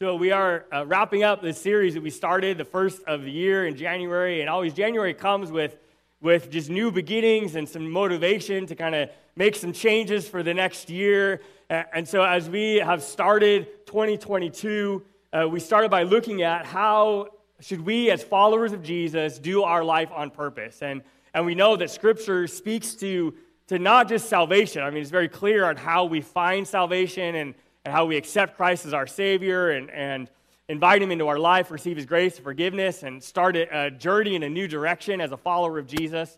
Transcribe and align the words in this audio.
So, 0.00 0.14
we 0.14 0.30
are 0.30 0.64
uh, 0.72 0.86
wrapping 0.86 1.24
up 1.24 1.42
this 1.42 1.60
series 1.60 1.94
that 1.94 2.04
we 2.04 2.10
started 2.10 2.56
the 2.56 2.64
first 2.64 3.02
of 3.08 3.22
the 3.22 3.32
year 3.32 3.66
in 3.66 3.74
January, 3.74 4.40
and 4.40 4.48
always 4.48 4.72
January 4.72 5.12
comes 5.12 5.50
with, 5.50 5.76
with 6.20 6.52
just 6.52 6.70
new 6.70 6.92
beginnings 6.92 7.56
and 7.56 7.68
some 7.68 7.90
motivation 7.90 8.64
to 8.66 8.76
kind 8.76 8.94
of 8.94 9.10
make 9.34 9.56
some 9.56 9.72
changes 9.72 10.28
for 10.28 10.44
the 10.44 10.54
next 10.54 10.88
year. 10.88 11.40
And 11.68 12.06
so, 12.06 12.22
as 12.22 12.48
we 12.48 12.76
have 12.76 13.02
started 13.02 13.86
2022, 13.86 15.02
uh, 15.32 15.48
we 15.48 15.58
started 15.58 15.90
by 15.90 16.04
looking 16.04 16.42
at 16.42 16.64
how 16.64 17.30
should 17.58 17.80
we, 17.80 18.12
as 18.12 18.22
followers 18.22 18.72
of 18.72 18.84
Jesus, 18.84 19.40
do 19.40 19.64
our 19.64 19.82
life 19.82 20.12
on 20.14 20.30
purpose. 20.30 20.80
And, 20.80 21.02
and 21.34 21.44
we 21.44 21.56
know 21.56 21.74
that 21.74 21.90
Scripture 21.90 22.46
speaks 22.46 22.94
to, 22.94 23.34
to 23.66 23.80
not 23.80 24.08
just 24.08 24.28
salvation. 24.28 24.80
I 24.80 24.90
mean, 24.90 25.02
it's 25.02 25.10
very 25.10 25.28
clear 25.28 25.64
on 25.64 25.76
how 25.76 26.04
we 26.04 26.20
find 26.20 26.68
salvation 26.68 27.34
and 27.34 27.54
and 27.88 27.96
how 27.96 28.04
we 28.04 28.18
accept 28.18 28.54
Christ 28.54 28.84
as 28.84 28.92
our 28.92 29.06
Savior 29.06 29.70
and, 29.70 29.88
and 29.88 30.28
invite 30.68 31.00
Him 31.00 31.10
into 31.10 31.26
our 31.26 31.38
life, 31.38 31.70
receive 31.70 31.96
His 31.96 32.04
grace 32.04 32.36
and 32.36 32.44
forgiveness, 32.44 33.02
and 33.02 33.24
start 33.24 33.56
a 33.56 33.90
journey 33.90 34.34
in 34.34 34.42
a 34.42 34.48
new 34.50 34.68
direction 34.68 35.22
as 35.22 35.32
a 35.32 35.38
follower 35.38 35.78
of 35.78 35.86
Jesus, 35.86 36.36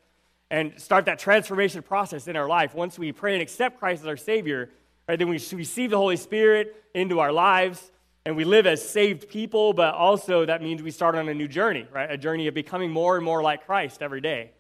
and 0.52 0.80
start 0.80 1.06
that 1.06 1.18
transformation 1.18 1.82
process 1.82 2.28
in 2.28 2.36
our 2.36 2.46
life. 2.46 2.72
Once 2.72 3.00
we 3.00 3.10
pray 3.10 3.32
and 3.32 3.42
accept 3.42 3.80
Christ 3.80 4.02
as 4.02 4.06
our 4.06 4.16
Savior, 4.16 4.70
right, 5.08 5.18
then 5.18 5.28
we 5.28 5.42
receive 5.50 5.90
the 5.90 5.96
Holy 5.96 6.14
Spirit 6.14 6.76
into 6.94 7.18
our 7.18 7.32
lives, 7.32 7.90
and 8.24 8.36
we 8.36 8.44
live 8.44 8.64
as 8.64 8.88
saved 8.88 9.28
people, 9.28 9.72
but 9.72 9.92
also 9.94 10.46
that 10.46 10.62
means 10.62 10.84
we 10.84 10.92
start 10.92 11.16
on 11.16 11.28
a 11.28 11.34
new 11.34 11.48
journey, 11.48 11.84
right? 11.92 12.12
A 12.12 12.16
journey 12.16 12.46
of 12.46 12.54
becoming 12.54 12.92
more 12.92 13.16
and 13.16 13.24
more 13.24 13.42
like 13.42 13.66
Christ 13.66 14.02
every 14.02 14.20
day. 14.20 14.52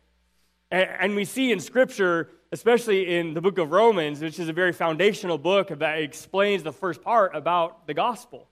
And, 0.70 1.16
we 1.16 1.24
see 1.24 1.50
in 1.50 1.60
Scripture 1.60 2.28
especially 2.52 3.16
in 3.16 3.34
the 3.34 3.40
book 3.40 3.58
of 3.58 3.70
Romans, 3.70 4.20
which 4.20 4.38
is 4.38 4.48
a 4.48 4.52
very 4.52 4.72
foundational 4.72 5.38
book 5.38 5.68
that 5.68 5.98
explains 5.98 6.62
the 6.62 6.72
first 6.72 7.02
part 7.02 7.34
about 7.34 7.86
the 7.86 7.94
gospel 7.94 8.48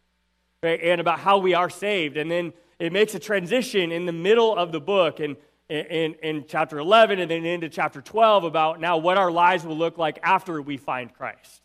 right, 0.62 0.80
and 0.82 1.00
about 1.00 1.18
how 1.18 1.38
we 1.38 1.54
are 1.54 1.70
saved. 1.70 2.16
And 2.16 2.30
then 2.30 2.52
it 2.78 2.92
makes 2.92 3.14
a 3.14 3.18
transition 3.18 3.90
in 3.90 4.06
the 4.06 4.12
middle 4.12 4.56
of 4.56 4.70
the 4.70 4.80
book 4.80 5.20
and 5.20 5.36
in, 5.68 6.14
in 6.22 6.44
chapter 6.48 6.78
11 6.78 7.18
and 7.18 7.30
then 7.30 7.44
into 7.44 7.68
chapter 7.68 8.00
12 8.00 8.44
about 8.44 8.80
now 8.80 8.96
what 8.96 9.18
our 9.18 9.30
lives 9.30 9.64
will 9.64 9.76
look 9.76 9.98
like 9.98 10.18
after 10.22 10.62
we 10.62 10.76
find 10.76 11.12
Christ. 11.12 11.62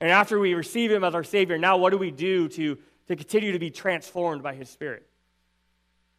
And 0.00 0.10
after 0.10 0.38
we 0.38 0.54
receive 0.54 0.90
him 0.90 1.04
as 1.04 1.14
our 1.14 1.24
Savior, 1.24 1.56
now 1.56 1.76
what 1.76 1.90
do 1.90 1.98
we 1.98 2.10
do 2.10 2.48
to, 2.48 2.76
to 3.08 3.16
continue 3.16 3.52
to 3.52 3.58
be 3.58 3.70
transformed 3.70 4.42
by 4.42 4.54
his 4.54 4.68
Spirit? 4.68 5.06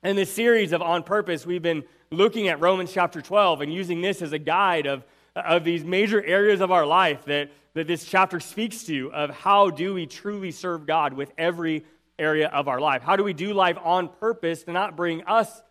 In 0.04 0.16
this 0.16 0.32
series 0.32 0.72
of 0.72 0.82
On 0.82 1.04
Purpose, 1.04 1.46
we've 1.46 1.62
been 1.62 1.84
looking 2.12 2.48
at 2.48 2.60
Romans 2.60 2.94
chapter 2.94 3.22
12 3.22 3.62
and 3.62 3.74
using 3.74 4.02
this 4.02 4.22
as 4.22 4.32
a 4.32 4.40
guide 4.40 4.86
of 4.86 5.04
of 5.46 5.64
these 5.64 5.84
major 5.84 6.24
areas 6.24 6.62
of 6.62 6.72
our 6.72 6.86
life 6.86 7.26
that, 7.26 7.52
that 7.74 7.88
this 7.88 8.06
chapter 8.06 8.40
speaks 8.40 8.84
to 8.86 9.12
of 9.14 9.30
how 9.30 9.70
do 9.70 9.94
we 9.94 10.06
truly 10.06 10.52
serve 10.52 10.86
God 10.86 11.14
with 11.14 11.32
every 11.38 11.86
area 12.18 12.48
of 12.48 12.68
our 12.68 12.80
life. 12.80 13.04
How 13.04 13.16
do 13.16 13.24
we 13.24 13.34
do 13.34 13.54
life 13.54 13.78
on 13.84 14.10
purpose 14.10 14.64
to 14.64 14.72
not 14.72 14.96
bring 14.96 15.24
us 15.24 15.62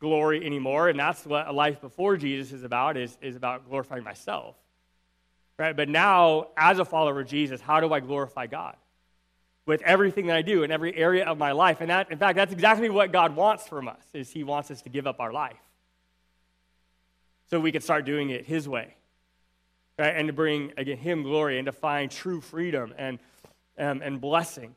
glory 0.00 0.44
anymore? 0.44 0.88
And 0.88 0.98
that's 0.98 1.26
what 1.26 1.46
a 1.46 1.52
life 1.52 1.80
before 1.80 2.16
Jesus 2.16 2.52
is 2.52 2.62
about, 2.62 2.96
is, 2.96 3.18
is 3.20 3.36
about 3.36 3.68
glorifying 3.68 4.04
myself. 4.04 4.56
Right? 5.58 5.76
But 5.76 5.88
now, 5.88 6.48
as 6.56 6.78
a 6.78 6.84
follower 6.84 7.20
of 7.20 7.28
Jesus, 7.28 7.60
how 7.60 7.80
do 7.80 7.92
I 7.92 8.00
glorify 8.00 8.46
God? 8.46 8.76
With 9.66 9.82
everything 9.82 10.28
that 10.28 10.36
I 10.36 10.42
do 10.42 10.62
in 10.62 10.70
every 10.70 10.96
area 10.96 11.24
of 11.24 11.38
my 11.38 11.52
life. 11.52 11.80
And 11.80 11.90
that, 11.90 12.10
in 12.10 12.18
fact, 12.18 12.36
that's 12.36 12.52
exactly 12.52 12.88
what 12.88 13.12
God 13.12 13.34
wants 13.34 13.66
from 13.66 13.88
us, 13.88 14.02
is 14.14 14.30
he 14.30 14.44
wants 14.44 14.70
us 14.70 14.80
to 14.82 14.88
give 14.88 15.06
up 15.06 15.20
our 15.20 15.32
life 15.32 15.58
so 17.50 17.60
we 17.60 17.72
can 17.72 17.82
start 17.82 18.04
doing 18.04 18.30
it 18.30 18.44
His 18.44 18.68
way, 18.68 18.94
right? 19.98 20.14
And 20.16 20.28
to 20.28 20.32
bring, 20.32 20.72
again, 20.76 20.98
Him 20.98 21.22
glory 21.22 21.58
and 21.58 21.66
to 21.66 21.72
find 21.72 22.10
true 22.10 22.40
freedom 22.40 22.94
and, 22.98 23.18
um, 23.78 24.02
and 24.02 24.20
blessing. 24.20 24.74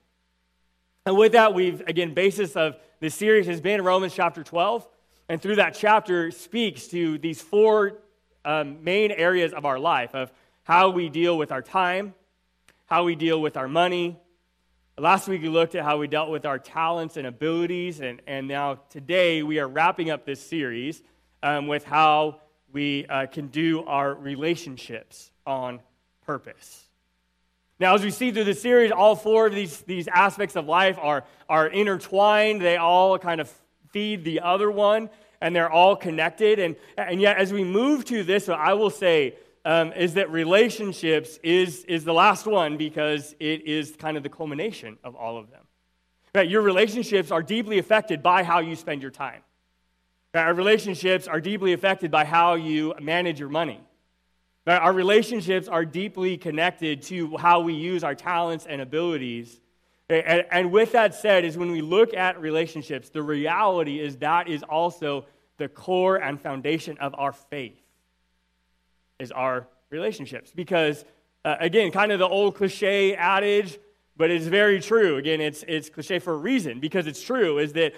And 1.06 1.18
with 1.18 1.32
that, 1.32 1.54
we've, 1.54 1.82
again, 1.88 2.14
basis 2.14 2.56
of 2.56 2.76
this 3.00 3.16
series 3.16 3.48
has 3.48 3.62
been 3.62 3.82
Romans 3.82 4.14
chapter 4.14 4.44
12. 4.44 4.88
And 5.28 5.42
through 5.42 5.56
that 5.58 5.76
chapter 5.76 6.32
speaks 6.32 6.88
to 6.88 7.18
these 7.18 7.42
four 7.42 8.00
um, 8.46 8.84
main 8.84 9.12
areas 9.12 9.54
of 9.54 9.66
our 9.66 9.80
life 9.80 10.14
of 10.14 10.32
how 10.64 10.90
we 10.90 11.10
deal 11.10 11.38
with 11.38 11.52
our 11.52 11.62
time, 11.62 12.14
how 12.86 13.04
we 13.04 13.16
deal 13.16 13.42
with 13.42 13.58
our 13.58 13.68
money. 13.68 14.20
Last 15.00 15.30
week 15.30 15.42
we 15.42 15.48
looked 15.48 15.76
at 15.76 15.86
how 15.86 15.98
we 15.98 16.10
dealt 16.10 16.30
with 16.30 16.46
our 16.46 16.60
talents 16.60 17.16
and 17.16 17.26
abilities, 17.26 18.02
and, 18.02 18.22
and 18.28 18.50
now 18.50 18.82
today 18.90 19.44
we 19.44 19.58
are 19.60 19.68
wrapping 19.68 20.10
up 20.10 20.26
this 20.26 20.46
series 20.46 21.02
um, 21.42 21.68
with 21.68 21.86
how 21.86 22.42
we 22.74 23.06
uh, 23.06 23.28
can 23.28 23.48
do 23.48 23.86
our 23.86 24.14
relationships 24.14 25.32
on 25.48 25.80
purpose. 26.26 26.84
Now, 27.80 27.96
as 27.96 28.04
we 28.04 28.12
see 28.12 28.32
through 28.32 28.44
the 28.44 28.54
series, 28.54 28.92
all 28.92 29.16
four 29.16 29.48
of 29.48 29.56
these, 29.56 29.80
these 29.84 30.10
aspects 30.10 30.58
of 30.58 30.66
life 30.66 30.98
are, 31.02 31.24
are 31.48 31.68
intertwined. 31.68 32.60
They 32.60 32.76
all 32.76 33.18
kind 33.18 33.40
of 33.40 33.50
feed 33.92 34.26
the 34.26 34.42
other 34.42 34.70
one, 34.70 35.10
and 35.40 35.56
they're 35.56 35.72
all 35.72 35.96
connected. 35.96 36.60
And, 36.60 36.76
and 36.98 37.22
yet, 37.22 37.38
as 37.38 37.54
we 37.54 37.64
move 37.64 38.04
to 38.06 38.26
this, 38.26 38.50
I 38.50 38.74
will 38.74 38.90
say 38.90 39.36
um, 39.66 39.92
is 39.94 40.14
that 40.16 40.32
relationships 40.32 41.40
is, 41.44 41.84
is 41.86 42.04
the 42.04 42.14
last 42.14 42.46
one 42.46 42.78
because 42.78 43.36
it 43.40 43.66
is 43.68 43.96
kind 43.96 44.18
of 44.18 44.24
the 44.24 44.30
culmination 44.30 44.98
of 45.04 45.16
all 45.16 45.38
of 45.38 45.52
them. 45.52 45.64
Right? 46.34 46.50
Your 46.50 46.62
relationships 46.62 47.32
are 47.32 47.44
deeply 47.44 47.80
affected 47.80 48.24
by 48.24 48.44
how 48.44 48.60
you 48.60 48.76
spend 48.76 49.02
your 49.02 49.12
time. 49.12 49.42
Our 50.34 50.54
relationships 50.54 51.28
are 51.28 51.42
deeply 51.42 51.74
affected 51.74 52.12
by 52.12 52.26
how 52.26 52.54
you 52.54 52.94
manage 53.02 53.40
your 53.40 53.50
money. 53.50 53.82
Our 54.68 54.94
relationships 54.94 55.68
are 55.68 55.84
deeply 55.84 56.38
connected 56.38 57.02
to 57.04 57.36
how 57.38 57.62
we 57.62 57.74
use 57.74 58.04
our 58.04 58.14
talents 58.14 58.68
and 58.68 58.82
abilities. 58.82 59.60
And 60.10 60.72
with 60.72 60.92
that 60.92 61.16
said, 61.16 61.44
is 61.46 61.58
when 61.58 61.72
we 61.72 61.82
look 61.82 62.14
at 62.14 62.40
relationships, 62.40 63.10
the 63.10 63.24
reality 63.24 64.00
is 64.00 64.18
that 64.18 64.48
is 64.48 64.62
also 64.62 65.26
the 65.58 65.68
core 65.68 66.18
and 66.18 66.40
foundation 66.40 66.98
of 67.00 67.16
our 67.18 67.32
faith, 67.32 67.82
is 69.20 69.32
our 69.32 69.68
relationships. 69.90 70.52
Because, 70.56 71.06
uh, 71.46 71.56
again, 71.60 71.92
kind 71.92 72.12
of 72.12 72.20
the 72.20 72.28
old 72.28 72.56
cliche 72.56 73.16
adage, 73.16 73.78
but 74.18 74.32
it's 74.32 74.48
very 74.48 74.80
true. 74.82 75.18
Again, 75.18 75.42
it's, 75.42 75.64
it's 75.68 75.90
cliche 75.90 76.20
for 76.20 76.34
a 76.34 76.38
reason, 76.38 76.80
because 76.80 77.08
it's 77.08 77.22
true, 77.22 77.60
is 77.60 77.74
that 77.74 77.94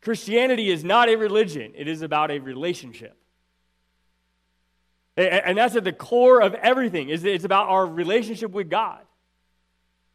Christianity 0.00 0.70
is 0.70 0.82
not 0.82 1.08
a 1.08 1.16
religion, 1.16 1.72
it 1.76 1.88
is 1.88 2.02
about 2.02 2.30
a 2.30 2.38
relationship. 2.38 3.16
And 5.16 5.58
that's 5.58 5.76
at 5.76 5.84
the 5.84 5.92
core 5.92 6.40
of 6.40 6.54
everything, 6.54 7.10
is 7.10 7.22
it's 7.24 7.44
about 7.44 7.68
our 7.68 7.86
relationship 7.86 8.50
with 8.50 8.70
God. 8.70 9.00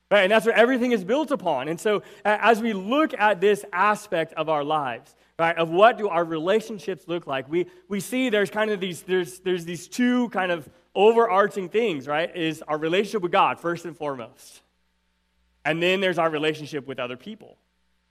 Right? 0.09 0.23
And 0.23 0.31
that's 0.31 0.45
what 0.45 0.55
everything 0.55 0.91
is 0.91 1.03
built 1.03 1.31
upon. 1.31 1.67
And 1.67 1.79
so 1.79 2.01
as 2.25 2.61
we 2.61 2.73
look 2.73 3.13
at 3.13 3.39
this 3.39 3.63
aspect 3.71 4.33
of 4.33 4.49
our 4.49 4.63
lives, 4.63 5.13
right, 5.39 5.57
of 5.57 5.69
what 5.69 5.97
do 5.97 6.09
our 6.09 6.23
relationships 6.23 7.07
look 7.07 7.27
like, 7.27 7.49
we, 7.49 7.67
we 7.87 7.99
see 7.99 8.29
there's 8.29 8.49
kind 8.49 8.71
of 8.71 8.79
these, 8.79 9.03
there's, 9.03 9.39
there's 9.39 9.65
these 9.65 9.87
two 9.87 10.29
kind 10.29 10.51
of 10.51 10.67
overarching 10.95 11.69
things, 11.69 12.07
right? 12.07 12.35
Is 12.35 12.63
our 12.67 12.77
relationship 12.77 13.21
with 13.21 13.31
God, 13.31 13.59
first 13.59 13.85
and 13.85 13.95
foremost. 13.95 14.61
And 15.63 15.81
then 15.83 16.01
there's 16.01 16.17
our 16.17 16.29
relationship 16.29 16.87
with 16.87 16.99
other 16.99 17.17
people 17.17 17.57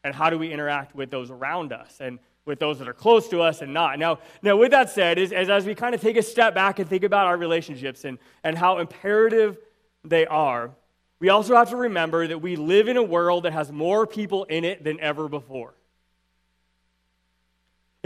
and 0.04 0.14
how 0.14 0.30
do 0.30 0.38
we 0.38 0.52
interact 0.52 0.94
with 0.94 1.10
those 1.10 1.30
around 1.30 1.72
us 1.72 1.96
and 2.00 2.18
with 2.44 2.60
those 2.60 2.78
that 2.78 2.86
are 2.86 2.94
close 2.94 3.28
to 3.28 3.40
us 3.42 3.60
and 3.60 3.74
not. 3.74 3.98
Now, 3.98 4.20
now 4.40 4.56
with 4.56 4.70
that 4.70 4.90
said, 4.90 5.18
is, 5.18 5.32
as, 5.32 5.50
as 5.50 5.66
we 5.66 5.74
kind 5.74 5.94
of 5.94 6.00
take 6.00 6.16
a 6.16 6.22
step 6.22 6.54
back 6.54 6.78
and 6.78 6.88
think 6.88 7.02
about 7.02 7.26
our 7.26 7.36
relationships 7.36 8.04
and, 8.04 8.18
and 8.44 8.56
how 8.56 8.78
imperative 8.78 9.58
they 10.04 10.26
are, 10.26 10.70
we 11.18 11.28
also 11.30 11.56
have 11.56 11.70
to 11.70 11.76
remember 11.76 12.26
that 12.26 12.38
we 12.38 12.54
live 12.54 12.88
in 12.88 12.96
a 12.96 13.02
world 13.02 13.44
that 13.44 13.52
has 13.52 13.72
more 13.72 14.06
people 14.06 14.44
in 14.44 14.64
it 14.64 14.84
than 14.84 15.00
ever 15.00 15.28
before. 15.28 15.74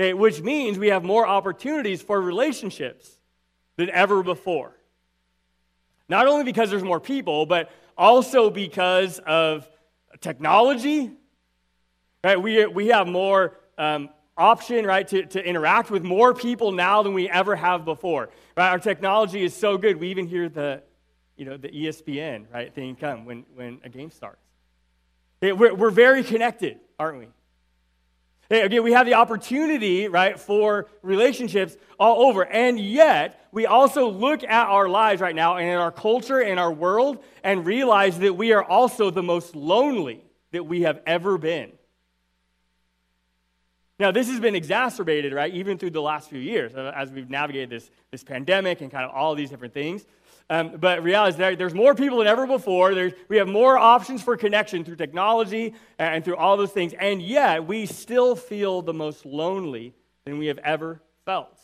Okay, 0.00 0.14
which 0.14 0.40
means 0.40 0.78
we 0.78 0.88
have 0.88 1.04
more 1.04 1.26
opportunities 1.26 2.00
for 2.00 2.18
relationships 2.18 3.18
than 3.76 3.90
ever 3.90 4.22
before. 4.22 4.74
Not 6.08 6.26
only 6.26 6.44
because 6.44 6.70
there's 6.70 6.82
more 6.82 7.00
people, 7.00 7.44
but 7.44 7.70
also 7.98 8.48
because 8.48 9.18
of 9.20 9.68
technology 10.20 11.12
Right? 12.22 12.40
We, 12.40 12.66
we 12.66 12.88
have 12.88 13.06
more 13.06 13.58
um, 13.78 14.10
option, 14.36 14.84
right, 14.84 15.06
to, 15.08 15.24
to 15.26 15.42
interact 15.42 15.90
with 15.90 16.02
more 16.02 16.34
people 16.34 16.72
now 16.72 17.02
than 17.02 17.14
we 17.14 17.28
ever 17.30 17.56
have 17.56 17.84
before. 17.84 18.28
Right? 18.56 18.70
Our 18.70 18.78
technology 18.78 19.42
is 19.42 19.54
so 19.54 19.78
good. 19.78 19.98
We 19.98 20.08
even 20.08 20.26
hear 20.26 20.48
the, 20.48 20.82
you 21.36 21.46
know, 21.46 21.56
the 21.56 21.68
ESPN, 21.68 22.44
right, 22.52 22.74
thing 22.74 22.94
come 22.96 23.24
when, 23.24 23.46
when 23.54 23.80
a 23.84 23.88
game 23.88 24.10
starts. 24.10 24.44
We're, 25.40 25.74
we're 25.74 25.90
very 25.90 26.22
connected, 26.22 26.78
aren't 26.98 27.18
we? 27.18 27.28
Again, 28.50 28.82
we 28.82 28.92
have 28.92 29.06
the 29.06 29.14
opportunity, 29.14 30.08
right, 30.08 30.38
for 30.38 30.88
relationships 31.02 31.76
all 32.00 32.28
over. 32.28 32.44
And 32.44 32.80
yet, 32.80 33.46
we 33.52 33.66
also 33.66 34.08
look 34.10 34.42
at 34.42 34.66
our 34.66 34.88
lives 34.88 35.20
right 35.20 35.34
now 35.34 35.56
and 35.56 35.68
in 35.68 35.76
our 35.76 35.92
culture 35.92 36.40
and 36.40 36.58
our 36.58 36.72
world 36.72 37.22
and 37.44 37.64
realize 37.64 38.18
that 38.18 38.34
we 38.34 38.52
are 38.52 38.64
also 38.64 39.10
the 39.10 39.22
most 39.22 39.54
lonely 39.54 40.24
that 40.50 40.66
we 40.66 40.82
have 40.82 41.00
ever 41.06 41.38
been. 41.38 41.70
Now, 44.00 44.10
this 44.10 44.30
has 44.30 44.40
been 44.40 44.54
exacerbated, 44.54 45.34
right, 45.34 45.52
even 45.52 45.76
through 45.76 45.90
the 45.90 46.00
last 46.00 46.30
few 46.30 46.38
years 46.38 46.74
uh, 46.74 46.90
as 46.96 47.12
we've 47.12 47.28
navigated 47.28 47.68
this, 47.68 47.90
this 48.10 48.24
pandemic 48.24 48.80
and 48.80 48.90
kind 48.90 49.04
of 49.04 49.14
all 49.14 49.34
these 49.34 49.50
different 49.50 49.74
things. 49.74 50.06
Um, 50.48 50.78
but 50.78 51.02
reality 51.02 51.34
is 51.34 51.36
there, 51.36 51.54
there's 51.54 51.74
more 51.74 51.94
people 51.94 52.16
than 52.16 52.26
ever 52.26 52.46
before. 52.46 52.94
There's, 52.94 53.12
we 53.28 53.36
have 53.36 53.46
more 53.46 53.76
options 53.76 54.22
for 54.22 54.38
connection 54.38 54.84
through 54.84 54.96
technology 54.96 55.74
and 55.98 56.24
through 56.24 56.36
all 56.36 56.56
those 56.56 56.72
things. 56.72 56.94
And 56.98 57.20
yet, 57.20 57.66
we 57.66 57.84
still 57.84 58.34
feel 58.36 58.80
the 58.80 58.94
most 58.94 59.26
lonely 59.26 59.92
than 60.24 60.38
we 60.38 60.46
have 60.46 60.58
ever 60.58 61.02
felt. 61.26 61.60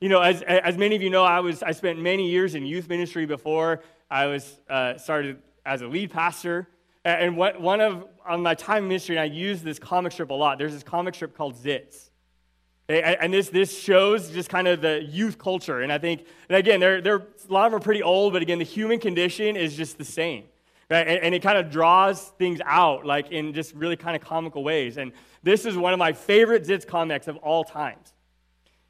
You 0.00 0.08
know, 0.08 0.22
as, 0.22 0.40
as 0.40 0.78
many 0.78 0.96
of 0.96 1.02
you 1.02 1.10
know, 1.10 1.24
I, 1.24 1.40
was, 1.40 1.62
I 1.62 1.72
spent 1.72 2.00
many 2.00 2.30
years 2.30 2.54
in 2.54 2.64
youth 2.64 2.88
ministry 2.88 3.26
before 3.26 3.82
I 4.10 4.26
was 4.26 4.60
uh, 4.70 4.96
started 4.96 5.42
as 5.66 5.82
a 5.82 5.86
lead 5.86 6.10
pastor. 6.10 6.68
And 7.08 7.36
what, 7.36 7.60
one 7.60 7.80
of 7.80 8.04
on 8.26 8.42
my 8.42 8.54
time 8.54 8.84
in 8.84 8.88
ministry, 8.88 9.16
and 9.16 9.22
I 9.22 9.34
use 9.34 9.62
this 9.62 9.78
comic 9.78 10.12
strip 10.12 10.30
a 10.30 10.34
lot. 10.34 10.58
There's 10.58 10.74
this 10.74 10.82
comic 10.82 11.14
strip 11.14 11.36
called 11.36 11.56
Zits. 11.56 12.10
And 12.88 13.32
this, 13.32 13.50
this 13.50 13.78
shows 13.78 14.30
just 14.30 14.48
kind 14.48 14.66
of 14.66 14.80
the 14.80 15.02
youth 15.02 15.38
culture. 15.38 15.82
And 15.82 15.92
I 15.92 15.98
think, 15.98 16.26
and 16.48 16.56
again, 16.56 16.80
they're, 16.80 17.00
they're, 17.00 17.16
a 17.16 17.52
lot 17.52 17.66
of 17.66 17.72
them 17.72 17.80
are 17.80 17.82
pretty 17.82 18.02
old, 18.02 18.32
but 18.32 18.40
again, 18.40 18.58
the 18.58 18.64
human 18.64 18.98
condition 18.98 19.56
is 19.56 19.76
just 19.76 19.98
the 19.98 20.04
same. 20.04 20.44
Right? 20.90 21.06
And, 21.06 21.22
and 21.22 21.34
it 21.34 21.42
kind 21.42 21.58
of 21.58 21.70
draws 21.70 22.28
things 22.38 22.60
out, 22.64 23.04
like 23.04 23.30
in 23.30 23.52
just 23.52 23.74
really 23.74 23.96
kind 23.96 24.16
of 24.16 24.22
comical 24.22 24.64
ways. 24.64 24.96
And 24.96 25.12
this 25.42 25.66
is 25.66 25.76
one 25.76 25.92
of 25.92 25.98
my 25.98 26.12
favorite 26.14 26.64
Zits 26.64 26.86
comics 26.86 27.28
of 27.28 27.36
all 27.38 27.62
times. 27.62 28.14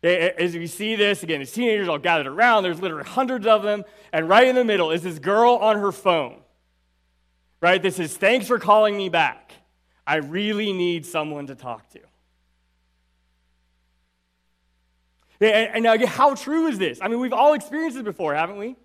As 0.03 0.55
you 0.55 0.69
see 0.69 0.95
this, 0.95 1.25
again, 1.25 1.41
the 1.41 1.47
teenagers 1.47 1.89
all 1.89 1.99
gathered 1.99 2.29
around. 2.29 2.63
There's 2.63 2.81
literally 2.81 3.09
hundreds 3.09 3.49
of 3.49 3.65
them. 3.65 3.85
And 4.13 4.29
right 4.29 4.47
in 4.47 4.55
the 4.55 4.65
middle 4.65 4.93
is 4.93 5.03
this 5.03 5.19
girl 5.19 5.55
on 5.55 5.77
her 5.77 5.91
phone. 5.91 6.41
Right? 7.61 7.83
This 7.83 7.99
is, 7.99 8.17
thanks 8.17 8.47
for 8.47 8.59
calling 8.59 8.97
me 8.97 9.09
back. 9.09 9.53
I 10.07 10.17
really 10.17 10.73
need 10.73 11.05
someone 11.05 11.49
to 11.49 11.55
talk 11.55 11.89
to. 11.91 12.01
And, 15.41 15.85
now, 15.85 15.97
how 16.07 16.35
true 16.35 16.67
is 16.67 16.79
this? 16.79 16.99
I 17.01 17.09
mean, 17.09 17.21
we've 17.21 17.33
all 17.33 17.55
experienced 17.55 17.97
this 17.97 18.05
before, 18.05 18.35
haven't 18.35 18.59
we? 18.59 18.77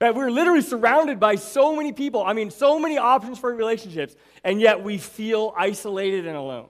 That 0.00 0.14
we're 0.14 0.30
literally 0.30 0.62
surrounded 0.62 1.18
by 1.18 1.36
so 1.36 1.74
many 1.74 1.92
people. 1.92 2.22
I 2.22 2.32
mean, 2.32 2.50
so 2.50 2.78
many 2.78 2.98
options 2.98 3.38
for 3.38 3.54
relationships, 3.54 4.14
and 4.44 4.60
yet 4.60 4.82
we 4.82 4.98
feel 4.98 5.54
isolated 5.56 6.26
and 6.26 6.36
alone. 6.36 6.68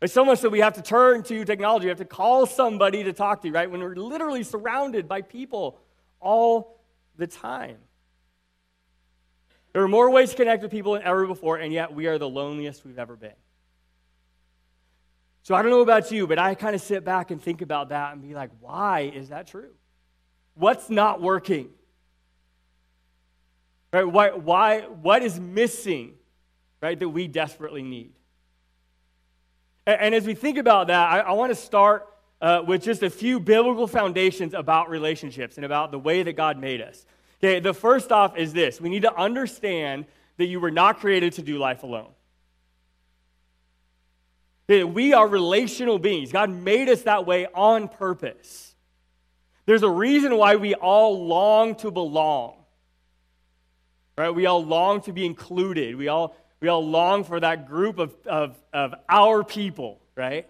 It's 0.00 0.12
so 0.12 0.24
much 0.24 0.40
that 0.42 0.50
we 0.50 0.60
have 0.60 0.74
to 0.74 0.82
turn 0.82 1.22
to 1.24 1.44
technology. 1.44 1.86
We 1.86 1.88
have 1.88 1.98
to 1.98 2.04
call 2.04 2.46
somebody 2.46 3.02
to 3.04 3.12
talk 3.12 3.42
to, 3.42 3.50
right? 3.50 3.70
When 3.70 3.80
we're 3.80 3.96
literally 3.96 4.42
surrounded 4.42 5.08
by 5.08 5.22
people 5.22 5.80
all 6.20 6.80
the 7.16 7.26
time. 7.26 7.78
There 9.76 9.84
are 9.84 9.88
more 9.88 10.08
ways 10.08 10.30
to 10.30 10.36
connect 10.36 10.62
with 10.62 10.70
people 10.70 10.94
than 10.94 11.02
ever 11.02 11.26
before, 11.26 11.58
and 11.58 11.70
yet 11.70 11.92
we 11.92 12.06
are 12.06 12.16
the 12.16 12.26
loneliest 12.26 12.82
we've 12.86 12.98
ever 12.98 13.14
been. 13.14 13.34
So 15.42 15.54
I 15.54 15.60
don't 15.60 15.70
know 15.70 15.82
about 15.82 16.10
you, 16.10 16.26
but 16.26 16.38
I 16.38 16.54
kind 16.54 16.74
of 16.74 16.80
sit 16.80 17.04
back 17.04 17.30
and 17.30 17.42
think 17.42 17.60
about 17.60 17.90
that 17.90 18.14
and 18.14 18.22
be 18.22 18.32
like, 18.32 18.48
why 18.60 19.00
is 19.14 19.28
that 19.28 19.48
true? 19.48 19.68
What's 20.54 20.88
not 20.88 21.20
working? 21.20 21.68
Right? 23.92 24.04
Why, 24.04 24.30
why, 24.30 24.80
what 24.80 25.22
is 25.22 25.38
missing, 25.38 26.14
right, 26.80 26.98
that 26.98 27.10
we 27.10 27.28
desperately 27.28 27.82
need? 27.82 28.14
And, 29.86 30.00
and 30.00 30.14
as 30.14 30.26
we 30.26 30.32
think 30.32 30.56
about 30.56 30.86
that, 30.86 31.12
I, 31.12 31.18
I 31.18 31.32
want 31.32 31.50
to 31.50 31.54
start 31.54 32.08
uh, 32.40 32.62
with 32.66 32.82
just 32.82 33.02
a 33.02 33.10
few 33.10 33.40
biblical 33.40 33.86
foundations 33.86 34.54
about 34.54 34.88
relationships 34.88 35.56
and 35.56 35.66
about 35.66 35.90
the 35.90 35.98
way 35.98 36.22
that 36.22 36.32
God 36.32 36.58
made 36.58 36.80
us. 36.80 37.04
Okay, 37.42 37.60
the 37.60 37.74
first 37.74 38.12
off 38.12 38.36
is 38.36 38.52
this 38.52 38.80
we 38.80 38.88
need 38.88 39.02
to 39.02 39.14
understand 39.14 40.06
that 40.38 40.46
you 40.46 40.60
were 40.60 40.70
not 40.70 41.00
created 41.00 41.34
to 41.34 41.42
do 41.42 41.58
life 41.58 41.82
alone. 41.82 42.10
That 44.66 44.92
We 44.92 45.12
are 45.12 45.26
relational 45.26 45.98
beings. 45.98 46.32
God 46.32 46.50
made 46.50 46.88
us 46.88 47.02
that 47.02 47.26
way 47.26 47.46
on 47.54 47.88
purpose. 47.88 48.74
There's 49.66 49.82
a 49.82 49.90
reason 49.90 50.36
why 50.36 50.56
we 50.56 50.74
all 50.74 51.26
long 51.26 51.74
to 51.76 51.90
belong. 51.90 52.54
Right? 54.16 54.30
We 54.30 54.46
all 54.46 54.64
long 54.64 55.02
to 55.02 55.12
be 55.12 55.26
included. 55.26 55.96
We 55.96 56.08
all, 56.08 56.36
we 56.60 56.68
all 56.68 56.86
long 56.86 57.24
for 57.24 57.38
that 57.38 57.68
group 57.68 57.98
of, 57.98 58.14
of, 58.26 58.56
of 58.72 58.94
our 59.08 59.44
people, 59.44 60.00
right? 60.14 60.48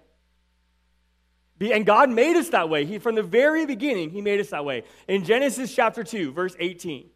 And 1.61 1.87
God 1.87 2.11
made 2.11 2.37
us 2.37 2.51
that 2.51 2.69
way. 2.69 2.85
He, 2.85 2.99
from 2.99 3.15
the 3.15 3.23
very 3.23 3.65
beginning, 3.65 4.11
He 4.11 4.21
made 4.21 4.41
us 4.41 4.51
that 4.51 4.65
way. 4.65 4.85
In 5.09 5.25
Genesis 5.25 5.75
chapter 5.75 6.05
2, 6.05 6.33
verse 6.33 6.55
18, 6.59 7.09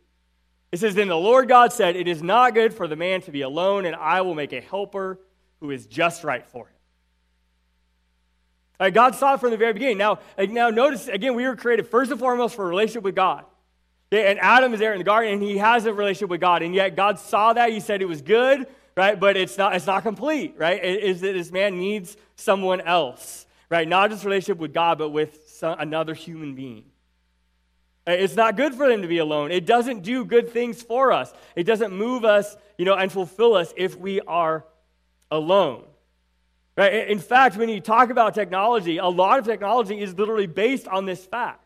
it 0.73 0.79
says, 0.79 0.95
Then 0.95 1.09
the 1.09 1.17
Lord 1.17 1.49
God 1.49 1.73
said, 1.73 1.97
It 1.97 2.09
is 2.09 2.23
not 2.23 2.55
good 2.55 2.73
for 2.73 2.89
the 2.89 2.97
man 2.97 3.21
to 3.23 3.31
be 3.31 3.43
alone, 3.43 3.85
and 3.85 3.95
I 3.95 4.23
will 4.23 4.35
make 4.35 4.53
a 4.53 4.61
helper 4.61 5.21
who 5.61 5.71
is 5.71 5.87
just 5.87 6.25
right 6.25 6.47
for 6.47 6.67
him. 6.67 6.75
Right, 8.81 8.95
God 8.95 9.15
saw 9.15 9.35
it 9.35 9.41
from 9.41 9.51
the 9.51 9.59
very 9.59 9.75
beginning. 9.75 9.99
Now, 9.99 10.21
now 10.39 10.71
notice 10.71 11.07
again, 11.07 11.35
we 11.35 11.47
were 11.47 11.55
created 11.55 11.87
first 11.87 12.11
and 12.11 12.19
foremost 12.19 12.55
for 12.55 12.65
a 12.65 12.69
relationship 12.69 13.03
with 13.03 13.15
God. 13.15 13.45
And 14.11 14.41
Adam 14.41 14.73
is 14.73 14.81
there 14.81 14.93
in 14.93 14.99
the 14.99 15.05
garden, 15.05 15.35
and 15.35 15.43
he 15.43 15.59
has 15.59 15.85
a 15.85 15.93
relationship 15.93 16.31
with 16.31 16.41
God, 16.41 16.63
and 16.63 16.75
yet 16.75 16.97
God 16.97 17.19
saw 17.19 17.53
that. 17.53 17.71
He 17.71 17.79
said 17.79 18.03
it 18.03 18.07
was 18.07 18.23
good, 18.23 18.67
right? 18.97 19.21
But 19.21 19.37
it's 19.37 19.57
not, 19.57 19.77
it's 19.77 19.87
not 19.87 20.03
complete, 20.03 20.55
right? 20.57 20.83
It 20.83 21.05
is 21.05 21.21
that 21.21 21.35
this 21.35 21.53
man 21.53 21.79
needs 21.79 22.17
someone 22.35 22.81
else, 22.81 23.47
right? 23.71 23.89
Not 23.89 24.11
just 24.11 24.25
relationship 24.25 24.59
with 24.59 24.75
God, 24.75 24.99
but 24.99 25.11
with 25.11 25.49
some, 25.49 25.79
another 25.79 26.13
human 26.13 26.55
being. 26.55 26.85
Uh, 28.07 28.13
it's 28.13 28.35
not 28.35 28.57
good 28.57 28.75
for 28.75 28.89
them 28.89 29.03
to 29.03 29.09
be 29.09 29.19
alone. 29.19 29.53
It 29.53 29.65
doesn't 29.65 30.03
do 30.03 30.25
good 30.25 30.51
things 30.51 30.83
for 30.83 31.13
us. 31.13 31.33
It 31.55 31.65
doesn't 31.65 31.93
move 31.97 32.25
us, 32.25 32.57
you 32.77 32.85
know, 32.85 32.95
and 32.95 33.11
fulfill 33.11 33.55
us 33.55 33.73
if 33.77 33.97
we 33.97 34.21
are 34.23 34.65
alone. 35.31 35.85
Right? 36.77 37.09
In 37.09 37.19
fact, 37.19 37.57
when 37.57 37.69
you 37.69 37.81
talk 37.81 38.11
about 38.11 38.35
technology, 38.35 38.99
a 38.99 39.07
lot 39.07 39.39
of 39.39 39.45
technology 39.45 40.01
is 40.01 40.15
literally 40.19 40.47
based 40.47 40.89
on 40.89 41.05
this 41.05 41.25
fact. 41.25 41.65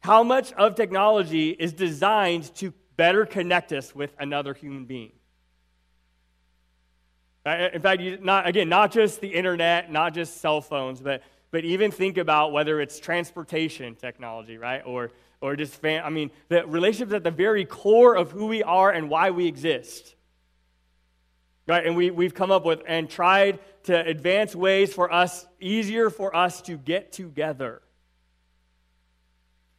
How 0.00 0.24
much 0.24 0.52
of 0.54 0.74
technology 0.74 1.50
is 1.50 1.72
designed 1.72 2.52
to 2.56 2.72
better 2.96 3.24
connect 3.24 3.72
us 3.72 3.94
with 3.94 4.14
another 4.18 4.54
human 4.54 4.84
being? 4.86 5.12
In 7.44 7.80
fact, 7.80 8.02
not, 8.22 8.46
again, 8.46 8.68
not 8.68 8.92
just 8.92 9.20
the 9.20 9.28
internet, 9.28 9.90
not 9.90 10.14
just 10.14 10.40
cell 10.40 10.60
phones, 10.60 11.00
but, 11.00 11.22
but 11.50 11.64
even 11.64 11.90
think 11.90 12.16
about 12.16 12.52
whether 12.52 12.80
it's 12.80 13.00
transportation 13.00 13.96
technology, 13.96 14.58
right? 14.58 14.82
Or, 14.86 15.10
or 15.40 15.56
just, 15.56 15.74
fam- 15.74 16.04
I 16.04 16.10
mean, 16.10 16.30
the 16.48 16.64
relationships 16.66 17.12
at 17.12 17.24
the 17.24 17.32
very 17.32 17.64
core 17.64 18.14
of 18.14 18.30
who 18.30 18.46
we 18.46 18.62
are 18.62 18.92
and 18.92 19.10
why 19.10 19.30
we 19.30 19.46
exist. 19.46 20.14
Right? 21.66 21.84
And 21.84 21.96
we, 21.96 22.10
we've 22.10 22.34
come 22.34 22.52
up 22.52 22.64
with 22.64 22.82
and 22.86 23.10
tried 23.10 23.58
to 23.84 24.06
advance 24.06 24.54
ways 24.54 24.94
for 24.94 25.12
us, 25.12 25.44
easier 25.60 26.10
for 26.10 26.34
us 26.34 26.62
to 26.62 26.76
get 26.76 27.12
together. 27.12 27.82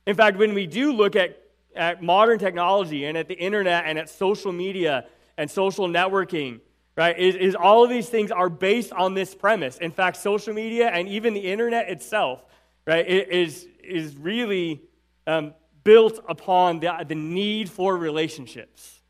In 0.06 0.18
fact, 0.18 0.38
when 0.38 0.54
we 0.54 0.68
do 0.68 0.92
look 0.92 1.16
at, 1.16 1.42
at 1.76 2.04
modern 2.04 2.40
technology 2.40 3.06
and 3.06 3.18
at 3.18 3.30
the 3.30 3.36
internet 3.36 3.86
and 3.86 3.98
at 3.98 4.10
social 4.10 4.52
media 4.52 5.06
and 5.38 5.50
social 5.50 5.88
networking, 5.88 6.60
right, 6.96 7.18
is, 7.18 7.36
is 7.36 7.56
all 7.56 7.84
of 7.84 7.90
these 7.90 8.10
things 8.10 8.32
are 8.32 8.50
based 8.50 8.92
on 8.94 9.14
this 9.14 9.34
premise. 9.34 9.78
In 9.78 9.92
fact, 9.92 10.18
social 10.18 10.54
media 10.54 10.90
and 10.90 11.08
even 11.08 11.34
the 11.34 11.52
internet 11.52 11.90
itself, 11.90 12.44
right, 12.86 13.06
is, 13.08 13.68
is 13.84 14.16
really 14.16 14.82
um, 15.26 15.54
built 15.84 16.24
upon 16.28 16.80
the, 16.80 16.94
the 17.08 17.16
need 17.16 17.70
for 17.70 17.98
relationships. 17.98 19.02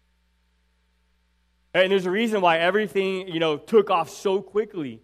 And 1.73 1.91
there's 1.91 2.05
a 2.05 2.11
reason 2.11 2.41
why 2.41 2.59
everything, 2.59 3.27
you 3.27 3.39
know, 3.39 3.57
took 3.57 3.89
off 3.89 4.09
so 4.09 4.41
quickly 4.41 5.01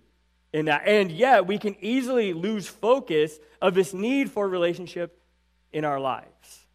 in 0.54 0.66
that. 0.66 0.84
And 0.86 1.12
yet, 1.12 1.48
we 1.48 1.58
can 1.58 1.76
easily 1.82 2.34
lose 2.34 2.68
focus 2.68 3.40
of 3.62 3.74
this 3.74 3.94
need 3.94 4.32
for 4.32 4.48
relationship 4.48 5.20
in 5.72 5.84
our 5.84 6.00
lives. 6.00 6.66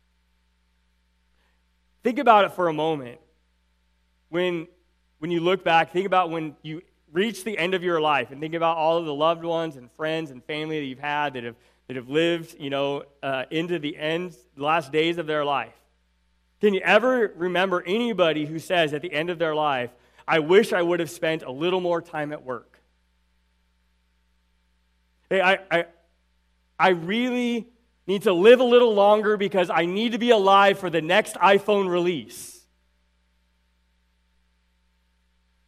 Think 2.03 2.19
about 2.19 2.45
it 2.45 2.53
for 2.53 2.69
a 2.69 2.73
moment. 2.73 3.19
When, 4.29 4.67
when 5.25 5.31
you 5.31 5.41
look 5.41 5.65
back, 5.65 5.91
think 5.91 6.05
about 6.05 6.29
when 6.29 6.55
you 6.61 6.83
reach 7.11 7.45
the 7.45 7.57
end 7.57 7.73
of 7.73 7.83
your 7.83 7.99
life 7.99 8.31
and 8.31 8.43
think 8.43 8.53
about 8.53 8.77
all 8.77 8.99
of 8.99 9.07
the 9.07 9.15
loved 9.15 9.43
ones 9.43 9.77
and 9.77 9.91
friends 9.93 10.31
and 10.31 10.45
family 10.45 10.79
that 10.79 10.85
you've 10.85 10.99
had 10.99 11.33
that 11.33 11.45
have, 11.45 11.57
that 11.89 11.97
have 11.97 12.11
lived, 12.11 12.55
you 12.61 12.69
know, 12.69 13.05
uh, 13.23 13.45
into 13.51 13.79
the 13.79 13.97
end, 13.97 14.37
last 14.55 14.93
days 14.93 15.17
of 15.17 15.27
their 15.27 15.43
life. 15.43 15.73
Can 16.61 16.75
you 16.75 16.83
ever 16.83 17.33
remember 17.37 17.83
anybody 17.87 18.45
who 18.45 18.59
says 18.59 18.93
at 18.93 19.01
the 19.01 19.11
end 19.11 19.31
of 19.31 19.39
their 19.39 19.55
life, 19.55 19.89
I 20.29 20.41
wish 20.41 20.75
I 20.75 20.83
would 20.83 21.01
have 21.01 21.09
spent 21.09 21.43
a 21.43 21.51
little 21.51 21.81
more 21.81 22.03
time 22.03 22.31
at 22.31 22.45
work? 22.45 22.79
Hey, 25.31 25.41
I, 25.41 25.59
I, 25.71 25.87
I 26.79 26.89
really 26.91 27.67
need 28.07 28.25
to 28.25 28.35
live 28.35 28.61
a 28.61 28.65
little 28.65 28.93
longer 28.93 29.39
because 29.39 29.71
I 29.71 29.87
need 29.87 30.13
to 30.13 30.19
be 30.19 30.29
alive 30.29 30.79
for 30.79 30.91
the 30.91 31.01
next 31.01 31.37
iPhone 31.37 31.89
release. 31.89 32.54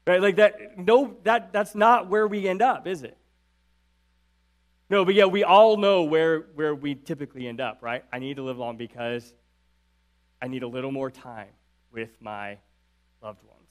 Right? 0.06 0.20
Like 0.20 0.36
that, 0.36 0.78
no, 0.78 1.16
that, 1.24 1.52
that's 1.52 1.74
not 1.74 2.08
where 2.08 2.26
we 2.26 2.46
end 2.46 2.62
up, 2.62 2.86
is 2.86 3.02
it? 3.02 3.16
No, 4.88 5.04
but 5.04 5.14
yeah, 5.14 5.24
we 5.24 5.42
all 5.42 5.76
know 5.76 6.04
where, 6.04 6.46
where 6.54 6.74
we 6.74 6.94
typically 6.94 7.48
end 7.48 7.60
up, 7.60 7.78
right? 7.80 8.04
I 8.12 8.20
need 8.20 8.36
to 8.36 8.42
live 8.42 8.56
long 8.56 8.76
because 8.76 9.34
I 10.40 10.46
need 10.46 10.62
a 10.62 10.68
little 10.68 10.92
more 10.92 11.10
time 11.10 11.48
with 11.90 12.10
my 12.20 12.58
loved 13.20 13.42
ones. 13.42 13.68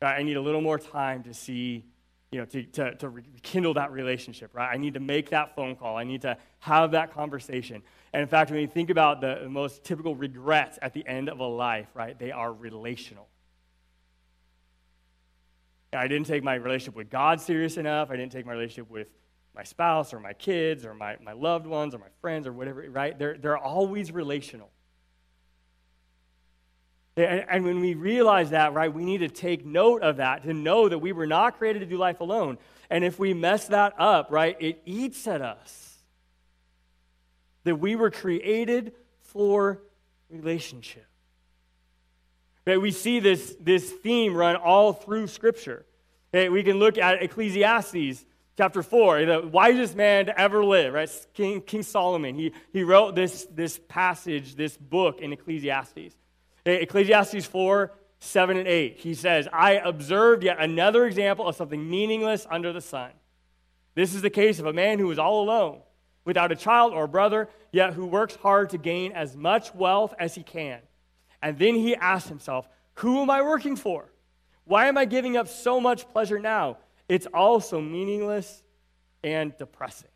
Right? 0.00 0.18
I 0.18 0.22
need 0.22 0.38
a 0.38 0.40
little 0.40 0.62
more 0.62 0.78
time 0.78 1.24
to 1.24 1.34
see 1.34 1.84
you 2.30 2.38
know, 2.38 2.44
to, 2.46 2.62
to, 2.62 2.94
to 2.94 3.08
rekindle 3.08 3.74
that 3.74 3.90
relationship, 3.90 4.54
right? 4.54 4.72
I 4.72 4.76
need 4.76 4.94
to 4.94 5.00
make 5.00 5.30
that 5.30 5.56
phone 5.56 5.74
call. 5.74 5.96
I 5.96 6.04
need 6.04 6.22
to 6.22 6.36
have 6.60 6.92
that 6.92 7.12
conversation. 7.12 7.82
And 8.12 8.22
in 8.22 8.28
fact, 8.28 8.50
when 8.50 8.60
you 8.60 8.68
think 8.68 8.90
about 8.90 9.20
the 9.20 9.48
most 9.48 9.82
typical 9.82 10.14
regrets 10.14 10.78
at 10.80 10.92
the 10.94 11.06
end 11.06 11.28
of 11.28 11.40
a 11.40 11.44
life, 11.44 11.88
right, 11.94 12.16
they 12.16 12.30
are 12.30 12.52
relational. 12.52 13.26
I 15.92 16.06
didn't 16.06 16.26
take 16.26 16.44
my 16.44 16.54
relationship 16.54 16.94
with 16.94 17.10
God 17.10 17.40
serious 17.40 17.76
enough. 17.76 18.10
I 18.10 18.16
didn't 18.16 18.32
take 18.32 18.46
my 18.46 18.52
relationship 18.52 18.90
with 18.90 19.08
my 19.54 19.64
spouse 19.64 20.14
or 20.14 20.20
my 20.20 20.32
kids 20.32 20.84
or 20.84 20.94
my, 20.94 21.16
my 21.22 21.32
loved 21.32 21.66
ones 21.66 21.94
or 21.94 21.98
my 21.98 22.08
friends 22.20 22.46
or 22.46 22.52
whatever, 22.52 22.88
right? 22.88 23.18
They're, 23.18 23.36
they're 23.36 23.58
always 23.58 24.12
relational. 24.12 24.70
And, 27.16 27.44
and 27.48 27.64
when 27.64 27.80
we 27.80 27.94
realize 27.94 28.50
that, 28.50 28.72
right, 28.72 28.92
we 28.92 29.04
need 29.04 29.18
to 29.18 29.28
take 29.28 29.66
note 29.66 30.02
of 30.02 30.18
that 30.18 30.44
to 30.44 30.54
know 30.54 30.88
that 30.88 30.98
we 30.98 31.12
were 31.12 31.26
not 31.26 31.58
created 31.58 31.80
to 31.80 31.86
do 31.86 31.96
life 31.96 32.20
alone. 32.20 32.58
And 32.88 33.04
if 33.04 33.18
we 33.18 33.34
mess 33.34 33.66
that 33.68 33.94
up, 33.98 34.28
right, 34.30 34.56
it 34.60 34.80
eats 34.84 35.26
at 35.26 35.42
us. 35.42 35.98
That 37.64 37.76
we 37.76 37.96
were 37.96 38.10
created 38.10 38.92
for 39.20 39.82
relationship. 40.30 41.09
Right, 42.70 42.80
we 42.80 42.92
see 42.92 43.18
this, 43.18 43.56
this 43.58 43.90
theme 43.90 44.32
run 44.32 44.54
all 44.54 44.92
through 44.92 45.26
Scripture. 45.26 45.84
Okay, 46.32 46.48
we 46.50 46.62
can 46.62 46.78
look 46.78 46.98
at 46.98 47.20
Ecclesiastes 47.20 48.24
chapter 48.56 48.84
4, 48.84 49.24
the 49.24 49.40
wisest 49.40 49.96
man 49.96 50.26
to 50.26 50.40
ever 50.40 50.64
live, 50.64 50.94
right? 50.94 51.10
King, 51.34 51.62
King 51.62 51.82
Solomon. 51.82 52.36
He, 52.36 52.52
he 52.72 52.84
wrote 52.84 53.16
this, 53.16 53.44
this 53.46 53.80
passage, 53.88 54.54
this 54.54 54.76
book 54.76 55.20
in 55.20 55.32
Ecclesiastes. 55.32 56.14
Eh, 56.64 56.70
Ecclesiastes 56.70 57.44
4, 57.44 57.90
7 58.20 58.56
and 58.58 58.68
8. 58.68 58.98
He 58.98 59.14
says, 59.14 59.48
I 59.52 59.72
observed 59.72 60.44
yet 60.44 60.60
another 60.60 61.06
example 61.06 61.48
of 61.48 61.56
something 61.56 61.90
meaningless 61.90 62.46
under 62.48 62.72
the 62.72 62.80
sun. 62.80 63.10
This 63.96 64.14
is 64.14 64.22
the 64.22 64.30
case 64.30 64.60
of 64.60 64.66
a 64.66 64.72
man 64.72 65.00
who 65.00 65.10
is 65.10 65.18
all 65.18 65.42
alone, 65.42 65.80
without 66.24 66.52
a 66.52 66.56
child 66.56 66.92
or 66.92 67.02
a 67.02 67.08
brother, 67.08 67.48
yet 67.72 67.94
who 67.94 68.06
works 68.06 68.36
hard 68.36 68.70
to 68.70 68.78
gain 68.78 69.10
as 69.10 69.36
much 69.36 69.74
wealth 69.74 70.14
as 70.20 70.36
he 70.36 70.44
can. 70.44 70.78
And 71.42 71.58
then 71.58 71.74
he 71.74 71.94
asks 71.96 72.28
himself, 72.28 72.68
Who 72.94 73.22
am 73.22 73.30
I 73.30 73.42
working 73.42 73.76
for? 73.76 74.10
Why 74.64 74.86
am 74.86 74.98
I 74.98 75.04
giving 75.04 75.36
up 75.36 75.48
so 75.48 75.80
much 75.80 76.08
pleasure 76.08 76.38
now? 76.38 76.78
It's 77.08 77.26
all 77.26 77.60
so 77.60 77.80
meaningless 77.80 78.62
and 79.24 79.56
depressing. 79.56 80.10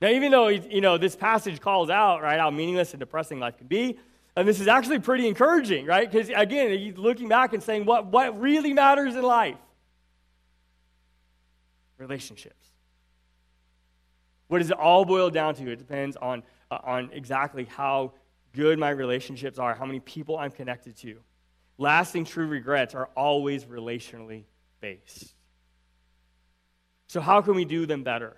Now, 0.00 0.08
even 0.08 0.30
though 0.30 0.48
you 0.48 0.80
know 0.80 0.98
this 0.98 1.16
passage 1.16 1.60
calls 1.60 1.90
out 1.90 2.22
right 2.22 2.38
how 2.38 2.50
meaningless 2.50 2.92
and 2.92 3.00
depressing 3.00 3.40
life 3.40 3.56
can 3.56 3.66
be, 3.66 3.98
and 4.36 4.46
this 4.46 4.60
is 4.60 4.68
actually 4.68 5.00
pretty 5.00 5.26
encouraging, 5.26 5.86
right? 5.86 6.10
Because 6.10 6.30
again, 6.34 6.70
he's 6.78 6.96
looking 6.96 7.28
back 7.28 7.52
and 7.52 7.62
saying 7.62 7.84
what, 7.84 8.06
what 8.06 8.40
really 8.40 8.72
matters 8.72 9.16
in 9.16 9.22
life? 9.22 9.56
Relationships. 11.96 12.68
What 14.46 14.58
does 14.58 14.70
it 14.70 14.78
all 14.78 15.04
boil 15.04 15.30
down 15.30 15.56
to? 15.56 15.72
It 15.72 15.76
depends 15.76 16.16
on, 16.16 16.44
uh, 16.70 16.78
on 16.84 17.10
exactly 17.12 17.64
how 17.64 18.12
good 18.58 18.76
my 18.76 18.90
relationships 18.90 19.56
are, 19.60 19.72
how 19.72 19.86
many 19.86 20.00
people 20.00 20.36
I'm 20.36 20.50
connected 20.50 20.96
to. 20.96 21.18
Lasting 21.78 22.24
true 22.24 22.48
regrets 22.48 22.92
are 22.92 23.08
always 23.16 23.64
relationally 23.64 24.42
based. 24.80 25.32
So, 27.06 27.20
how 27.20 27.40
can 27.40 27.54
we 27.54 27.64
do 27.64 27.86
them 27.86 28.02
better? 28.02 28.36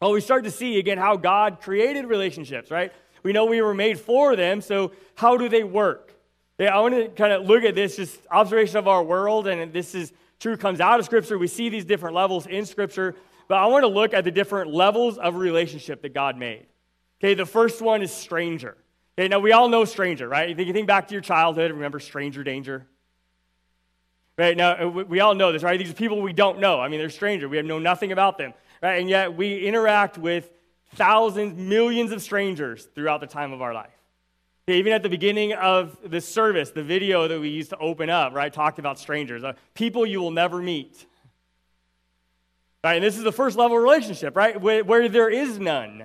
Well, 0.00 0.12
we 0.12 0.22
start 0.22 0.44
to 0.44 0.50
see 0.50 0.78
again 0.78 0.96
how 0.96 1.18
God 1.18 1.60
created 1.60 2.06
relationships, 2.06 2.70
right? 2.70 2.90
We 3.22 3.34
know 3.34 3.44
we 3.44 3.60
were 3.60 3.74
made 3.74 4.00
for 4.00 4.34
them, 4.34 4.62
so 4.62 4.92
how 5.14 5.36
do 5.36 5.50
they 5.50 5.62
work? 5.62 6.14
Yeah, 6.58 6.74
I 6.74 6.80
want 6.80 6.94
to 6.94 7.08
kind 7.08 7.34
of 7.34 7.44
look 7.44 7.64
at 7.64 7.74
this, 7.74 7.96
just 7.96 8.18
observation 8.30 8.78
of 8.78 8.88
our 8.88 9.02
world, 9.02 9.46
and 9.46 9.74
this 9.74 9.94
is 9.94 10.14
true, 10.40 10.56
comes 10.56 10.80
out 10.80 10.98
of 10.98 11.04
Scripture. 11.04 11.36
We 11.36 11.48
see 11.48 11.68
these 11.68 11.84
different 11.84 12.16
levels 12.16 12.46
in 12.46 12.64
Scripture, 12.64 13.14
but 13.46 13.58
I 13.58 13.66
want 13.66 13.82
to 13.82 13.88
look 13.88 14.14
at 14.14 14.24
the 14.24 14.30
different 14.30 14.72
levels 14.72 15.18
of 15.18 15.34
relationship 15.34 16.00
that 16.00 16.14
God 16.14 16.38
made. 16.38 16.64
Okay, 17.20 17.34
the 17.34 17.46
first 17.46 17.82
one 17.82 18.00
is 18.00 18.10
stranger. 18.10 18.78
Okay, 19.18 19.28
now 19.28 19.40
we 19.40 19.52
all 19.52 19.68
know 19.68 19.84
stranger, 19.84 20.26
right? 20.26 20.48
If 20.48 20.66
you 20.66 20.72
think 20.72 20.86
back 20.86 21.08
to 21.08 21.14
your 21.14 21.20
childhood, 21.20 21.70
remember 21.70 22.00
stranger 22.00 22.42
danger? 22.42 22.86
Right, 24.38 24.56
now 24.56 24.88
we 24.88 25.20
all 25.20 25.34
know 25.34 25.52
this, 25.52 25.62
right? 25.62 25.78
These 25.78 25.90
are 25.90 25.94
people 25.94 26.22
we 26.22 26.32
don't 26.32 26.58
know. 26.58 26.80
I 26.80 26.88
mean, 26.88 26.98
they're 26.98 27.10
stranger. 27.10 27.48
We 27.48 27.58
have 27.58 27.66
know 27.66 27.78
nothing 27.78 28.12
about 28.12 28.38
them, 28.38 28.54
right? 28.82 28.98
And 28.98 29.08
yet 29.08 29.36
we 29.36 29.66
interact 29.66 30.16
with 30.16 30.50
thousands, 30.94 31.58
millions 31.58 32.10
of 32.12 32.22
strangers 32.22 32.88
throughout 32.94 33.20
the 33.20 33.26
time 33.26 33.52
of 33.52 33.60
our 33.60 33.74
life. 33.74 33.92
Okay, 34.66 34.78
even 34.78 34.94
at 34.94 35.02
the 35.02 35.10
beginning 35.10 35.52
of 35.52 35.98
the 36.04 36.20
service, 36.20 36.70
the 36.70 36.82
video 36.82 37.28
that 37.28 37.38
we 37.38 37.50
used 37.50 37.70
to 37.70 37.78
open 37.78 38.08
up, 38.08 38.32
right, 38.32 38.52
talked 38.52 38.78
about 38.78 38.98
strangers, 38.98 39.44
uh, 39.44 39.52
people 39.74 40.06
you 40.06 40.20
will 40.20 40.30
never 40.30 40.62
meet. 40.62 41.04
Right, 42.82 42.94
and 42.94 43.04
this 43.04 43.18
is 43.18 43.24
the 43.24 43.32
first 43.32 43.58
level 43.58 43.76
relationship, 43.76 44.34
right, 44.36 44.58
where, 44.58 44.82
where 44.82 45.08
there 45.08 45.28
is 45.28 45.58
none 45.58 46.04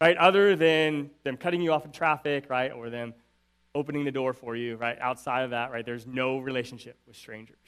right? 0.00 0.16
Other 0.16 0.56
than 0.56 1.10
them 1.22 1.36
cutting 1.36 1.60
you 1.60 1.72
off 1.72 1.84
in 1.84 1.92
traffic, 1.92 2.48
right? 2.48 2.72
Or 2.72 2.90
them 2.90 3.14
opening 3.74 4.04
the 4.04 4.12
door 4.12 4.32
for 4.32 4.54
you, 4.56 4.76
right? 4.76 4.98
Outside 5.00 5.42
of 5.42 5.50
that, 5.50 5.70
right? 5.70 5.84
There's 5.84 6.06
no 6.06 6.38
relationship 6.38 6.96
with 7.06 7.16
strangers. 7.16 7.58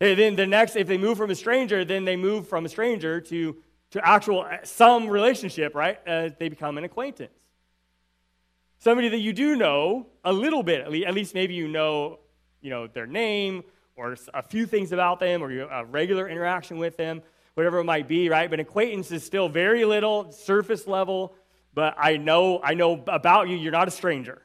And 0.00 0.18
then 0.18 0.36
the 0.36 0.46
next, 0.46 0.76
if 0.76 0.86
they 0.86 0.96
move 0.96 1.18
from 1.18 1.30
a 1.30 1.34
stranger, 1.34 1.84
then 1.84 2.04
they 2.04 2.16
move 2.16 2.48
from 2.48 2.64
a 2.64 2.68
stranger 2.68 3.20
to, 3.20 3.56
to 3.90 4.08
actual, 4.08 4.46
some 4.62 5.08
relationship, 5.08 5.74
right? 5.74 5.98
Uh, 6.06 6.30
they 6.38 6.48
become 6.48 6.78
an 6.78 6.84
acquaintance. 6.84 7.32
Somebody 8.78 9.10
that 9.10 9.18
you 9.18 9.34
do 9.34 9.56
know 9.56 10.06
a 10.24 10.32
little 10.32 10.62
bit, 10.62 10.80
at 10.80 10.90
least 10.90 11.06
at 11.06 11.14
least 11.14 11.34
maybe 11.34 11.52
you 11.52 11.68
know, 11.68 12.20
you 12.62 12.70
know 12.70 12.86
their 12.86 13.06
name 13.06 13.62
or 13.96 14.16
a 14.32 14.42
few 14.42 14.64
things 14.64 14.92
about 14.92 15.20
them 15.20 15.42
or 15.42 15.52
you 15.52 15.68
a 15.70 15.84
regular 15.84 16.28
interaction 16.28 16.78
with 16.78 16.96
them 16.96 17.20
whatever 17.54 17.78
it 17.78 17.84
might 17.84 18.08
be, 18.08 18.28
right? 18.28 18.48
But 18.48 18.60
acquaintance 18.60 19.10
is 19.10 19.24
still 19.24 19.48
very 19.48 19.84
little, 19.84 20.32
surface 20.32 20.86
level, 20.86 21.34
but 21.74 21.94
I 21.98 22.16
know, 22.16 22.60
I 22.62 22.74
know 22.74 23.02
about 23.06 23.48
you, 23.48 23.56
you're 23.56 23.72
not 23.72 23.88
a 23.88 23.90
stranger. 23.90 24.42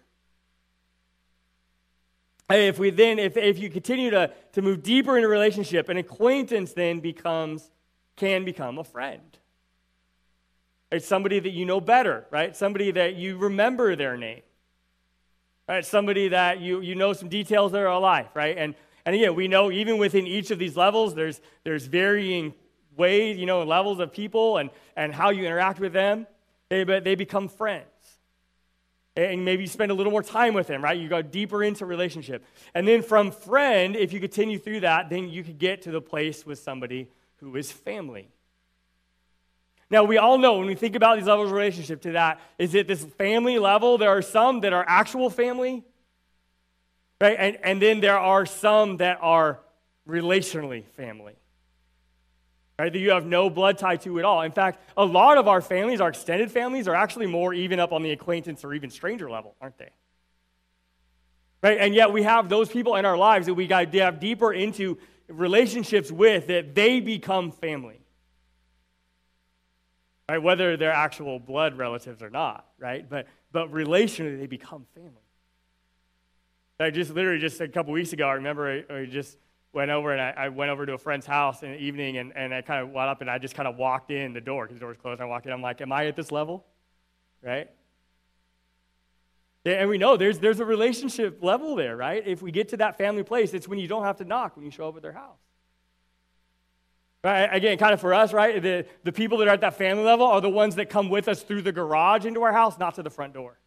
If 2.49 2.77
we 2.77 2.91
then, 2.91 3.17
if, 3.17 3.37
if 3.37 3.57
you 3.57 3.69
continue 3.69 4.11
to, 4.11 4.31
to 4.53 4.61
move 4.61 4.83
deeper 4.83 5.17
in 5.17 5.23
a 5.23 5.27
relationship, 5.27 5.89
an 5.89 5.97
acquaintance 5.97 6.73
then 6.73 6.99
becomes, 6.99 7.71
can 8.15 8.45
become 8.45 8.77
a 8.77 8.83
friend. 8.83 9.37
It's 10.91 11.07
somebody 11.07 11.39
that 11.39 11.49
you 11.49 11.65
know 11.65 11.81
better, 11.81 12.27
right? 12.29 12.55
Somebody 12.55 12.91
that 12.91 13.15
you 13.15 13.37
remember 13.37 13.95
their 13.95 14.15
name. 14.15 14.41
Right? 15.67 15.83
Somebody 15.83 16.27
that 16.27 16.59
you, 16.59 16.81
you 16.81 16.93
know 16.93 17.13
some 17.13 17.27
details 17.27 17.69
of 17.69 17.73
their 17.73 17.91
life, 17.97 18.27
right? 18.35 18.55
And, 18.55 18.75
and 19.03 19.15
again, 19.15 19.33
we 19.33 19.47
know 19.47 19.71
even 19.71 19.97
within 19.97 20.27
each 20.27 20.51
of 20.51 20.59
these 20.59 20.77
levels, 20.77 21.15
there's, 21.15 21.41
there's 21.63 21.87
varying 21.87 22.53
ways, 22.97 23.37
you 23.37 23.45
know, 23.45 23.63
levels 23.63 23.99
of 23.99 24.11
people 24.11 24.57
and, 24.57 24.69
and 24.95 25.13
how 25.13 25.29
you 25.29 25.45
interact 25.45 25.79
with 25.79 25.93
them, 25.93 26.27
they, 26.69 26.83
they 26.83 27.15
become 27.15 27.47
friends. 27.47 27.85
And 29.17 29.45
maybe 29.45 29.63
you 29.63 29.67
spend 29.67 29.91
a 29.91 29.93
little 29.93 30.11
more 30.11 30.23
time 30.23 30.53
with 30.53 30.67
them, 30.67 30.83
right? 30.83 30.99
You 30.99 31.07
go 31.07 31.21
deeper 31.21 31.63
into 31.63 31.85
relationship. 31.85 32.43
And 32.73 32.85
then 32.85 33.01
from 33.01 33.31
friend, 33.31 33.95
if 33.95 34.11
you 34.11 34.19
continue 34.19 34.59
through 34.59 34.81
that, 34.81 35.09
then 35.09 35.29
you 35.29 35.43
could 35.43 35.57
get 35.57 35.83
to 35.83 35.91
the 35.91 36.01
place 36.01 36.45
with 36.45 36.59
somebody 36.59 37.07
who 37.37 37.55
is 37.55 37.71
family. 37.71 38.27
Now, 39.89 40.03
we 40.03 40.17
all 40.17 40.37
know 40.37 40.57
when 40.57 40.65
we 40.65 40.75
think 40.75 40.95
about 40.95 41.17
these 41.17 41.27
levels 41.27 41.49
of 41.49 41.55
relationship 41.55 42.01
to 42.01 42.13
that, 42.13 42.41
is 42.57 42.75
it 42.75 42.87
this 42.87 43.05
family 43.05 43.57
level? 43.57 43.97
There 43.97 44.09
are 44.09 44.21
some 44.21 44.61
that 44.61 44.73
are 44.73 44.83
actual 44.85 45.29
family, 45.29 45.83
right? 47.21 47.37
And, 47.39 47.57
and 47.63 47.81
then 47.81 48.01
there 48.01 48.19
are 48.19 48.45
some 48.45 48.97
that 48.97 49.19
are 49.21 49.59
relationally 50.09 50.83
family 50.83 51.35
right, 52.77 52.91
that 52.91 52.99
you 52.99 53.11
have 53.11 53.25
no 53.25 53.49
blood 53.49 53.77
tie 53.77 53.95
to 53.97 54.19
at 54.19 54.25
all. 54.25 54.41
In 54.41 54.51
fact, 54.51 54.79
a 54.97 55.05
lot 55.05 55.37
of 55.37 55.47
our 55.47 55.61
families, 55.61 56.01
our 56.01 56.09
extended 56.09 56.51
families, 56.51 56.87
are 56.87 56.95
actually 56.95 57.27
more 57.27 57.53
even 57.53 57.79
up 57.79 57.93
on 57.93 58.03
the 58.03 58.11
acquaintance 58.11 58.63
or 58.63 58.73
even 58.73 58.89
stranger 58.89 59.29
level, 59.29 59.55
aren't 59.61 59.77
they? 59.77 59.89
Right? 61.63 61.77
And 61.79 61.95
yet 61.95 62.11
we 62.11 62.23
have 62.23 62.49
those 62.49 62.69
people 62.69 62.95
in 62.95 63.05
our 63.05 63.17
lives 63.17 63.47
that 63.47 63.53
we 63.53 63.65
got 63.65 63.91
to 63.91 63.99
have 63.99 64.19
deeper 64.19 64.53
into 64.53 64.97
relationships 65.27 66.11
with 66.11 66.47
that 66.47 66.75
they 66.75 66.99
become 66.99 67.51
family. 67.51 67.99
Right? 70.29 70.41
Whether 70.41 70.75
they're 70.77 70.91
actual 70.91 71.39
blood 71.39 71.77
relatives 71.77 72.21
or 72.21 72.29
not, 72.29 72.65
right? 72.79 73.07
But 73.07 73.27
but 73.51 73.71
relationally 73.71 74.37
they 74.37 74.47
become 74.47 74.85
family. 74.93 75.11
I 76.79 76.89
just 76.89 77.11
literally 77.11 77.39
just 77.39 77.61
a 77.61 77.67
couple 77.67 77.93
weeks 77.93 78.11
ago, 78.11 78.27
I 78.27 78.33
remember 78.33 78.83
I, 78.89 78.93
I 78.93 79.05
just 79.05 79.37
went 79.75 79.91
over 79.91 80.13
and 80.13 80.21
I, 80.21 80.45
I, 80.45 80.49
went 80.49 80.71
over 80.71 80.85
to 80.85 80.93
a 80.93 80.97
friend's 80.97 81.25
house 81.25 81.61
in 81.61 81.71
the 81.71 81.77
evening 81.77 82.17
and, 82.17 82.31
and 82.35 82.53
I 82.53 82.61
kind 82.61 82.81
of 82.81 82.91
went 82.91 83.09
up 83.09 83.19
and 83.19 83.29
I 83.29 83.37
just 83.37 83.53
kind 83.53 83.67
of 83.67 83.75
walked 83.75 84.09
in 84.09 84.33
the 84.33 84.39
door 84.39 84.63
because 84.63 84.77
the 84.77 84.79
door 84.79 84.89
was 84.89 84.97
closed. 84.97 85.19
I 85.19 85.25
walked 85.25 85.45
in. 85.45 85.51
I'm 85.51 85.61
like, 85.61 85.81
am 85.81 85.91
I 85.91 86.07
at 86.07 86.15
this 86.15 86.31
level? 86.31 86.65
Right? 87.43 87.69
And 89.65 89.89
we 89.89 89.97
know 89.97 90.15
there's, 90.15 90.39
there's 90.39 90.59
a 90.59 90.65
relationship 90.65 91.43
level 91.43 91.75
there, 91.75 91.97
right? 91.97 92.25
If 92.25 92.41
we 92.41 92.51
get 92.51 92.69
to 92.69 92.77
that 92.77 92.97
family 92.97 93.23
place, 93.23 93.53
it's 93.53 93.67
when 93.67 93.77
you 93.77 93.87
don't 93.87 94.03
have 94.03 94.17
to 94.17 94.23
knock 94.23 94.55
when 94.55 94.63
you 94.63 94.71
show 94.71 94.87
up 94.87 94.95
at 94.95 95.01
their 95.01 95.11
house. 95.11 95.39
Right? 97.23 97.49
Again, 97.51 97.77
kind 97.77 97.93
of 97.93 97.99
for 97.99 98.13
us, 98.13 98.31
right? 98.31 98.61
The, 98.61 98.85
the 99.03 99.11
people 99.11 99.39
that 99.39 99.47
are 99.47 99.51
at 99.51 99.61
that 99.61 99.75
family 99.75 100.03
level 100.03 100.25
are 100.25 100.39
the 100.39 100.49
ones 100.49 100.75
that 100.75 100.89
come 100.89 101.09
with 101.09 101.27
us 101.27 101.41
through 101.43 101.63
the 101.63 101.71
garage 101.71 102.25
into 102.25 102.43
our 102.43 102.53
house, 102.53 102.77
not 102.77 102.95
to 102.95 103.03
the 103.03 103.09
front 103.09 103.33
door. 103.33 103.59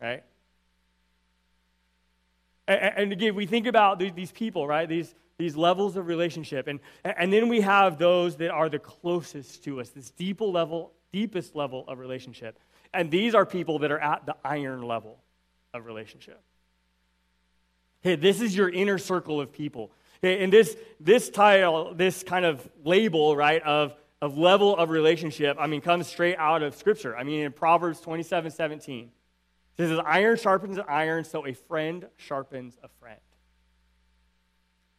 Right? 0.00 0.24
And, 2.70 2.94
and 2.96 3.12
again, 3.12 3.34
we 3.34 3.46
think 3.46 3.66
about 3.66 3.98
these 3.98 4.30
people, 4.32 4.66
right? 4.66 4.88
These, 4.88 5.14
these 5.38 5.56
levels 5.56 5.96
of 5.96 6.06
relationship. 6.06 6.68
And, 6.68 6.80
and 7.04 7.32
then 7.32 7.48
we 7.48 7.60
have 7.62 7.98
those 7.98 8.36
that 8.36 8.50
are 8.50 8.68
the 8.68 8.78
closest 8.78 9.64
to 9.64 9.80
us, 9.80 9.90
this 9.90 10.10
deeper 10.10 10.44
level, 10.44 10.92
deepest 11.12 11.56
level 11.56 11.84
of 11.88 11.98
relationship. 11.98 12.58
And 12.94 13.10
these 13.10 13.34
are 13.34 13.44
people 13.44 13.80
that 13.80 13.90
are 13.90 13.98
at 13.98 14.26
the 14.26 14.36
iron 14.44 14.82
level 14.82 15.18
of 15.74 15.86
relationship. 15.86 16.40
Okay, 18.02 18.16
this 18.16 18.40
is 18.40 18.56
your 18.56 18.68
inner 18.68 18.98
circle 18.98 19.40
of 19.40 19.52
people. 19.52 19.90
Okay, 20.22 20.42
and 20.42 20.52
this, 20.52 20.76
this 21.00 21.28
title, 21.28 21.94
this 21.94 22.22
kind 22.22 22.44
of 22.44 22.68
label, 22.84 23.36
right, 23.36 23.62
of, 23.62 23.94
of 24.22 24.38
level 24.38 24.76
of 24.76 24.90
relationship, 24.90 25.56
I 25.60 25.66
mean, 25.66 25.80
comes 25.80 26.06
straight 26.06 26.36
out 26.36 26.62
of 26.62 26.74
Scripture. 26.74 27.16
I 27.16 27.24
mean, 27.24 27.40
in 27.40 27.52
Proverbs 27.52 28.00
27 28.00 28.50
17, 28.50 29.10
it 29.84 29.88
says, 29.88 30.00
Iron 30.04 30.36
sharpens 30.36 30.78
iron, 30.88 31.24
so 31.24 31.46
a 31.46 31.54
friend 31.54 32.06
sharpens 32.16 32.76
a 32.82 32.88
friend. 33.00 33.20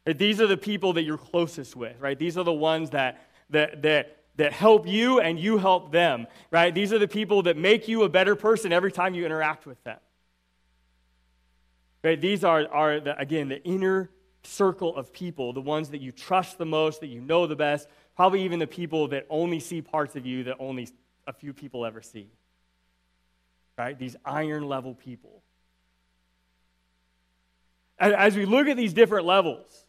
These 0.04 0.40
are 0.40 0.46
the 0.46 0.56
people 0.56 0.94
that 0.94 1.02
you're 1.02 1.18
closest 1.18 1.76
with, 1.76 2.00
right? 2.00 2.18
These 2.18 2.36
are 2.36 2.44
the 2.44 2.52
ones 2.52 2.90
that, 2.90 3.28
that, 3.50 3.82
that, 3.82 4.16
that 4.36 4.52
help 4.52 4.86
you 4.86 5.20
and 5.20 5.38
you 5.38 5.58
help 5.58 5.92
them, 5.92 6.26
right? 6.50 6.74
These 6.74 6.92
are 6.92 6.98
the 6.98 7.06
people 7.06 7.42
that 7.42 7.56
make 7.56 7.86
you 7.86 8.02
a 8.02 8.08
better 8.08 8.34
person 8.34 8.72
every 8.72 8.90
time 8.90 9.14
you 9.14 9.24
interact 9.24 9.66
with 9.66 9.82
them. 9.84 9.98
Right? 12.02 12.20
These 12.20 12.42
are, 12.42 12.66
are 12.68 12.98
the, 12.98 13.16
again, 13.16 13.48
the 13.48 13.62
inner 13.62 14.10
circle 14.42 14.96
of 14.96 15.12
people, 15.12 15.52
the 15.52 15.60
ones 15.60 15.90
that 15.90 16.00
you 16.00 16.10
trust 16.10 16.58
the 16.58 16.66
most, 16.66 17.00
that 17.00 17.06
you 17.06 17.20
know 17.20 17.46
the 17.46 17.54
best, 17.54 17.88
probably 18.16 18.42
even 18.42 18.58
the 18.58 18.66
people 18.66 19.06
that 19.08 19.26
only 19.30 19.60
see 19.60 19.80
parts 19.80 20.16
of 20.16 20.26
you 20.26 20.44
that 20.44 20.56
only 20.58 20.88
a 21.28 21.32
few 21.32 21.52
people 21.52 21.86
ever 21.86 22.02
see. 22.02 22.28
Right? 23.76 23.98
These 23.98 24.16
iron 24.24 24.68
level 24.68 24.94
people. 24.94 25.42
As 27.98 28.36
we 28.36 28.46
look 28.46 28.66
at 28.66 28.76
these 28.76 28.92
different 28.92 29.26
levels, 29.26 29.86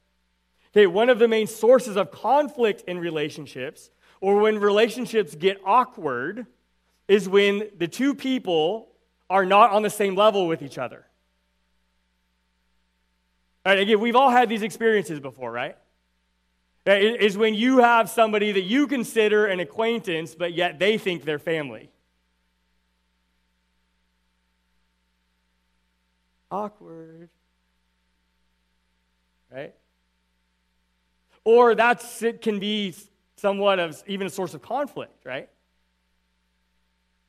Okay, 0.76 0.88
one 0.88 1.10
of 1.10 1.20
the 1.20 1.28
main 1.28 1.46
sources 1.46 1.96
of 1.96 2.10
conflict 2.12 2.84
in 2.88 2.98
relationships, 2.98 3.92
or 4.22 4.40
when 4.40 4.58
relationships 4.58 5.36
get 5.36 5.62
awkward, 5.64 6.48
is 7.08 7.30
when 7.30 7.70
the 7.78 7.88
two 7.88 8.16
people 8.16 8.90
are 9.30 9.46
not 9.46 9.72
on 9.72 9.84
the 9.84 9.90
same 9.90 10.16
level 10.16 10.48
with 10.48 10.64
each 10.64 10.80
other. 10.80 11.06
Right, 13.64 13.80
again, 13.80 14.00
we've 14.00 14.16
all 14.16 14.32
had 14.32 14.50
these 14.50 14.64
experiences 14.64 15.20
before, 15.20 15.52
right? 15.52 15.78
Is 16.86 17.38
when 17.38 17.54
you 17.54 17.78
have 17.78 18.10
somebody 18.10 18.52
that 18.52 18.64
you 18.64 18.88
consider 18.88 19.46
an 19.46 19.60
acquaintance, 19.60 20.34
but 20.34 20.54
yet 20.54 20.80
they 20.80 20.98
think 20.98 21.24
they're 21.24 21.40
family. 21.40 21.92
Awkward. 26.54 27.30
Right? 29.52 29.74
Or 31.44 31.74
that's, 31.74 32.22
it 32.22 32.42
can 32.42 32.60
be 32.60 32.94
somewhat 33.38 33.80
of 33.80 34.02
even 34.06 34.28
a 34.28 34.30
source 34.30 34.54
of 34.54 34.62
conflict, 34.62 35.26
right? 35.26 35.50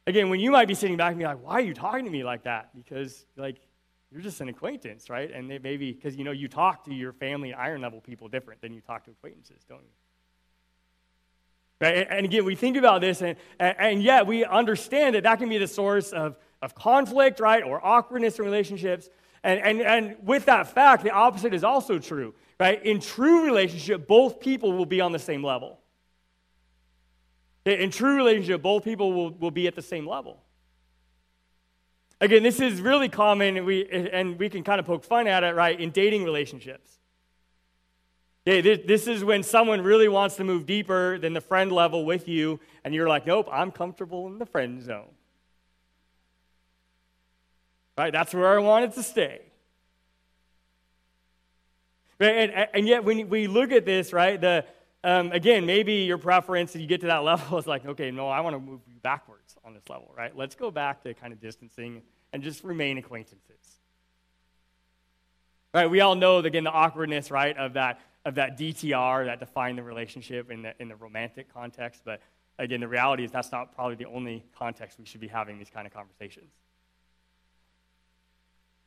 Again, 0.07 0.29
when 0.29 0.41
you 0.41 0.51
might 0.51 0.69
be 0.69 0.75
sitting 0.75 0.99
back 0.99 1.13
and 1.13 1.19
be 1.19 1.25
like, 1.25 1.43
why 1.43 1.55
are 1.55 1.61
you 1.63 1.73
talking 1.73 2.05
to 2.05 2.11
me 2.11 2.23
like 2.23 2.45
that? 2.45 2.69
Because, 2.77 3.25
like, 3.37 3.57
you're 4.13 4.21
just 4.21 4.43
an 4.43 4.51
acquaintance, 4.51 5.09
right? 5.09 5.31
And 5.33 5.49
maybe, 5.49 5.93
because, 5.93 6.17
you 6.17 6.25
know, 6.25 6.31
you 6.31 6.47
talk 6.47 6.85
to 6.85 6.95
your 6.95 7.15
family 7.15 7.55
iron 7.55 7.81
level 7.81 8.03
people 8.03 8.29
different 8.29 8.61
than 8.61 8.75
you 8.75 8.83
talk 8.83 9.05
to 9.07 9.11
acquaintances, 9.11 9.65
don't 9.67 9.81
you? 9.81 9.89
Right? 11.81 12.07
And 12.11 12.27
again, 12.27 12.45
we 12.45 12.57
think 12.57 12.77
about 12.77 13.01
this, 13.01 13.23
and, 13.23 13.37
and 13.59 14.03
yet 14.03 14.27
we 14.27 14.45
understand 14.45 15.15
that 15.15 15.23
that 15.23 15.39
can 15.39 15.49
be 15.49 15.57
the 15.57 15.67
source 15.67 16.13
of, 16.13 16.37
of 16.65 16.75
conflict, 16.75 17.41
right? 17.41 17.63
Or 17.63 17.85
awkwardness 17.85 18.39
in 18.39 18.45
relationships. 18.45 19.09
And, 19.43 19.61
and, 19.61 19.81
and 19.81 20.17
with 20.23 20.47
that 20.47 20.69
fact, 20.69 21.05
the 21.05 21.11
opposite 21.11 21.53
is 21.55 21.65
also 21.65 21.99
true 21.99 22.35
right? 22.59 22.85
In 22.85 23.01
true 23.01 23.45
relationship, 23.45 24.07
both 24.07 24.41
people 24.41 24.73
will 24.73 24.87
be 24.87 25.01
on 25.01 25.13
the 25.13 25.19
same 25.19 25.43
level. 25.43 25.79
In 27.65 27.91
true 27.91 28.17
relationship, 28.17 28.63
both 28.63 28.85
people 28.85 29.13
will, 29.13 29.31
will 29.31 29.51
be 29.51 29.67
at 29.67 29.75
the 29.75 29.83
same 29.83 30.07
level. 30.07 30.43
Again, 32.21 32.43
this 32.43 32.61
is 32.61 32.81
really 32.81 33.09
common, 33.09 33.57
and 33.57 33.67
we, 33.67 33.89
and 33.89 34.39
we 34.39 34.49
can 34.49 34.63
kind 34.63 34.79
of 34.79 34.87
poke 34.87 35.05
fun 35.05 35.27
at 35.27 35.43
it, 35.43 35.55
right, 35.55 35.79
in 35.79 35.91
dating 35.91 36.25
relationships. 36.25 36.99
Yeah, 38.47 38.61
this 38.61 39.07
is 39.07 39.25
when 39.25 39.43
someone 39.43 39.81
really 39.81 40.09
wants 40.09 40.37
to 40.37 40.45
move 40.45 40.67
deeper 40.67 41.19
than 41.19 41.33
the 41.33 41.41
friend 41.41 41.73
level 41.73 42.05
with 42.05 42.29
you, 42.29 42.61
and 42.85 42.95
you're 42.95 43.09
like, 43.09 43.27
nope, 43.27 43.49
I'm 43.51 43.71
comfortable 43.71 44.27
in 44.27 44.39
the 44.39 44.47
friend 44.47 44.83
zone. 44.83 45.14
Right? 47.97 48.13
That's 48.13 48.35
where 48.35 48.49
I 48.49 48.59
wanted 48.59 48.93
to 48.95 49.03
stay. 49.03 49.41
Right? 52.21 52.51
And, 52.51 52.69
and 52.75 52.89
yet, 52.89 53.05
when 53.05 53.29
we 53.29 53.47
look 53.47 53.73
at 53.73 53.85
this, 53.85 54.13
right, 54.13 54.41
the, 54.41 54.65
um, 55.03 55.33
again, 55.33 55.67
maybe 55.67 55.95
your 55.95 56.19
preference, 56.19 56.75
if 56.75 56.81
you 56.81 56.87
get 56.87 57.03
to 57.03 57.09
that 57.09 57.19
level, 57.25 57.59
is 57.59 57.67
like, 57.67 57.85
okay, 57.87 58.11
no, 58.11 58.29
I 58.29 58.41
want 58.41 58.55
to 58.55 58.61
move 58.61 58.81
you 58.87 58.99
backwards 59.03 59.57
on 59.65 59.75
this 59.75 59.89
level, 59.89 60.13
right? 60.17 60.37
Let's 60.37 60.55
go 60.55 60.71
back 60.71 61.03
to 61.03 61.15
kind 61.15 61.33
of 61.33 61.41
distancing 61.41 62.03
and 62.33 62.43
just 62.43 62.65
remain 62.65 62.99
acquaintances. 62.99 63.81
Right, 65.73 65.91
we 65.91 66.01
all 66.01 66.15
know, 66.15 66.39
again, 66.39 66.65
the 66.65 66.71
awkwardness, 66.71 67.33
right, 67.33 67.57
of 67.57 67.73
that, 67.73 68.01
of 68.25 68.37
that 68.37 68.57
DTR 68.57 69.27
that 69.27 69.41
defined 69.41 69.77
the 69.77 69.83
relationship 69.83 70.51
in 70.51 70.63
the, 70.63 70.73
in 70.81 70.89
the 70.89 70.95
romantic 70.95 71.53
context. 71.53 72.03
But 72.05 72.21
again, 72.59 72.81
the 72.81 72.89
reality 72.89 73.25
is 73.25 73.33
that's 73.33 73.51
not 73.51 73.75
probably 73.75 73.97
the 73.97 74.07
only 74.07 74.45
context 74.57 74.99
we 75.01 75.05
should 75.05 75.21
be 75.21 75.27
having 75.27 75.59
these 75.59 75.71
kind 75.71 75.87
of 75.87 75.93
conversations. 75.93 76.53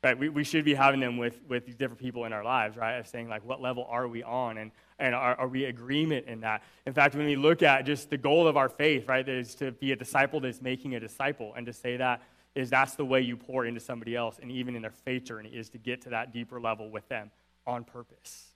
Right? 0.03 0.17
We, 0.17 0.29
we 0.29 0.43
should 0.43 0.63
be 0.63 0.75
having 0.75 0.99
them 0.99 1.17
with, 1.17 1.39
with 1.47 1.65
these 1.65 1.75
different 1.75 1.99
people 1.99 2.25
in 2.25 2.33
our 2.33 2.43
lives, 2.43 2.77
right? 2.77 2.97
Of 2.97 3.07
saying, 3.07 3.29
like, 3.29 3.43
what 3.43 3.62
level 3.62 3.88
are 3.89 4.07
we 4.07 4.21
on? 4.23 4.57
And, 4.57 4.71
and 4.99 5.15
are, 5.15 5.36
are 5.36 5.47
we 5.47 5.65
agreement 5.65 6.27
in 6.27 6.41
that? 6.41 6.63
In 6.86 6.93
fact, 6.93 7.15
when 7.15 7.25
we 7.25 7.36
look 7.36 7.63
at 7.63 7.86
just 7.86 8.10
the 8.10 8.17
goal 8.17 8.47
of 8.47 8.57
our 8.57 8.69
faith, 8.69 9.07
right, 9.07 9.27
is 9.27 9.55
to 9.55 9.71
be 9.71 9.91
a 9.91 9.95
disciple 9.95 10.39
that's 10.39 10.62
making 10.62 10.95
a 10.95 10.99
disciple. 10.99 11.53
And 11.57 11.65
to 11.65 11.73
say 11.73 11.97
that 11.97 12.21
is 12.57 12.69
that's 12.69 12.95
the 12.95 13.05
way 13.05 13.21
you 13.21 13.38
pour 13.38 13.65
into 13.65 13.79
somebody 13.79 14.15
else, 14.15 14.39
and 14.41 14.51
even 14.51 14.75
in 14.75 14.81
their 14.81 14.91
faith 14.91 15.25
journey, 15.25 15.49
is 15.49 15.69
to 15.69 15.77
get 15.77 16.01
to 16.01 16.10
that 16.10 16.33
deeper 16.33 16.60
level 16.60 16.89
with 16.89 17.07
them 17.07 17.29
on 17.67 17.83
purpose. 17.83 18.47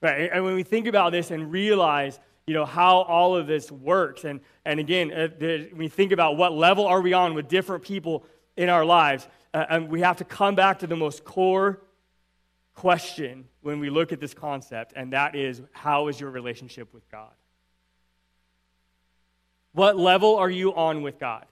Right? 0.00 0.28
And 0.32 0.44
when 0.44 0.54
we 0.54 0.64
think 0.64 0.88
about 0.88 1.12
this 1.12 1.30
and 1.30 1.52
realize 1.52 2.18
you 2.46 2.54
know 2.54 2.64
how 2.64 3.02
all 3.02 3.36
of 3.36 3.46
this 3.46 3.70
works 3.70 4.24
and 4.24 4.40
and 4.64 4.80
again 4.80 5.12
uh, 5.12 5.28
the, 5.38 5.70
we 5.76 5.86
think 5.86 6.10
about 6.10 6.36
what 6.36 6.52
level 6.52 6.86
are 6.86 7.00
we 7.00 7.12
on 7.12 7.34
with 7.34 7.46
different 7.46 7.84
people 7.84 8.26
in 8.56 8.68
our 8.68 8.84
lives. 8.84 9.26
Uh, 9.54 9.64
and 9.68 9.88
we 9.88 10.00
have 10.00 10.16
to 10.18 10.24
come 10.24 10.54
back 10.54 10.78
to 10.80 10.86
the 10.86 10.96
most 10.96 11.24
core 11.24 11.80
question 12.74 13.46
when 13.60 13.80
we 13.80 13.90
look 13.90 14.12
at 14.12 14.20
this 14.20 14.34
concept, 14.34 14.92
and 14.96 15.12
that 15.12 15.34
is 15.34 15.62
how 15.72 16.08
is 16.08 16.18
your 16.18 16.30
relationship 16.30 16.92
with 16.92 17.08
God? 17.10 17.30
What 19.72 19.96
level 19.96 20.36
are 20.36 20.50
you 20.50 20.74
on 20.74 21.02
with 21.02 21.18
God? 21.18 21.46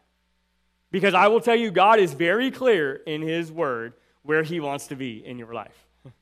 Because 0.91 1.15
I 1.15 1.29
will 1.29 1.41
tell 1.41 1.55
you, 1.55 1.71
God 1.71 2.01
is 2.01 2.13
very 2.13 2.51
clear 2.51 2.95
in 2.95 3.23
His 3.23 3.53
Word 3.53 3.95
where 4.23 4.43
He 4.43 4.61
wants 4.61 4.89
to 4.89 4.97
be 4.97 5.25
in 5.25 5.39
your 5.39 5.55
life. 5.55 5.87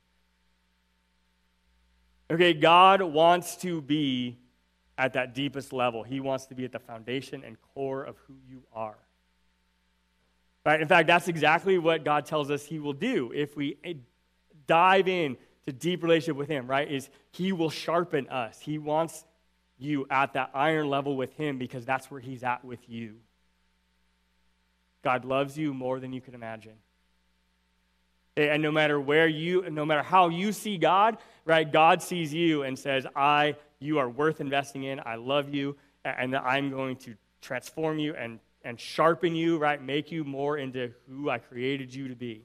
okay, 2.31 2.53
God 2.55 3.03
wants 3.03 3.57
to 3.59 3.81
be 3.81 4.38
at 4.97 5.14
that 5.14 5.35
deepest 5.35 5.73
level, 5.73 6.03
He 6.03 6.21
wants 6.21 6.47
to 6.47 6.55
be 6.55 6.64
at 6.64 6.73
the 6.73 6.79
foundation 6.79 7.43
and 7.45 7.57
core 7.75 8.03
of 8.03 8.17
who 8.27 8.35
you 8.49 8.62
are. 8.73 8.99
Right? 10.64 10.81
In 10.81 10.88
fact, 10.88 11.07
that's 11.07 11.29
exactly 11.29 11.79
what 11.79 12.05
God 12.05 12.27
tells 12.27 12.51
us 12.51 12.64
He 12.64 12.79
will 12.79 12.92
do 12.92 13.33
if 13.35 13.57
we 13.57 13.79
eh, 13.85 13.94
dive 14.66 15.09
in 15.09 15.37
to 15.66 15.73
deep 15.73 16.03
relationship 16.03 16.37
with 16.37 16.49
Him, 16.49 16.66
right? 16.66 16.90
Is 16.90 17.09
He 17.31 17.53
will 17.53 17.71
sharpen 17.71 18.29
us. 18.29 18.59
He 18.61 18.79
wants 18.79 19.25
you 19.79 20.07
at 20.11 20.35
that 20.35 20.51
iron 20.55 20.88
level 20.88 21.16
with 21.16 21.33
Him 21.35 21.59
because 21.59 21.85
that's 21.85 22.11
where 22.11 22.21
He's 22.21 22.42
at 22.42 22.64
with 22.64 22.88
you. 22.88 23.16
God 25.03 25.25
loves 25.25 25.57
you 25.57 25.73
more 25.73 26.01
than 26.01 26.12
you 26.12 26.21
can 26.21 26.35
imagine. 26.35 26.75
Eh, 28.37 28.47
and 28.47 28.62
no 28.62 28.71
matter 28.71 29.01
where 29.01 29.29
you, 29.29 29.68
no 29.71 29.85
matter 29.87 30.03
how 30.03 30.29
you 30.29 30.53
see 30.53 30.77
God, 30.77 31.18
right, 31.44 31.71
God 31.71 32.03
sees 32.03 32.35
you 32.35 32.62
and 32.62 32.79
says, 32.79 33.07
I, 33.16 33.57
you 33.79 33.99
are 33.99 34.09
worth 34.09 34.40
investing 34.40 34.85
in. 34.85 35.01
I 35.05 35.14
love 35.14 35.55
you, 35.55 35.77
and 36.05 36.37
I'm 36.37 36.71
going 36.71 36.97
to 36.97 37.14
transform 37.40 37.99
you 37.99 38.14
and 38.14 38.40
and 38.62 38.79
sharpen 38.79 39.35
you, 39.35 39.59
right? 39.59 39.83
Make 39.83 40.11
you 40.11 40.25
more 40.25 40.59
into 40.59 40.92
who 41.09 41.31
I 41.31 41.38
created 41.38 41.94
you 41.94 42.09
to 42.09 42.14
be. 42.14 42.44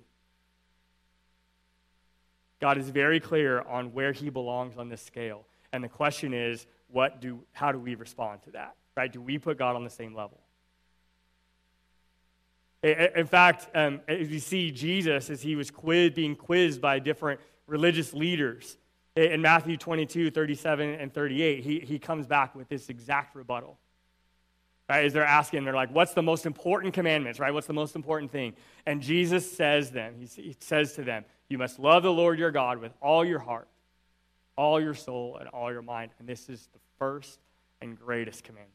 God 2.62 2.78
is 2.78 2.90
very 2.90 3.20
clear 3.20 3.62
on 3.62 3.94
where 3.94 4.14
he 4.14 4.30
belongs 4.30 4.78
on 4.78 4.90
this 4.90 5.02
scale. 5.02 5.46
And 5.74 5.84
the 5.84 5.90
question 5.90 6.34
is, 6.34 6.66
what 6.88 7.20
do, 7.20 7.44
how 7.52 7.72
do 7.72 7.80
we 7.80 7.96
respond 7.96 8.44
to 8.44 8.52
that? 8.52 8.76
Right? 8.96 9.12
Do 9.12 9.22
we 9.22 9.38
put 9.38 9.58
God 9.58 9.76
on 9.76 9.84
the 9.84 9.90
same 9.90 10.16
level? 10.16 10.40
In 12.84 13.26
fact, 13.28 13.68
um, 13.76 14.02
as 14.08 14.30
you 14.30 14.40
see 14.40 14.70
Jesus 14.70 15.30
as 15.30 15.42
he 15.42 15.56
was 15.56 15.72
quiz, 15.72 16.12
being 16.12 16.36
quizzed 16.36 16.82
by 16.82 17.00
different 17.00 17.40
religious 17.66 18.14
leaders 18.14 18.78
in 19.16 19.42
Matthew 19.42 19.78
22, 19.78 20.32
37, 20.32 20.96
and 20.96 21.14
38, 21.14 21.64
he, 21.64 21.80
he 21.80 21.98
comes 21.98 22.28
back 22.28 22.56
with 22.56 22.68
this 22.68 22.90
exact 22.90 23.36
rebuttal. 23.36 23.78
Right? 24.94 25.06
As 25.06 25.14
they're 25.14 25.26
asking, 25.26 25.64
they're 25.64 25.74
like, 25.74 25.90
what's 25.90 26.14
the 26.14 26.22
most 26.22 26.46
important 26.46 26.94
commandments, 26.94 27.40
right? 27.40 27.52
What's 27.52 27.66
the 27.66 27.74
most 27.74 27.96
important 27.96 28.32
thing? 28.32 28.54
And 28.86 29.02
Jesus 29.02 29.52
says 29.52 29.90
them, 29.90 30.14
he, 30.20 30.56
says 30.60 30.94
to 30.94 31.04
them, 31.04 31.26
you 31.50 31.58
must 31.58 31.80
love 31.80 32.04
the 32.04 32.14
Lord 32.14 32.38
your 32.38 32.52
God 32.52 32.78
with 32.78 32.94
all 33.02 33.26
your 33.26 33.40
heart, 33.40 33.68
all 34.56 34.80
your 34.80 34.94
soul, 34.94 35.38
and 35.40 35.50
all 35.50 35.72
your 35.72 35.82
mind. 35.82 36.12
And 36.20 36.30
this 36.30 36.48
is 36.48 36.70
the 36.74 36.80
first 37.00 37.40
and 37.82 37.98
greatest 38.00 38.44
commandment. 38.44 38.72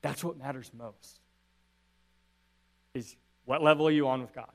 That's 0.00 0.22
what 0.22 0.38
matters 0.38 0.70
most. 0.72 1.18
Is 2.94 3.16
what 3.46 3.64
level 3.64 3.88
are 3.88 3.92
you 3.92 4.06
on 4.06 4.20
with 4.20 4.32
God? 4.32 4.52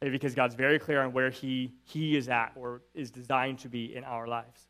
Because 0.00 0.34
God's 0.34 0.56
very 0.56 0.80
clear 0.80 1.00
on 1.00 1.12
where 1.12 1.30
he, 1.30 1.74
he 1.84 2.16
is 2.16 2.28
at 2.28 2.52
or 2.56 2.82
is 2.92 3.12
designed 3.12 3.60
to 3.60 3.68
be 3.68 3.94
in 3.94 4.02
our 4.02 4.26
lives. 4.26 4.66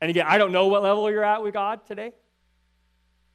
And 0.00 0.10
again, 0.10 0.26
I 0.28 0.38
don't 0.38 0.52
know 0.52 0.66
what 0.66 0.82
level 0.82 1.10
you're 1.10 1.24
at 1.24 1.42
with 1.42 1.54
God 1.54 1.86
today. 1.86 2.12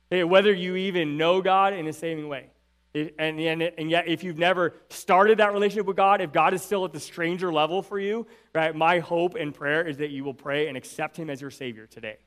Whether 0.09 0.53
you 0.53 0.75
even 0.75 1.17
know 1.17 1.41
God 1.41 1.73
in 1.73 1.87
a 1.87 1.93
saving 1.93 2.27
way. 2.27 2.51
And, 2.93 3.39
and, 3.39 3.61
and 3.61 3.89
yet, 3.89 4.09
if 4.09 4.23
you've 4.23 4.37
never 4.37 4.73
started 4.89 5.37
that 5.37 5.53
relationship 5.53 5.85
with 5.85 5.95
God, 5.95 6.19
if 6.19 6.33
God 6.33 6.53
is 6.53 6.61
still 6.61 6.83
at 6.83 6.91
the 6.91 6.99
stranger 6.99 7.51
level 7.51 7.81
for 7.81 7.97
you, 7.97 8.27
right, 8.53 8.75
my 8.75 8.99
hope 8.99 9.35
and 9.35 9.53
prayer 9.53 9.87
is 9.87 9.97
that 9.97 10.09
you 10.09 10.25
will 10.25 10.33
pray 10.33 10.67
and 10.67 10.75
accept 10.75 11.15
Him 11.15 11.29
as 11.29 11.39
your 11.39 11.51
Savior 11.51 11.87
today. 11.87 12.17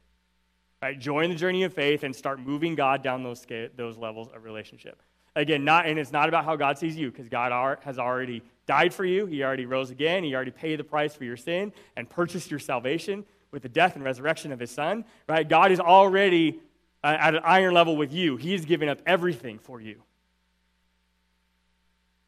Right? 0.83 0.99
Join 0.99 1.29
the 1.29 1.37
journey 1.37 1.65
of 1.65 1.75
faith 1.75 2.03
and 2.03 2.17
start 2.17 2.41
moving 2.41 2.75
God 2.75 3.03
down 3.03 3.23
those, 3.23 3.47
those 3.77 3.99
levels 3.99 4.31
of 4.35 4.45
relationship. 4.45 5.03
Again, 5.37 5.65
not, 5.65 5.87
and 5.87 5.99
it's 5.99 6.13
not 6.13 6.31
about 6.31 6.47
how 6.47 6.57
God 6.57 6.79
sees 6.79 6.97
you, 6.97 7.11
because 7.11 7.29
God 7.29 7.53
are, 7.53 7.79
has 7.85 7.99
already 7.99 8.43
died 8.67 8.95
for 8.95 9.05
you. 9.05 9.27
He 9.27 9.43
already 9.43 9.67
rose 9.67 9.91
again. 9.91 10.25
He 10.25 10.35
already 10.35 10.51
paid 10.53 10.79
the 10.79 10.85
price 10.85 11.15
for 11.15 11.25
your 11.25 11.37
sin 11.37 11.75
and 11.97 12.09
purchased 12.09 12.51
your 12.51 12.61
salvation 12.61 13.27
with 13.55 13.63
the 13.63 13.69
death 13.69 13.95
and 13.95 14.05
resurrection 14.05 14.51
of 14.51 14.59
his 14.59 14.73
son, 14.73 15.05
right? 15.29 15.49
God 15.49 15.71
is 15.71 15.79
already 15.79 16.59
uh, 17.05 17.17
at 17.21 17.37
an 17.37 17.41
iron 17.45 17.73
level 17.73 17.97
with 17.97 18.13
you. 18.13 18.37
He's 18.37 18.65
given 18.65 18.89
up 18.89 18.99
everything 19.07 19.61
for 19.61 19.81
you. 19.81 20.03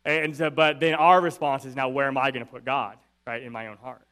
And 0.05 0.37
so, 0.37 0.51
but 0.51 0.79
then 0.79 0.95
our 0.95 1.21
response 1.21 1.65
is 1.65 1.75
now, 1.75 1.89
where 1.89 2.07
am 2.07 2.17
I 2.17 2.31
going 2.31 2.47
to 2.47 2.51
put 2.51 2.65
God, 2.65 2.97
right, 3.27 3.43
in 3.43 3.51
my 3.51 3.67
own 3.67 3.77
heart? 3.79 4.07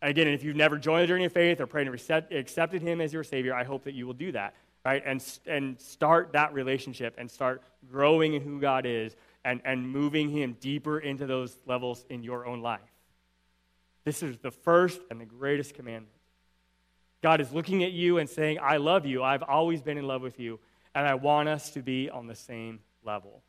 Again, 0.00 0.28
if 0.28 0.44
you've 0.44 0.54
never 0.54 0.78
joined 0.78 1.02
the 1.02 1.08
journey 1.08 1.24
of 1.24 1.32
faith 1.32 1.60
or 1.60 1.66
prayed 1.66 1.88
and 1.88 2.24
accepted 2.30 2.80
Him 2.80 3.00
as 3.00 3.12
your 3.12 3.24
Savior, 3.24 3.52
I 3.52 3.64
hope 3.64 3.82
that 3.84 3.94
you 3.94 4.06
will 4.06 4.14
do 4.14 4.30
that, 4.32 4.54
right? 4.84 5.02
And, 5.04 5.20
and 5.46 5.80
start 5.80 6.32
that 6.34 6.54
relationship 6.54 7.16
and 7.18 7.28
start 7.28 7.60
growing 7.90 8.34
in 8.34 8.42
who 8.42 8.60
God 8.60 8.86
is 8.86 9.16
and, 9.44 9.60
and 9.64 9.90
moving 9.90 10.30
Him 10.30 10.56
deeper 10.60 11.00
into 11.00 11.26
those 11.26 11.58
levels 11.66 12.04
in 12.08 12.22
your 12.22 12.46
own 12.46 12.62
life. 12.62 12.95
This 14.06 14.22
is 14.22 14.38
the 14.38 14.52
first 14.52 15.00
and 15.10 15.20
the 15.20 15.24
greatest 15.24 15.74
commandment. 15.74 16.14
God 17.22 17.40
is 17.40 17.50
looking 17.50 17.82
at 17.82 17.90
you 17.90 18.18
and 18.18 18.30
saying, 18.30 18.60
I 18.62 18.76
love 18.76 19.04
you. 19.04 19.24
I've 19.24 19.42
always 19.42 19.82
been 19.82 19.98
in 19.98 20.06
love 20.06 20.22
with 20.22 20.38
you, 20.38 20.60
and 20.94 21.04
I 21.04 21.14
want 21.16 21.48
us 21.48 21.70
to 21.70 21.82
be 21.82 22.08
on 22.08 22.28
the 22.28 22.36
same 22.36 22.78
level. 23.04 23.42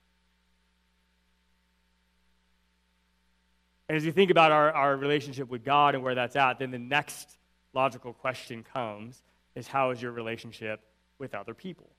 And 3.88 3.96
as 3.96 4.04
you 4.04 4.12
think 4.12 4.32
about 4.32 4.52
our, 4.52 4.72
our 4.72 4.98
relationship 4.98 5.48
with 5.48 5.64
God 5.64 5.94
and 5.94 6.04
where 6.04 6.16
that's 6.16 6.36
at, 6.36 6.58
then 6.58 6.72
the 6.72 6.80
next 6.80 7.38
logical 7.74 8.12
question 8.12 8.66
comes 8.74 9.22
is 9.54 9.68
how 9.68 9.92
is 9.92 10.02
your 10.02 10.12
relationship 10.12 10.80
with 11.20 11.36
other 11.36 11.54
people? 11.54 11.92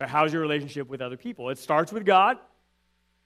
How's 0.00 0.32
your 0.32 0.42
relationship 0.42 0.88
with 0.88 1.00
other 1.00 1.16
people? 1.16 1.50
It 1.50 1.58
starts 1.58 1.92
with 1.92 2.06
God, 2.06 2.38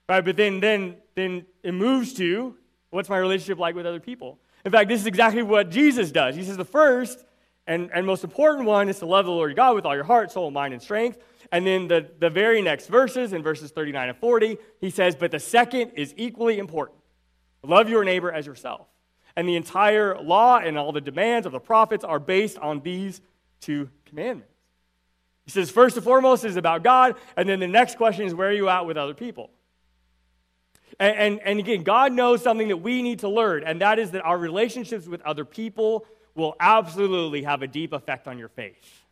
right? 0.08 0.24
But 0.24 0.38
then, 0.38 0.60
then, 0.60 0.96
then 1.14 1.44
it 1.62 1.72
moves 1.72 2.14
to 2.14 2.56
What's 2.92 3.08
my 3.08 3.16
relationship 3.16 3.58
like 3.58 3.74
with 3.74 3.86
other 3.86 4.00
people? 4.00 4.38
In 4.66 4.70
fact, 4.70 4.88
this 4.88 5.00
is 5.00 5.06
exactly 5.06 5.42
what 5.42 5.70
Jesus 5.70 6.12
does. 6.12 6.36
He 6.36 6.44
says 6.44 6.58
the 6.58 6.64
first 6.64 7.24
and, 7.66 7.90
and 7.94 8.06
most 8.06 8.22
important 8.22 8.66
one 8.66 8.88
is 8.88 8.98
to 8.98 9.06
love 9.06 9.24
the 9.24 9.32
Lord 9.32 9.56
God 9.56 9.74
with 9.74 9.86
all 9.86 9.94
your 9.94 10.04
heart, 10.04 10.30
soul, 10.30 10.50
mind, 10.50 10.74
and 10.74 10.82
strength. 10.82 11.18
And 11.50 11.66
then 11.66 11.88
the, 11.88 12.10
the 12.18 12.28
very 12.28 12.60
next 12.60 12.88
verses, 12.88 13.32
in 13.32 13.42
verses 13.42 13.70
39 13.70 14.10
and 14.10 14.18
40, 14.18 14.58
he 14.78 14.90
says, 14.90 15.16
But 15.16 15.30
the 15.30 15.40
second 15.40 15.92
is 15.92 16.12
equally 16.16 16.58
important 16.58 16.98
love 17.64 17.88
your 17.88 18.04
neighbor 18.04 18.30
as 18.30 18.44
yourself. 18.46 18.88
And 19.36 19.48
the 19.48 19.56
entire 19.56 20.20
law 20.20 20.58
and 20.58 20.76
all 20.76 20.92
the 20.92 21.00
demands 21.00 21.46
of 21.46 21.52
the 21.52 21.60
prophets 21.60 22.04
are 22.04 22.18
based 22.18 22.58
on 22.58 22.80
these 22.80 23.22
two 23.60 23.88
commandments. 24.04 24.52
He 25.44 25.50
says, 25.50 25.70
first 25.70 25.96
and 25.96 26.04
foremost 26.04 26.44
is 26.44 26.56
about 26.56 26.84
God, 26.84 27.16
and 27.36 27.48
then 27.48 27.60
the 27.60 27.68
next 27.68 27.96
question 27.96 28.26
is, 28.26 28.34
where 28.34 28.48
are 28.48 28.52
you 28.52 28.68
at 28.68 28.84
with 28.84 28.96
other 28.96 29.14
people? 29.14 29.50
And, 31.02 31.16
and, 31.16 31.40
and, 31.40 31.58
again, 31.58 31.82
God 31.82 32.12
knows 32.12 32.44
something 32.44 32.68
that 32.68 32.76
we 32.76 33.02
need 33.02 33.18
to 33.20 33.28
learn, 33.28 33.64
and 33.64 33.80
that 33.80 33.98
is 33.98 34.12
that 34.12 34.22
our 34.22 34.38
relationships 34.38 35.08
with 35.08 35.20
other 35.22 35.44
people 35.44 36.06
will 36.36 36.54
absolutely 36.60 37.42
have 37.42 37.62
a 37.62 37.66
deep 37.66 37.92
effect 37.92 38.28
on 38.28 38.38
your 38.38 38.48
faith. 38.48 39.02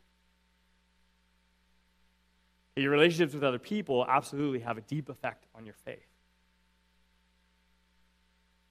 Your 2.76 2.92
relationships 2.92 3.34
with 3.34 3.42
other 3.42 3.58
people 3.58 4.06
absolutely 4.08 4.60
have 4.60 4.78
a 4.78 4.82
deep 4.82 5.08
effect 5.08 5.46
on 5.56 5.66
your 5.66 5.74
faith. 5.84 6.06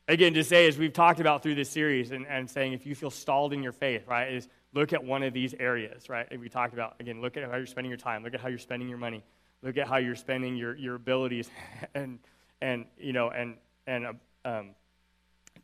Again, 0.07 0.33
to 0.35 0.43
say, 0.45 0.69
as 0.69 0.77
we've 0.77 0.93
talked 0.93 1.19
about 1.19 1.43
through 1.43 1.55
this 1.55 1.69
series, 1.69 2.11
and, 2.11 2.25
and 2.25 2.49
saying 2.49 2.71
if 2.71 2.85
you 2.85 2.95
feel 2.95 3.11
stalled 3.11 3.51
in 3.51 3.61
your 3.61 3.73
faith, 3.73 4.07
right, 4.07 4.31
is 4.31 4.47
look 4.73 4.93
at 4.93 5.03
one 5.03 5.23
of 5.23 5.33
these 5.33 5.53
areas, 5.59 6.07
right? 6.07 6.25
And 6.31 6.39
we 6.39 6.47
talked 6.47 6.73
about, 6.73 6.95
again, 7.01 7.19
look 7.19 7.35
at 7.35 7.43
how 7.43 7.57
you're 7.57 7.65
spending 7.65 7.91
your 7.91 7.97
time, 7.97 8.23
look 8.23 8.33
at 8.33 8.39
how 8.39 8.47
you're 8.47 8.57
spending 8.57 8.87
your 8.87 8.97
money, 8.97 9.25
look 9.61 9.75
at 9.75 9.89
how 9.89 9.97
you're 9.97 10.15
spending 10.15 10.55
your, 10.55 10.73
your 10.77 10.95
abilities, 10.95 11.49
and 11.93 12.19
and 12.61 12.85
you 12.97 13.13
know 13.13 13.29
and 13.29 13.55
and 13.87 14.05
uh, 14.05 14.13
um, 14.45 14.69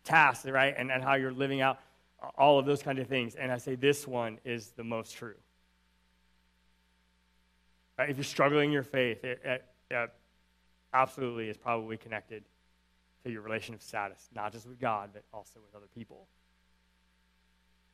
tasks, 0.03 0.45
right? 0.45 0.73
And, 0.77 0.91
and 0.91 1.03
how 1.03 1.15
you're 1.15 1.34
living 1.34 1.62
out 1.62 1.79
all 2.38 2.58
of 2.60 2.65
those 2.65 2.81
kind 2.81 2.99
of 2.99 3.08
things. 3.08 3.36
And 3.36 3.51
I 3.51 3.58
say 3.58 3.75
this 3.75 4.08
one 4.08 4.39
is 4.45 4.69
the 4.77 4.84
most 4.84 5.15
true. 5.15 5.36
Right? 7.97 8.10
If 8.10 8.17
you're 8.17 8.23
struggling 8.23 8.65
in 8.65 8.71
your 8.71 8.84
faith, 8.84 9.23
it, 9.23 9.41
it, 9.43 9.65
it 9.91 10.10
absolutely 10.93 11.49
is 11.49 11.58
probably 11.58 11.97
connected 11.97 12.43
to 13.23 13.31
your 13.31 13.41
relationship 13.41 13.81
status, 13.81 14.29
not 14.34 14.51
just 14.51 14.67
with 14.67 14.79
God, 14.79 15.12
but 15.13 15.23
also 15.34 15.60
with 15.60 15.75
other 15.75 15.89
people. 15.93 16.27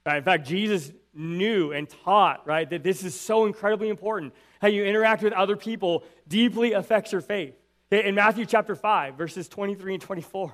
Right? 0.06 0.18
In 0.18 0.24
fact, 0.24 0.48
Jesus 0.48 0.92
knew 1.14 1.72
and 1.72 1.88
taught, 1.88 2.46
right, 2.48 2.68
that 2.70 2.84
this 2.84 3.04
is 3.04 3.20
so 3.20 3.46
incredibly 3.46 3.90
important. 3.90 4.34
How 4.60 4.68
you 4.68 4.84
interact 4.84 5.22
with 5.22 5.34
other 5.34 5.56
people 5.56 6.04
deeply 6.28 6.74
affects 6.74 7.12
your 7.12 7.22
faith. 7.22 7.54
In 7.92 8.16
Matthew 8.16 8.46
chapter 8.46 8.74
5, 8.74 9.16
verses 9.16 9.50
23 9.50 9.96
and 9.96 10.02
24, 10.02 10.54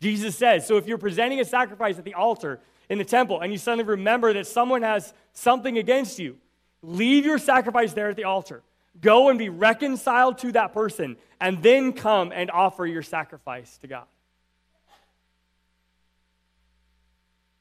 Jesus 0.00 0.34
says, 0.34 0.66
So 0.66 0.78
if 0.78 0.86
you're 0.86 0.96
presenting 0.96 1.40
a 1.40 1.44
sacrifice 1.44 1.98
at 1.98 2.04
the 2.04 2.14
altar 2.14 2.60
in 2.88 2.96
the 2.96 3.04
temple 3.04 3.42
and 3.42 3.52
you 3.52 3.58
suddenly 3.58 3.84
remember 3.84 4.32
that 4.32 4.46
someone 4.46 4.80
has 4.80 5.12
something 5.34 5.76
against 5.76 6.18
you, 6.18 6.38
leave 6.80 7.26
your 7.26 7.36
sacrifice 7.36 7.92
there 7.92 8.08
at 8.08 8.16
the 8.16 8.24
altar. 8.24 8.62
Go 8.98 9.28
and 9.28 9.38
be 9.38 9.50
reconciled 9.50 10.38
to 10.38 10.52
that 10.52 10.72
person, 10.72 11.18
and 11.38 11.62
then 11.62 11.92
come 11.92 12.32
and 12.32 12.50
offer 12.50 12.86
your 12.86 13.02
sacrifice 13.02 13.76
to 13.78 13.86
God. 13.86 14.06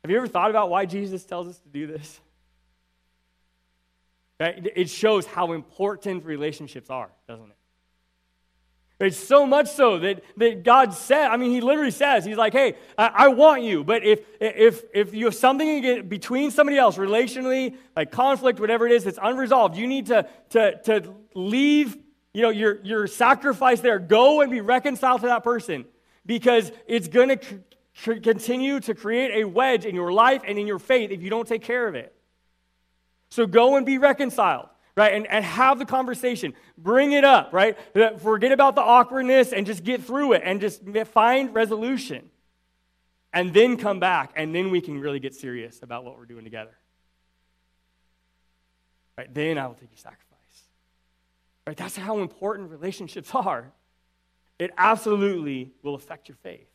Have 0.01 0.11
you 0.11 0.15
ever 0.15 0.27
thought 0.27 0.49
about 0.49 0.69
why 0.69 0.85
Jesus 0.85 1.25
tells 1.25 1.47
us 1.47 1.59
to 1.59 1.67
do 1.67 1.87
this? 1.87 2.21
It 4.39 4.89
shows 4.89 5.25
how 5.25 5.51
important 5.51 6.23
relationships 6.23 6.89
are, 6.89 7.09
doesn't 7.27 7.49
it? 7.49 7.54
It's 8.99 9.17
so 9.17 9.45
much 9.45 9.69
so 9.69 9.99
that, 9.99 10.23
that 10.37 10.63
God 10.63 10.93
said, 10.93 11.27
I 11.27 11.35
mean, 11.35 11.51
He 11.51 11.59
literally 11.59 11.91
says, 11.91 12.23
He's 12.23 12.37
like, 12.37 12.53
hey, 12.53 12.75
I, 12.97 13.11
I 13.13 13.27
want 13.27 13.63
you, 13.63 13.83
but 13.83 14.05
if, 14.05 14.21
if, 14.39 14.83
if 14.93 15.13
you 15.13 15.25
have 15.25 15.35
something 15.35 16.07
between 16.07 16.49
somebody 16.51 16.77
else, 16.77 16.97
relationally, 16.97 17.75
like 17.95 18.11
conflict, 18.11 18.59
whatever 18.59 18.85
it 18.85 18.93
is, 18.93 19.03
that's 19.03 19.19
unresolved, 19.21 19.75
you 19.75 19.87
need 19.87 20.05
to, 20.07 20.27
to, 20.51 20.81
to 20.83 21.13
leave 21.33 21.97
you 22.33 22.41
know, 22.41 22.49
your, 22.49 22.81
your 22.83 23.07
sacrifice 23.07 23.79
there. 23.79 23.99
Go 23.99 24.41
and 24.41 24.51
be 24.51 24.61
reconciled 24.61 25.21
to 25.21 25.27
that 25.27 25.43
person 25.43 25.85
because 26.25 26.71
it's 26.87 27.07
going 27.07 27.39
to 27.39 28.19
continue 28.19 28.81
to 28.81 28.93
create 28.93 29.41
a 29.41 29.47
wedge 29.47 29.85
in 29.85 29.95
your 29.95 30.11
life 30.11 30.41
and 30.45 30.57
in 30.57 30.67
your 30.67 30.79
faith 30.79 31.11
if 31.11 31.21
you 31.21 31.29
don't 31.29 31.47
take 31.47 31.61
care 31.61 31.87
of 31.87 31.95
it. 31.95 32.13
So 33.29 33.47
go 33.47 33.77
and 33.77 33.85
be 33.85 33.97
reconciled 33.97 34.67
right? 34.95 35.13
And, 35.13 35.27
and 35.27 35.43
have 35.43 35.79
the 35.79 35.85
conversation. 35.85 36.53
Bring 36.77 37.11
it 37.11 37.23
up, 37.23 37.51
right? 37.53 37.77
Forget 38.19 38.51
about 38.51 38.75
the 38.75 38.81
awkwardness 38.81 39.53
and 39.53 39.65
just 39.65 39.83
get 39.83 40.03
through 40.03 40.33
it 40.33 40.41
and 40.45 40.61
just 40.61 40.81
find 41.13 41.53
resolution. 41.53 42.29
And 43.33 43.53
then 43.53 43.75
come 43.75 43.99
back, 43.99 44.31
and 44.37 44.55
then 44.55 44.71
we 44.71 44.79
can 44.79 44.97
really 44.97 45.19
get 45.19 45.35
serious 45.35 45.83
about 45.83 46.05
what 46.05 46.17
we're 46.17 46.25
doing 46.25 46.45
together. 46.45 46.71
Right? 49.17 49.33
Then 49.33 49.57
I 49.57 49.67
will 49.67 49.73
take 49.73 49.91
your 49.91 49.97
sacrifice. 49.97 50.21
Right? 51.67 51.75
That's 51.75 51.97
how 51.97 52.19
important 52.19 52.71
relationships 52.71 53.31
are. 53.33 53.73
It 54.57 54.71
absolutely 54.77 55.73
will 55.83 55.95
affect 55.95 56.29
your 56.29 56.37
faith. 56.37 56.69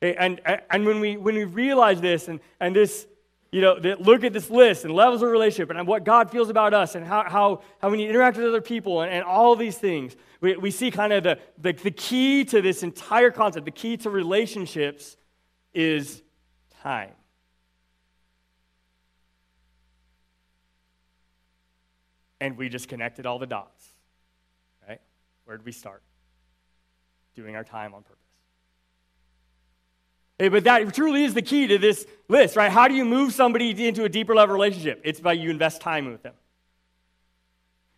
And, 0.00 0.40
and 0.70 0.86
when, 0.86 1.00
we, 1.00 1.16
when 1.16 1.34
we 1.34 1.42
realize 1.44 2.00
this, 2.00 2.28
and, 2.28 2.38
and 2.60 2.76
this 2.76 3.08
you 3.52 3.60
know, 3.60 3.74
look 4.00 4.24
at 4.24 4.32
this 4.32 4.50
list 4.50 4.84
and 4.84 4.92
levels 4.92 5.22
of 5.22 5.30
relationship 5.30 5.70
and 5.70 5.86
what 5.86 6.04
God 6.04 6.30
feels 6.30 6.50
about 6.50 6.74
us 6.74 6.94
and 6.94 7.06
how, 7.06 7.24
how, 7.28 7.62
how 7.80 7.90
we 7.90 7.96
need 7.96 8.04
to 8.04 8.10
interact 8.10 8.36
with 8.36 8.46
other 8.46 8.60
people 8.60 9.02
and, 9.02 9.12
and 9.12 9.24
all 9.24 9.54
these 9.54 9.78
things. 9.78 10.16
We, 10.40 10.56
we 10.56 10.70
see 10.70 10.90
kind 10.90 11.12
of 11.12 11.22
the, 11.22 11.38
the, 11.58 11.72
the 11.72 11.90
key 11.90 12.44
to 12.46 12.60
this 12.60 12.82
entire 12.82 13.30
concept, 13.30 13.64
the 13.64 13.70
key 13.70 13.96
to 13.98 14.10
relationships 14.10 15.16
is 15.72 16.22
time. 16.82 17.12
And 22.40 22.58
we 22.58 22.68
just 22.68 22.88
connected 22.88 23.26
all 23.26 23.38
the 23.38 23.46
dots, 23.46 23.88
right? 24.86 25.00
Where 25.44 25.56
did 25.56 25.64
we 25.64 25.72
start? 25.72 26.02
Doing 27.34 27.56
our 27.56 27.64
time 27.64 27.94
on 27.94 28.02
purpose. 28.02 28.25
Hey, 30.38 30.48
but 30.48 30.64
that 30.64 30.94
truly 30.94 31.24
is 31.24 31.34
the 31.34 31.42
key 31.42 31.66
to 31.66 31.78
this 31.78 32.06
list, 32.28 32.56
right? 32.56 32.70
How 32.70 32.88
do 32.88 32.94
you 32.94 33.04
move 33.04 33.32
somebody 33.32 33.86
into 33.86 34.04
a 34.04 34.08
deeper 34.08 34.34
level 34.34 34.52
relationship? 34.52 35.00
It's 35.02 35.20
by 35.20 35.32
you 35.32 35.50
invest 35.50 35.80
time 35.80 36.10
with 36.10 36.22
them. 36.22 36.34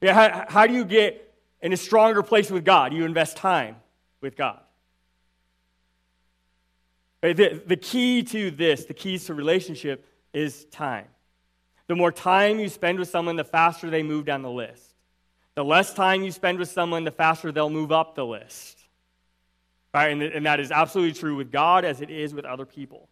Yeah, 0.00 0.14
how, 0.14 0.44
how 0.48 0.66
do 0.66 0.74
you 0.74 0.84
get 0.84 1.34
in 1.60 1.72
a 1.72 1.76
stronger 1.76 2.22
place 2.22 2.50
with 2.50 2.64
God? 2.64 2.92
You 2.92 3.04
invest 3.04 3.36
time 3.36 3.76
with 4.20 4.36
God. 4.36 4.60
Eh, 7.24 7.32
the, 7.32 7.60
the 7.66 7.76
key 7.76 8.22
to 8.22 8.52
this, 8.52 8.84
the 8.84 8.94
keys 8.94 9.24
to 9.24 9.34
relationship, 9.34 10.06
is 10.32 10.66
time. 10.66 11.06
The 11.88 11.96
more 11.96 12.12
time 12.12 12.60
you 12.60 12.68
spend 12.68 13.00
with 13.00 13.08
someone, 13.08 13.34
the 13.34 13.44
faster 13.44 13.90
they 13.90 14.04
move 14.04 14.24
down 14.24 14.42
the 14.42 14.50
list. 14.50 14.94
The 15.56 15.64
less 15.64 15.92
time 15.92 16.22
you 16.22 16.30
spend 16.30 16.60
with 16.60 16.68
someone, 16.68 17.02
the 17.02 17.10
faster 17.10 17.50
they'll 17.50 17.70
move 17.70 17.90
up 17.90 18.14
the 18.14 18.24
list. 18.24 18.77
Right? 19.94 20.12
And, 20.12 20.22
and 20.22 20.46
that 20.46 20.60
is 20.60 20.70
absolutely 20.70 21.18
true 21.18 21.36
with 21.36 21.50
God 21.50 21.84
as 21.84 22.00
it 22.00 22.10
is 22.10 22.34
with 22.34 22.44
other 22.44 22.66
people. 22.66 23.08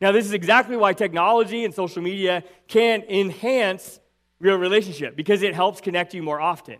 Now, 0.00 0.12
this 0.12 0.26
is 0.26 0.32
exactly 0.32 0.76
why 0.76 0.92
technology 0.92 1.64
and 1.64 1.72
social 1.72 2.02
media 2.02 2.44
can 2.68 3.02
enhance 3.02 4.00
real 4.40 4.56
relationship 4.56 5.16
because 5.16 5.42
it 5.42 5.54
helps 5.54 5.80
connect 5.80 6.14
you 6.14 6.22
more 6.22 6.40
often. 6.40 6.78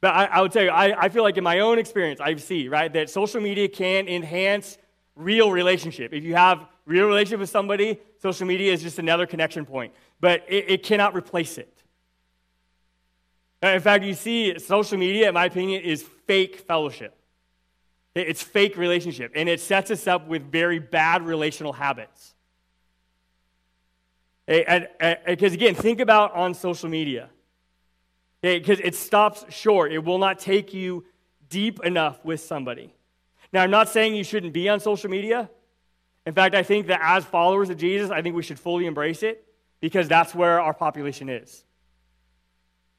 But 0.00 0.14
I, 0.14 0.24
I 0.26 0.40
would 0.40 0.52
tell 0.52 0.64
you, 0.64 0.70
I, 0.70 1.04
I 1.04 1.08
feel 1.08 1.22
like 1.22 1.36
in 1.36 1.44
my 1.44 1.60
own 1.60 1.78
experience, 1.78 2.20
I 2.20 2.34
see, 2.36 2.68
right, 2.68 2.92
that 2.92 3.08
social 3.08 3.40
media 3.40 3.68
can 3.68 4.08
enhance 4.08 4.78
real 5.14 5.50
relationship. 5.50 6.12
If 6.12 6.24
you 6.24 6.34
have 6.34 6.66
real 6.86 7.06
relationship 7.06 7.40
with 7.40 7.50
somebody, 7.50 8.00
social 8.18 8.46
media 8.46 8.72
is 8.72 8.82
just 8.82 8.98
another 8.98 9.26
connection 9.26 9.64
point. 9.64 9.92
But 10.20 10.44
it, 10.48 10.70
it 10.70 10.82
cannot 10.82 11.14
replace 11.14 11.56
it. 11.58 11.82
In 13.62 13.80
fact, 13.80 14.04
you 14.04 14.14
see, 14.14 14.58
social 14.58 14.98
media, 14.98 15.28
in 15.28 15.34
my 15.34 15.44
opinion, 15.44 15.82
is 15.82 16.02
fake 16.26 16.60
fellowship. 16.66 17.16
It's 18.14 18.42
fake 18.42 18.76
relationship, 18.76 19.32
and 19.34 19.48
it 19.48 19.60
sets 19.60 19.90
us 19.90 20.06
up 20.06 20.28
with 20.28 20.50
very 20.52 20.78
bad 20.78 21.22
relational 21.22 21.72
habits. 21.72 22.34
Because, 24.46 25.54
again, 25.54 25.74
think 25.74 26.00
about 26.00 26.34
on 26.34 26.52
social 26.52 26.90
media. 26.90 27.30
Because 28.42 28.80
it 28.80 28.94
stops 28.94 29.44
short, 29.48 29.92
it 29.92 30.04
will 30.04 30.18
not 30.18 30.38
take 30.38 30.74
you 30.74 31.06
deep 31.48 31.82
enough 31.84 32.22
with 32.24 32.40
somebody. 32.40 32.92
Now, 33.52 33.62
I'm 33.62 33.70
not 33.70 33.88
saying 33.88 34.14
you 34.14 34.24
shouldn't 34.24 34.52
be 34.52 34.68
on 34.68 34.80
social 34.80 35.08
media. 35.08 35.48
In 36.26 36.34
fact, 36.34 36.54
I 36.54 36.62
think 36.62 36.88
that 36.88 37.00
as 37.02 37.24
followers 37.24 37.70
of 37.70 37.78
Jesus, 37.78 38.10
I 38.10 38.20
think 38.20 38.34
we 38.34 38.42
should 38.42 38.58
fully 38.58 38.86
embrace 38.86 39.22
it 39.22 39.46
because 39.80 40.08
that's 40.08 40.34
where 40.34 40.60
our 40.60 40.74
population 40.74 41.28
is. 41.28 41.64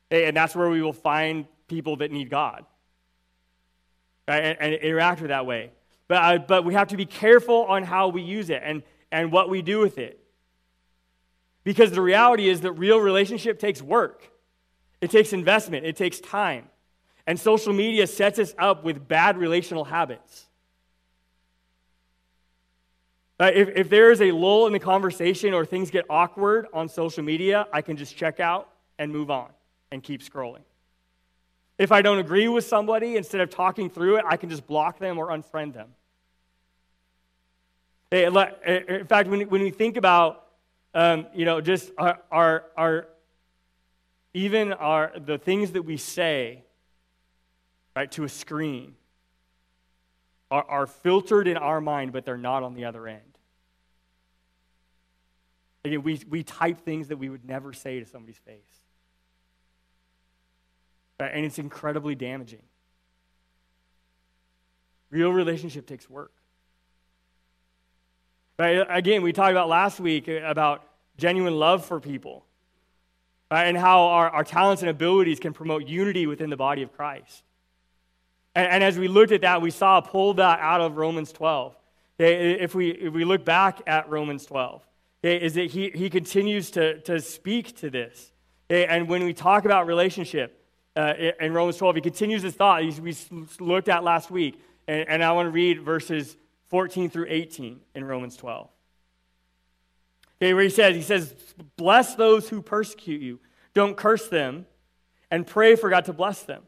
And 0.10 0.36
that's 0.36 0.56
where 0.56 0.70
we 0.70 0.82
will 0.82 0.94
find 0.94 1.46
people 1.68 1.98
that 1.98 2.12
need 2.12 2.30
God? 2.30 2.66
And, 4.28 4.58
and 4.60 4.74
interact 4.76 5.22
with 5.22 5.30
that 5.30 5.46
way. 5.46 5.72
But, 6.08 6.18
I, 6.18 6.38
but 6.38 6.66
we 6.66 6.74
have 6.74 6.90
to 6.90 6.98
be 6.98 7.06
careful 7.06 7.64
on 7.66 7.84
how 7.84 8.10
we 8.10 8.22
use 8.22 8.50
it 8.50 8.62
and, 8.64 8.84
and 9.12 9.32
what 9.32 9.50
we 9.50 9.62
do 9.62 9.80
with 9.80 9.98
it. 9.98 10.20
Because 11.64 11.92
the 11.92 12.02
reality 12.02 12.50
is 12.50 12.62
that 12.62 12.74
real 12.74 13.00
relationship 13.00 13.60
takes 13.60 13.82
work, 13.82 14.30
it 15.02 15.12
takes 15.12 15.34
investment, 15.34 15.86
it 15.86 15.96
takes 15.96 16.20
time. 16.20 16.68
And 17.26 17.40
social 17.40 17.72
media 17.72 18.06
sets 18.06 18.38
us 18.38 18.54
up 18.58 18.84
with 18.84 19.08
bad 19.08 19.38
relational 19.38 19.86
habits. 19.86 20.46
Uh, 23.40 23.50
if, 23.54 23.70
if 23.70 23.90
there 23.90 24.12
is 24.12 24.22
a 24.22 24.32
lull 24.32 24.68
in 24.68 24.74
the 24.74 24.80
conversation 24.80 25.54
or 25.54 25.66
things 25.66 25.90
get 25.90 26.06
awkward 26.10 26.68
on 26.74 26.90
social 26.90 27.24
media, 27.24 27.66
I 27.72 27.82
can 27.82 27.96
just 27.96 28.16
check 28.16 28.42
out 28.42 28.70
and 29.00 29.12
move 29.12 29.32
on 29.32 29.50
and 29.92 30.04
keep 30.04 30.22
scrolling. 30.22 30.64
If 31.78 31.92
I 31.92 32.02
don't 32.02 32.20
agree 32.20 32.48
with 32.48 32.66
somebody, 32.66 33.18
instead 33.18 33.42
of 33.42 33.50
talking 33.50 33.90
through 33.90 34.18
it, 34.18 34.26
I 34.28 34.38
can 34.38 34.50
just 34.50 34.68
block 34.68 35.00
them 35.00 35.18
or 35.18 35.30
unfriend 35.30 35.74
them. 35.74 35.90
In 38.12 39.08
fact, 39.08 39.28
when, 39.28 39.50
we 39.50 39.72
think 39.72 39.98
about, 39.98 40.46
um, 40.94 41.26
you 41.34 41.46
know, 41.46 41.62
just 41.62 41.92
our, 41.98 42.20
our, 42.32 42.66
our, 42.78 43.08
even 44.36 44.72
our, 44.74 45.12
the 45.18 45.40
things 45.40 45.72
that 45.72 45.82
we 45.82 45.98
say, 45.98 46.64
right, 47.96 48.12
to 48.12 48.24
a 48.24 48.30
screen, 48.30 48.94
are, 50.52 50.66
are 50.70 50.86
filtered 50.86 51.48
in 51.48 51.58
our 51.58 51.82
mind, 51.82 52.14
but 52.14 52.24
they're 52.24 52.38
not 52.38 52.62
on 52.62 52.76
the 52.76 52.86
other 52.86 53.08
end. 53.08 53.22
Again, 55.84 56.04
we, 56.04 56.22
we 56.30 56.44
type 56.44 56.82
things 56.82 57.08
that 57.08 57.18
we 57.18 57.30
would 57.30 57.46
never 57.46 57.74
say 57.74 58.00
to 58.00 58.06
somebody's 58.06 58.38
face. 58.38 58.83
Right? 61.20 61.32
And 61.34 61.46
it's 61.46 61.60
incredibly 61.60 62.16
damaging. 62.16 62.62
Real 65.10 65.32
relationship 65.32 65.86
takes 65.86 66.10
work. 66.10 66.34
Right? 68.58 68.86
Again, 68.90 69.22
we 69.22 69.34
talked 69.34 69.52
about 69.52 69.70
last 69.70 70.00
week 70.00 70.28
uh, 70.28 70.42
about 70.46 70.84
genuine 71.18 71.56
love 71.56 71.86
for 71.86 72.00
people 72.00 72.46
right? 73.52 73.66
and 73.66 73.78
how 73.78 74.04
our, 74.06 74.30
our 74.30 74.44
talents 74.44 74.82
and 74.82 74.90
abilities 74.90 75.40
can 75.40 75.54
promote 75.54 75.88
unity 75.88 76.26
within 76.28 76.50
the 76.50 76.58
body 76.58 76.82
of 76.82 76.92
Christ. 76.92 77.44
And, 78.56 78.68
and, 78.68 78.84
as 78.84 78.98
we 78.98 79.08
looked 79.08 79.32
at 79.32 79.42
that, 79.42 79.62
we 79.62 79.72
saw 79.72 80.02
pull 80.02 80.36
that 80.36 80.60
out 80.60 80.82
of 80.82 80.98
Romans 80.98 81.32
12. 81.32 81.76
Okay, 82.20 82.60
if, 82.60 82.76
we, 82.76 82.90
if 82.92 83.14
we 83.14 83.26
look 83.26 83.44
back 83.44 83.82
at 83.88 84.10
Romans 84.10 84.46
12, 84.46 84.86
okay, 85.24 85.44
is 85.44 85.56
that 85.56 85.72
he, 85.72 85.90
he 85.94 86.10
continues 86.10 86.72
to, 86.72 87.00
to 87.02 87.20
speak 87.20 87.76
to 87.78 87.90
this. 87.90 88.32
Okay, 88.70 88.86
and 88.86 89.08
when 89.08 89.24
we 89.24 89.34
talk 89.34 89.66
about 89.66 89.88
relationship 89.88 90.63
uh, 90.96 91.14
in 91.40 91.54
Romans 91.54 91.78
12, 91.78 91.96
he 91.96 92.02
continues 92.02 92.44
his 92.44 92.54
thought 92.54 92.84
we 93.02 93.16
looked 93.60 93.90
at 93.90 94.04
last 94.04 94.30
week. 94.30 94.60
And, 94.88 95.08
and 95.08 95.24
I 95.24 95.32
want 95.32 95.48
to 95.48 95.52
read 95.52 95.82
verses 95.82 96.36
14 96.70 97.10
through 97.10 97.28
18 97.30 97.80
in 97.96 98.04
Romans 98.06 98.36
12. 98.38 98.70
Okay, 100.42 100.54
where 100.54 100.64
he 100.64 100.70
says, 100.70 100.96
he 100.96 101.02
says, 101.02 101.34
bless 101.78 102.16
those 102.16 102.50
who 102.50 102.62
persecute 102.62 103.22
you. 103.22 103.40
Don't 103.74 103.96
curse 103.96 104.28
them, 104.28 104.66
and 105.32 105.48
pray 105.48 105.76
for 105.76 105.90
God 105.90 106.06
to 106.06 106.14
bless 106.14 106.44
them. 106.44 106.62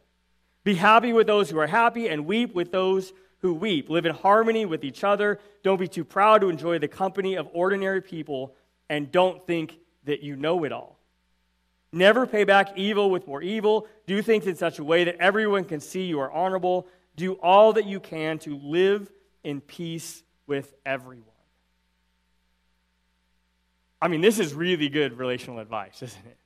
Be 0.64 0.74
happy 0.74 1.14
with 1.14 1.28
those 1.28 1.52
who 1.52 1.60
are 1.60 1.68
happy 1.68 2.08
and 2.08 2.26
weep 2.26 2.56
with 2.56 2.72
those 2.72 3.14
who 3.40 3.54
weep. 3.54 3.92
Live 3.92 4.08
in 4.08 4.16
harmony 4.16 4.66
with 4.66 4.84
each 4.84 5.04
other. 5.04 5.40
Don't 5.62 5.80
be 5.80 5.88
too 5.88 6.04
proud 6.04 6.42
to 6.42 6.50
enjoy 6.50 6.80
the 6.80 6.88
company 6.88 7.36
of 7.36 7.48
ordinary 7.54 8.02
people 8.02 8.56
and 8.90 9.12
don't 9.12 9.46
think 9.46 9.78
that 10.06 10.24
you 10.24 10.36
know 10.36 10.64
it 10.64 10.72
all. 10.72 10.95
Never 11.96 12.28
pay 12.28 12.44
back 12.44 12.78
evil 12.78 13.10
with 13.10 13.26
more 13.26 13.42
evil. 13.42 13.88
Do 14.06 14.22
things 14.22 14.48
in 14.48 14.58
such 14.58 14.80
a 14.80 14.84
way 14.84 15.06
that 15.06 15.16
everyone 15.16 15.64
can 15.64 15.80
see 15.80 16.04
you 16.04 16.20
are 16.20 16.30
honorable. 16.30 16.88
Do 17.16 17.36
all 17.36 17.72
that 17.72 17.86
you 17.86 18.02
can 18.02 18.38
to 18.40 18.58
live 18.58 19.10
in 19.46 19.62
peace 19.62 20.22
with 20.46 20.74
everyone. 20.86 21.24
I 24.02 24.10
mean, 24.10 24.20
this 24.20 24.40
is 24.40 24.54
really 24.54 24.90
good 24.90 25.18
relational 25.18 25.60
advice, 25.60 26.04
isn't 26.04 26.26
it? 26.26 26.38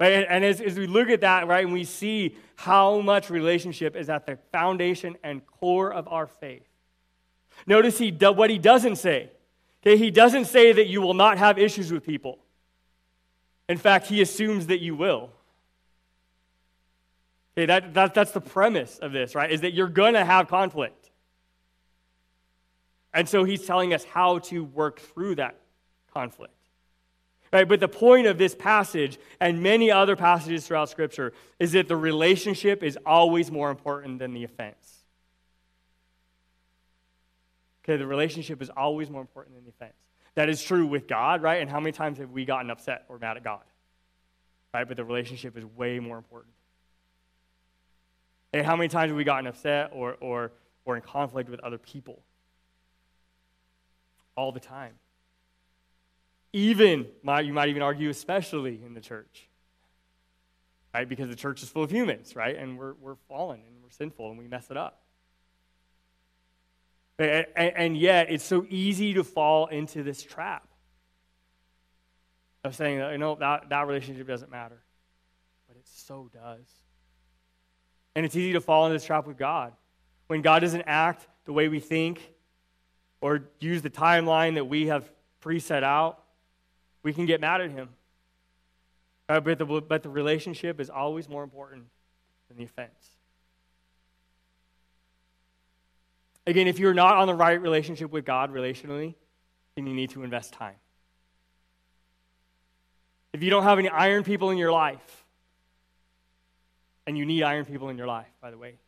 Right? 0.00 0.26
And, 0.26 0.42
as, 0.42 0.62
as 0.62 0.78
we 0.78 0.86
look 0.86 1.10
at 1.10 1.20
that, 1.20 1.48
right, 1.48 1.64
and 1.64 1.72
we 1.74 1.84
see 1.84 2.34
how 2.56 3.00
much 3.00 3.28
relationship 3.28 3.94
is 3.94 4.08
at 4.08 4.24
the 4.24 4.38
foundation 4.52 5.16
and 5.22 5.46
core 5.46 5.92
of 5.92 6.08
our 6.08 6.26
faith. 6.26 6.66
Notice 7.66 7.98
he, 7.98 8.10
what 8.10 8.48
he 8.48 8.56
doesn't 8.56 8.96
say. 8.96 9.32
He 9.96 10.10
doesn't 10.10 10.46
say 10.46 10.72
that 10.72 10.86
you 10.86 11.00
will 11.00 11.14
not 11.14 11.38
have 11.38 11.58
issues 11.58 11.92
with 11.92 12.04
people. 12.04 12.38
In 13.68 13.78
fact, 13.78 14.06
he 14.06 14.20
assumes 14.20 14.66
that 14.68 14.80
you 14.80 14.94
will. 14.94 15.30
Okay, 17.56 17.66
that, 17.66 17.94
that, 17.94 18.14
that's 18.14 18.30
the 18.32 18.40
premise 18.40 18.98
of 18.98 19.12
this, 19.12 19.34
right? 19.34 19.50
Is 19.50 19.62
that 19.62 19.72
you're 19.72 19.88
going 19.88 20.14
to 20.14 20.24
have 20.24 20.48
conflict. 20.48 21.10
And 23.12 23.28
so 23.28 23.44
he's 23.44 23.66
telling 23.66 23.92
us 23.94 24.04
how 24.04 24.38
to 24.40 24.62
work 24.62 25.00
through 25.00 25.36
that 25.36 25.56
conflict. 26.12 26.54
Right? 27.52 27.66
But 27.66 27.80
the 27.80 27.88
point 27.88 28.26
of 28.26 28.38
this 28.38 28.54
passage 28.54 29.18
and 29.40 29.62
many 29.62 29.90
other 29.90 30.16
passages 30.16 30.66
throughout 30.66 30.90
Scripture 30.90 31.32
is 31.58 31.72
that 31.72 31.88
the 31.88 31.96
relationship 31.96 32.82
is 32.82 32.98
always 33.06 33.50
more 33.50 33.70
important 33.70 34.18
than 34.18 34.34
the 34.34 34.44
offense. 34.44 34.97
Okay, 37.88 37.96
the 37.96 38.06
relationship 38.06 38.60
is 38.60 38.68
always 38.76 39.08
more 39.08 39.22
important 39.22 39.56
than 39.56 39.64
the 39.64 39.70
offense. 39.70 39.96
That 40.34 40.50
is 40.50 40.62
true 40.62 40.86
with 40.86 41.08
God, 41.08 41.42
right? 41.42 41.62
And 41.62 41.70
how 41.70 41.80
many 41.80 41.92
times 41.92 42.18
have 42.18 42.30
we 42.30 42.44
gotten 42.44 42.70
upset 42.70 43.06
or 43.08 43.18
mad 43.18 43.38
at 43.38 43.44
God? 43.44 43.62
Right? 44.74 44.86
But 44.86 44.98
the 44.98 45.04
relationship 45.04 45.56
is 45.56 45.64
way 45.64 45.98
more 45.98 46.18
important. 46.18 46.52
And 48.52 48.66
how 48.66 48.76
many 48.76 48.88
times 48.88 49.08
have 49.08 49.16
we 49.16 49.24
gotten 49.24 49.46
upset 49.46 49.90
or, 49.94 50.16
or, 50.20 50.52
or 50.84 50.96
in 50.96 51.02
conflict 51.02 51.48
with 51.48 51.60
other 51.60 51.78
people? 51.78 52.22
All 54.36 54.52
the 54.52 54.60
time. 54.60 54.92
Even, 56.52 57.06
you 57.42 57.52
might 57.54 57.68
even 57.68 57.82
argue, 57.82 58.10
especially 58.10 58.80
in 58.84 58.92
the 58.92 59.00
church. 59.00 59.48
Right? 60.94 61.08
Because 61.08 61.30
the 61.30 61.36
church 61.36 61.62
is 61.62 61.70
full 61.70 61.84
of 61.84 61.90
humans, 61.90 62.36
right? 62.36 62.54
And 62.54 62.78
we're, 62.78 62.94
we're 63.00 63.16
fallen 63.28 63.60
and 63.66 63.82
we're 63.82 63.90
sinful 63.90 64.28
and 64.28 64.38
we 64.38 64.46
mess 64.46 64.70
it 64.70 64.76
up. 64.76 65.00
And, 67.18 67.96
yet, 67.96 68.30
it's 68.30 68.44
so 68.44 68.64
easy 68.68 69.14
to 69.14 69.24
fall 69.24 69.66
into 69.66 70.02
this 70.02 70.22
trap. 70.22 70.68
of 72.62 72.76
saying, 72.76 72.98
you 72.98 73.18
know, 73.18 73.34
that, 73.36 73.68
that 73.70 73.86
relationship 73.86 74.26
doesn't 74.26 74.50
matter. 74.50 74.80
But 75.66 75.76
it 75.76 75.82
so 75.84 76.30
does. 76.32 76.66
And 78.14 78.24
it's 78.24 78.36
easy 78.36 78.52
to 78.52 78.60
fall 78.60 78.86
into 78.86 78.94
this 78.94 79.04
trap 79.04 79.26
with 79.26 79.36
God. 79.36 79.72
When 80.28 80.42
God 80.42 80.60
doesn't 80.60 80.82
act 80.82 81.26
the 81.44 81.52
way 81.52 81.68
we 81.68 81.80
think 81.80 82.32
or 83.20 83.48
use 83.58 83.82
the 83.82 83.90
timeline 83.90 84.54
that 84.54 84.66
we 84.66 84.86
have 84.86 85.10
preset 85.42 85.82
out, 85.82 86.22
we 87.02 87.12
can 87.12 87.26
get 87.26 87.40
mad 87.40 87.60
at 87.60 87.70
Him. 87.70 87.88
Uh, 89.28 89.40
but, 89.40 89.58
the, 89.58 89.64
but 89.64 90.02
the 90.02 90.08
relationship 90.08 90.80
is 90.80 90.88
always 90.88 91.28
more 91.28 91.42
important 91.42 91.84
than 92.48 92.58
the 92.58 92.64
offense. 92.64 93.17
Again, 96.48 96.66
if 96.66 96.78
you're 96.78 96.94
not 96.94 97.18
on 97.18 97.26
the 97.26 97.34
right 97.34 97.60
relationship 97.60 98.10
with 98.10 98.24
God 98.24 98.54
relationally, 98.54 99.14
then 99.74 99.86
you 99.86 99.92
need 99.92 100.08
to 100.10 100.24
invest 100.24 100.54
time. 100.54 100.76
If 103.34 103.42
you 103.42 103.50
don't 103.50 103.64
have 103.64 103.78
any 103.78 103.90
iron 103.90 104.24
people 104.24 104.48
in 104.48 104.56
your 104.56 104.72
life, 104.72 105.26
and 107.06 107.18
you 107.18 107.26
need 107.26 107.42
iron 107.42 107.66
people 107.66 107.90
in 107.90 107.98
your 107.98 108.06
life, 108.06 108.30
by 108.40 108.50
the 108.50 108.56
way, 108.56 108.78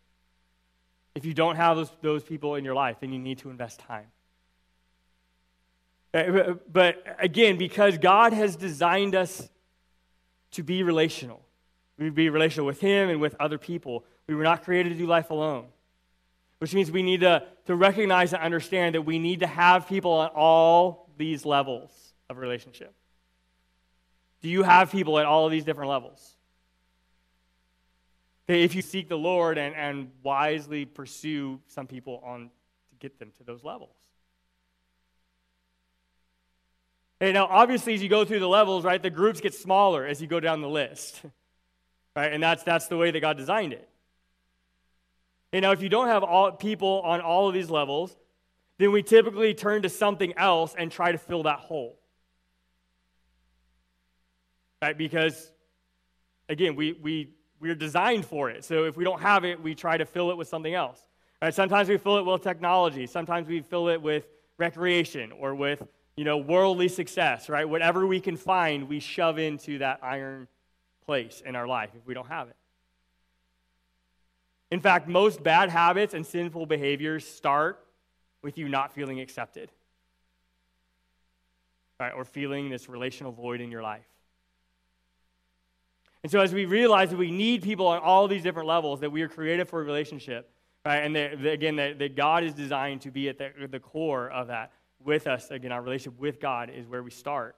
if 1.15 1.27
you 1.27 1.35
don't 1.35 1.57
have 1.57 1.77
those, 1.77 1.93
those 2.01 2.25
people 2.25 2.55
in 2.55 2.65
your 2.65 2.75
life, 2.75 2.97
then 3.03 3.13
you 3.13 3.19
need 3.19 3.37
to 3.41 3.51
invest 3.51 3.81
time. 3.81 4.07
Uh, 6.15 6.55
but 6.73 7.05
again, 7.19 7.59
because 7.59 7.99
God 7.99 8.33
has 8.33 8.57
designed 8.57 9.15
us 9.15 9.51
to 10.53 10.63
be 10.63 10.83
relational, 10.83 11.43
we 11.99 12.09
be 12.09 12.31
relational 12.31 12.67
with 12.67 12.81
Him 12.81 13.11
and 13.11 13.21
with 13.21 13.37
other 13.39 13.59
people. 13.59 14.07
We 14.27 14.35
were 14.35 14.45
not 14.45 14.65
created 14.65 14.89
to 14.89 14.95
do 14.95 15.07
life 15.07 15.29
alone 15.29 15.67
which 16.61 16.75
means 16.75 16.91
we 16.91 17.03
need 17.03 17.21
to, 17.21 17.43
to 17.67 17.75
recognize 17.75 18.33
and 18.35 18.43
understand 18.43 18.95
that 18.95 19.03
we 19.03 19.19
need 19.19 19.41
to 19.41 19.47
have 19.47 19.89
people 19.89 20.13
on 20.13 20.29
all 20.29 21.09
these 21.17 21.47
levels 21.47 21.91
of 22.29 22.37
relationship. 22.37 22.95
Do 24.43 24.49
you 24.49 24.63
have 24.63 24.93
people 24.93 25.19
at 25.19 25.25
all 25.25 25.47
of 25.47 25.53
these 25.53 25.65
different 25.65 25.91
levels? 25.91 26.37
If 28.47 28.75
you 28.75 28.83
seek 28.83 29.09
the 29.09 29.17
Lord 29.17 29.57
and, 29.57 29.75
and 29.75 30.11
wisely 30.23 30.85
pursue 30.85 31.61
some 31.67 31.87
people 31.87 32.23
on 32.25 32.51
to 32.91 32.97
get 32.99 33.19
them 33.19 33.33
to 33.39 33.45
those 33.45 33.65
levels. 33.65 33.95
Okay, 37.23 37.33
now 37.33 37.47
obviously 37.47 37.95
as 37.95 38.03
you 38.03 38.09
go 38.09 38.25
through 38.25 38.41
the 38.41 38.49
levels, 38.49 38.85
right, 38.85 39.03
the 39.03 39.11
groups 39.11 39.41
get 39.41 39.55
smaller 39.55 40.07
as 40.07 40.21
you 40.21 40.27
go 40.27 40.41
down 40.41 40.61
the 40.61 40.69
list. 40.69 41.23
Right? 42.17 42.33
And 42.33 42.43
that's 42.43 42.65
that's 42.65 42.89
the 42.89 42.97
way 42.97 43.13
that 43.13 43.21
God 43.21 43.37
designed 43.37 43.73
it. 43.73 43.89
You 45.53 45.61
know, 45.61 45.73
if 45.73 45.83
you 45.83 45.89
don't 45.89 46.07
have 46.07 46.23
all 46.23 46.53
people 46.53 47.03
on 47.05 47.21
all 47.21 47.49
of 47.49 47.55
these 47.55 47.71
levels, 47.71 48.17
then 48.79 48.93
we 48.93 49.03
typically 49.03 49.53
turn 49.53 49.83
to 49.83 49.89
something 49.89 50.33
else 50.37 50.75
and 50.79 50.91
try 50.91 51.13
to 51.13 51.19
fill 51.19 51.43
that 51.43 51.59
hole. 51.59 51.99
Right? 54.81 54.97
Because, 54.97 55.53
again, 56.49 56.77
we, 56.77 56.93
we, 56.93 57.31
we're 57.61 57.75
designed 57.75 58.25
for 58.25 58.49
it. 58.49 58.65
So 58.65 58.85
if 58.85 58.97
we 58.97 59.05
don't 59.05 59.21
have 59.21 59.45
it, 59.45 59.61
we 59.63 59.75
try 59.75 59.99
to 59.99 60.07
fill 60.07 60.31
it 60.31 60.37
with 60.37 60.49
something 60.49 60.73
else. 60.73 61.01
Right? 61.43 61.53
Sometimes 61.53 61.89
we 61.89 61.99
fill 61.99 62.19
it 62.19 62.25
with 62.25 62.43
technology. 62.43 63.07
Sometimes 63.07 63.49
we 63.49 63.61
fill 63.61 63.89
it 63.89 64.01
with 64.01 64.27
recreation 64.57 65.33
or 65.33 65.55
with, 65.55 65.83
you 66.17 66.25
know, 66.25 66.39
worldly 66.39 66.89
success, 66.89 67.49
right? 67.49 67.69
Whatever 67.69 68.07
we 68.07 68.21
can 68.21 68.37
find, 68.37 68.89
we 68.89 69.01
shove 69.01 69.39
into 69.39 69.79
that 69.79 70.01
iron 70.03 70.49
place 71.07 71.43
in 71.45 71.57
our 71.57 71.67
life 71.67 71.91
if 71.95 72.07
we 72.07 72.15
don't 72.15 72.29
have 72.29 72.49
it. 72.49 72.57
In 74.71 74.81
fact, 74.81 75.09
most 75.09 75.43
bad 75.43 75.69
habits 75.69 76.15
and 76.15 76.25
sinful 76.25 76.67
behaviors 76.67 77.27
start 77.27 77.85
with 78.43 78.57
you 78.57 78.69
not 78.69 78.93
feeling 78.93 79.21
accepted. 79.21 79.71
Right, 81.99 82.13
or 82.13 82.25
feeling 82.25 82.71
this 82.71 82.89
relational 82.89 83.33
void 83.33 83.61
in 83.61 83.71
your 83.71 83.83
life. 83.83 84.07
And 86.23 86.31
so, 86.31 86.41
as 86.41 86.53
we 86.53 86.65
realize 86.67 87.11
that 87.11 87.17
we 87.17 87.31
need 87.31 87.63
people 87.63 87.87
on 87.87 87.99
all 87.99 88.29
these 88.29 88.43
different 88.43 88.69
levels, 88.69 89.01
that 89.01 89.11
we 89.11 89.23
are 89.23 89.29
created 89.29 89.69
for 89.69 89.81
a 89.81 89.85
relationship, 89.85 90.51
right? 90.85 90.99
And 90.99 91.17
that, 91.17 91.43
that 91.43 91.53
again, 91.53 91.77
that, 91.77 91.99
that, 91.99 92.17
God 92.17 92.45
is 92.45 92.55
designed 92.55 93.03
to 93.03 93.11
be 93.11 93.29
at 93.29 93.39
the, 93.39 93.51
the 93.69 93.81
core 93.81 94.31
of 94.31 94.49
that 94.49 94.73
with 95.03 95.27
us. 95.27 95.51
Again, 95.51 95.73
our 95.73 95.83
relationship 95.83 96.21
with 96.21 96.41
God 96.41 96.71
is 96.71 96.87
where 96.87 97.03
we 97.03 97.11
start. 97.11 97.57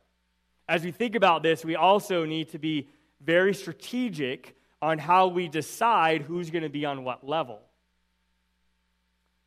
As 0.68 0.84
we 0.84 0.92
think 0.92 1.14
about 1.16 1.42
this, 1.42 1.64
we 1.64 1.74
also 1.74 2.24
need 2.24 2.50
to 2.50 2.58
be 2.58 2.88
very 3.20 3.52
strategic 3.52 4.56
on 4.82 4.98
how 4.98 5.28
we 5.28 5.46
decide 5.46 6.22
who's 6.22 6.50
going 6.50 6.64
to 6.64 6.68
be 6.68 6.84
on 6.84 7.04
what 7.04 7.26
level. 7.26 7.60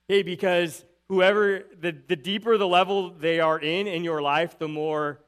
Okay, 0.10 0.24
because 0.24 0.86
whoever, 1.10 1.64
the, 1.82 1.96
the 2.08 2.16
deeper 2.16 2.58
the 2.58 2.68
level 2.68 3.10
they 3.12 3.42
are 3.42 3.60
in 3.60 3.86
in 3.86 4.04
your 4.04 4.22
life, 4.22 4.58
the 4.58 4.70
more 4.70 5.20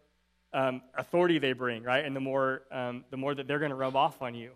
um, 0.54 0.82
authority 0.96 1.40
they 1.40 1.52
bring, 1.52 1.84
right? 1.84 2.06
And 2.06 2.16
the 2.16 2.22
more, 2.22 2.64
um, 2.72 3.04
the 3.12 3.18
more 3.18 3.36
that 3.36 3.48
they're 3.48 3.60
going 3.60 3.72
to 3.72 3.76
rub 3.76 3.98
off 3.98 4.22
on 4.22 4.34
you. 4.34 4.52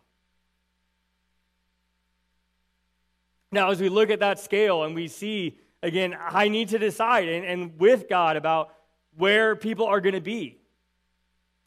Now, 3.51 3.71
as 3.71 3.81
we 3.81 3.89
look 3.89 4.09
at 4.09 4.19
that 4.19 4.39
scale 4.39 4.85
and 4.85 4.95
we 4.95 5.09
see, 5.09 5.57
again, 5.83 6.15
I 6.17 6.47
need 6.47 6.69
to 6.69 6.79
decide 6.79 7.27
and, 7.27 7.45
and 7.45 7.77
with 7.77 8.07
God 8.07 8.37
about 8.37 8.73
where 9.17 9.57
people 9.57 9.85
are 9.85 9.99
going 9.99 10.15
to 10.15 10.21
be. 10.21 10.59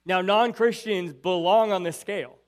Now, 0.07 0.23
non 0.23 0.55
Christians 0.55 1.13
belong 1.13 1.73
on 1.73 1.83
this 1.83 1.99
scale. 1.99 2.39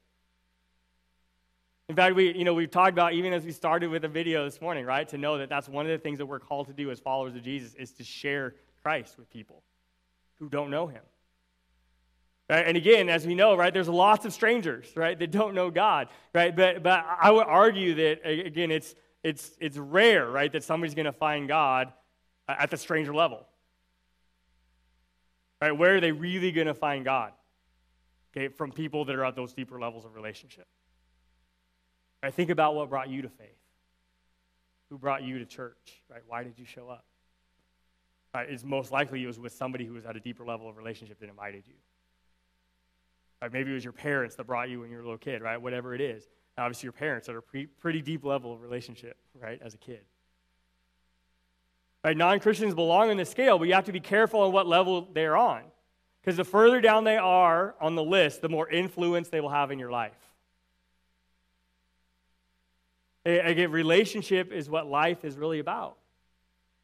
In 1.88 1.94
fact, 1.94 2.16
we, 2.16 2.36
you 2.36 2.44
know, 2.44 2.54
we've 2.54 2.70
talked 2.70 2.92
about, 2.92 3.12
even 3.12 3.32
as 3.32 3.44
we 3.44 3.52
started 3.52 3.90
with 3.90 4.02
the 4.02 4.08
video 4.08 4.44
this 4.44 4.60
morning, 4.60 4.84
right, 4.84 5.08
to 5.08 5.18
know 5.18 5.38
that 5.38 5.48
that's 5.48 5.68
one 5.68 5.86
of 5.86 5.92
the 5.92 5.98
things 5.98 6.18
that 6.18 6.26
we're 6.26 6.40
called 6.40 6.66
to 6.66 6.72
do 6.72 6.90
as 6.90 6.98
followers 6.98 7.34
of 7.36 7.42
Jesus 7.42 7.74
is 7.74 7.92
to 7.92 8.04
share 8.04 8.54
Christ 8.82 9.16
with 9.18 9.30
people 9.30 9.62
who 10.40 10.48
don't 10.48 10.70
know 10.70 10.88
him. 10.88 11.02
Right? 12.50 12.66
And 12.66 12.76
again, 12.76 13.08
as 13.08 13.26
we 13.26 13.34
know, 13.34 13.56
right, 13.56 13.72
there's 13.72 13.88
lots 13.88 14.24
of 14.24 14.32
strangers, 14.32 14.88
right, 14.96 15.16
that 15.18 15.30
don't 15.30 15.54
know 15.54 15.70
God, 15.70 16.08
right? 16.34 16.54
But, 16.54 16.82
but 16.82 17.04
I 17.20 17.30
would 17.30 17.46
argue 17.46 17.94
that, 17.94 18.28
again, 18.28 18.70
it's, 18.70 18.94
it's, 19.22 19.52
it's 19.60 19.76
rare, 19.76 20.28
right, 20.28 20.52
that 20.52 20.64
somebody's 20.64 20.94
going 20.94 21.06
to 21.06 21.12
find 21.12 21.46
God 21.46 21.92
at 22.48 22.70
the 22.70 22.76
stranger 22.76 23.14
level. 23.14 23.46
Right? 25.60 25.72
Where 25.72 25.96
are 25.96 26.00
they 26.00 26.12
really 26.12 26.52
going 26.52 26.66
to 26.66 26.74
find 26.74 27.04
God? 27.04 27.32
Okay, 28.36 28.48
from 28.48 28.70
people 28.70 29.04
that 29.06 29.16
are 29.16 29.24
at 29.24 29.34
those 29.34 29.52
deeper 29.52 29.80
levels 29.80 30.04
of 30.04 30.14
relationship. 30.14 30.66
Right? 32.26 32.34
Think 32.34 32.50
about 32.50 32.74
what 32.74 32.90
brought 32.90 33.08
you 33.08 33.22
to 33.22 33.28
faith. 33.28 33.46
Who 34.90 34.98
brought 34.98 35.22
you 35.22 35.38
to 35.38 35.46
church? 35.46 36.02
Right? 36.10 36.22
Why 36.26 36.42
did 36.42 36.58
you 36.58 36.64
show 36.64 36.88
up? 36.88 37.04
Right? 38.34 38.50
It's 38.50 38.64
most 38.64 38.90
likely 38.90 39.22
it 39.22 39.28
was 39.28 39.38
with 39.38 39.52
somebody 39.52 39.84
who 39.84 39.92
was 39.92 40.04
at 40.04 40.16
a 40.16 40.18
deeper 40.18 40.44
level 40.44 40.68
of 40.68 40.76
relationship 40.76 41.20
that 41.20 41.28
invited 41.28 41.62
you. 41.68 41.74
Right? 43.40 43.52
Maybe 43.52 43.70
it 43.70 43.74
was 43.74 43.84
your 43.84 43.92
parents 43.92 44.34
that 44.34 44.44
brought 44.48 44.68
you 44.68 44.80
when 44.80 44.90
you 44.90 44.96
were 44.96 45.02
a 45.02 45.04
little 45.04 45.18
kid, 45.18 45.40
right? 45.40 45.56
Whatever 45.56 45.94
it 45.94 46.00
is. 46.00 46.24
obviously, 46.58 46.88
your 46.88 46.94
parents 46.94 47.28
are 47.28 47.38
a 47.38 47.42
pre- 47.42 47.66
pretty 47.66 48.02
deep 48.02 48.24
level 48.24 48.52
of 48.52 48.60
relationship, 48.60 49.16
right, 49.40 49.60
as 49.64 49.74
a 49.74 49.78
kid. 49.78 50.00
Right? 52.02 52.16
Non 52.16 52.40
Christians 52.40 52.74
belong 52.74 53.10
on 53.10 53.18
the 53.18 53.24
scale, 53.24 53.56
but 53.56 53.68
you 53.68 53.74
have 53.74 53.84
to 53.84 53.92
be 53.92 54.00
careful 54.00 54.40
on 54.40 54.50
what 54.50 54.66
level 54.66 55.06
they're 55.12 55.36
on. 55.36 55.62
Because 56.20 56.36
the 56.36 56.44
further 56.44 56.80
down 56.80 57.04
they 57.04 57.18
are 57.18 57.76
on 57.80 57.94
the 57.94 58.02
list, 58.02 58.42
the 58.42 58.48
more 58.48 58.68
influence 58.68 59.28
they 59.28 59.40
will 59.40 59.50
have 59.50 59.70
in 59.70 59.78
your 59.78 59.92
life. 59.92 60.25
Again, 63.26 63.72
relationship 63.72 64.52
is 64.52 64.70
what 64.70 64.86
life 64.86 65.24
is 65.24 65.36
really 65.36 65.58
about. 65.58 65.96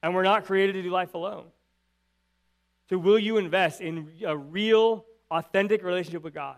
And 0.03 0.13
we're 0.13 0.25
not 0.25 0.45
created 0.45 0.73
to 0.73 0.83
do 0.83 0.91
life 0.91 1.15
alone. 1.15 1.45
So, 2.91 2.99
will 2.99 3.19
you 3.19 3.37
invest 3.37 3.81
in 3.81 4.09
a 4.27 4.37
real, 4.37 5.05
authentic 5.31 5.85
relationship 5.85 6.25
with 6.25 6.35
God? 6.35 6.57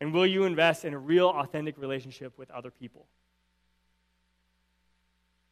And 0.00 0.12
will 0.12 0.26
you 0.26 0.44
invest 0.44 0.84
in 0.84 0.92
a 0.92 0.98
real, 0.98 1.28
authentic 1.28 1.78
relationship 1.78 2.36
with 2.36 2.50
other 2.50 2.70
people? 2.70 3.06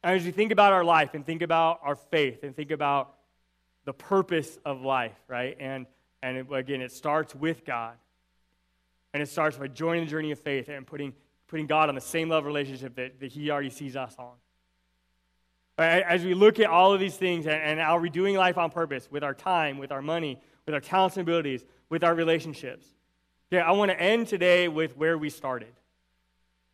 And 0.03 0.15
as 0.15 0.25
you 0.25 0.31
think 0.31 0.51
about 0.51 0.71
our 0.73 0.83
life 0.83 1.15
and 1.15 1.25
think 1.25 1.41
about 1.41 1.79
our 1.81 1.95
faith 1.95 2.43
and 2.43 2.55
think 2.55 2.69
about 2.69 3.15
the 3.85 3.93
purpose 3.93 4.59
of 4.63 4.81
life, 4.81 5.15
right? 5.27 5.57
And, 5.59 5.87
and 6.21 6.51
again, 6.53 6.81
it 6.81 6.91
starts 6.91 7.33
with 7.33 7.65
God. 7.65 7.95
And 9.13 9.23
it 9.23 9.29
starts 9.29 9.57
by 9.57 9.67
joining 9.67 10.05
the 10.05 10.11
journey 10.11 10.31
of 10.31 10.39
faith 10.39 10.69
and 10.69 10.85
putting 10.85 11.13
putting 11.53 11.67
God 11.67 11.87
on 11.87 11.93
the 11.93 12.01
same 12.01 12.29
level 12.29 12.47
relationship 12.47 12.95
that, 12.95 13.19
that 13.19 13.31
He 13.31 13.51
already 13.51 13.69
sees 13.69 13.95
us 13.95 14.15
on. 14.17 14.31
As 15.77 16.25
we 16.25 16.33
look 16.33 16.59
at 16.59 16.65
all 16.65 16.95
of 16.95 16.99
these 16.99 17.15
things, 17.15 17.45
and, 17.45 17.61
and 17.61 17.79
are 17.79 17.99
we 17.99 18.09
doing 18.09 18.35
life 18.35 18.57
on 18.57 18.71
purpose 18.71 19.07
with 19.11 19.23
our 19.23 19.35
time, 19.35 19.77
with 19.77 19.91
our 19.91 20.01
money, 20.01 20.41
with 20.65 20.73
our 20.73 20.81
talents 20.81 21.15
and 21.15 21.21
abilities, 21.21 21.63
with 21.89 22.03
our 22.03 22.15
relationships? 22.15 22.87
Okay, 23.51 23.61
I 23.61 23.69
want 23.69 23.91
to 23.91 24.01
end 24.01 24.29
today 24.29 24.67
with 24.67 24.97
where 24.97 25.15
we 25.15 25.29
started. 25.29 25.75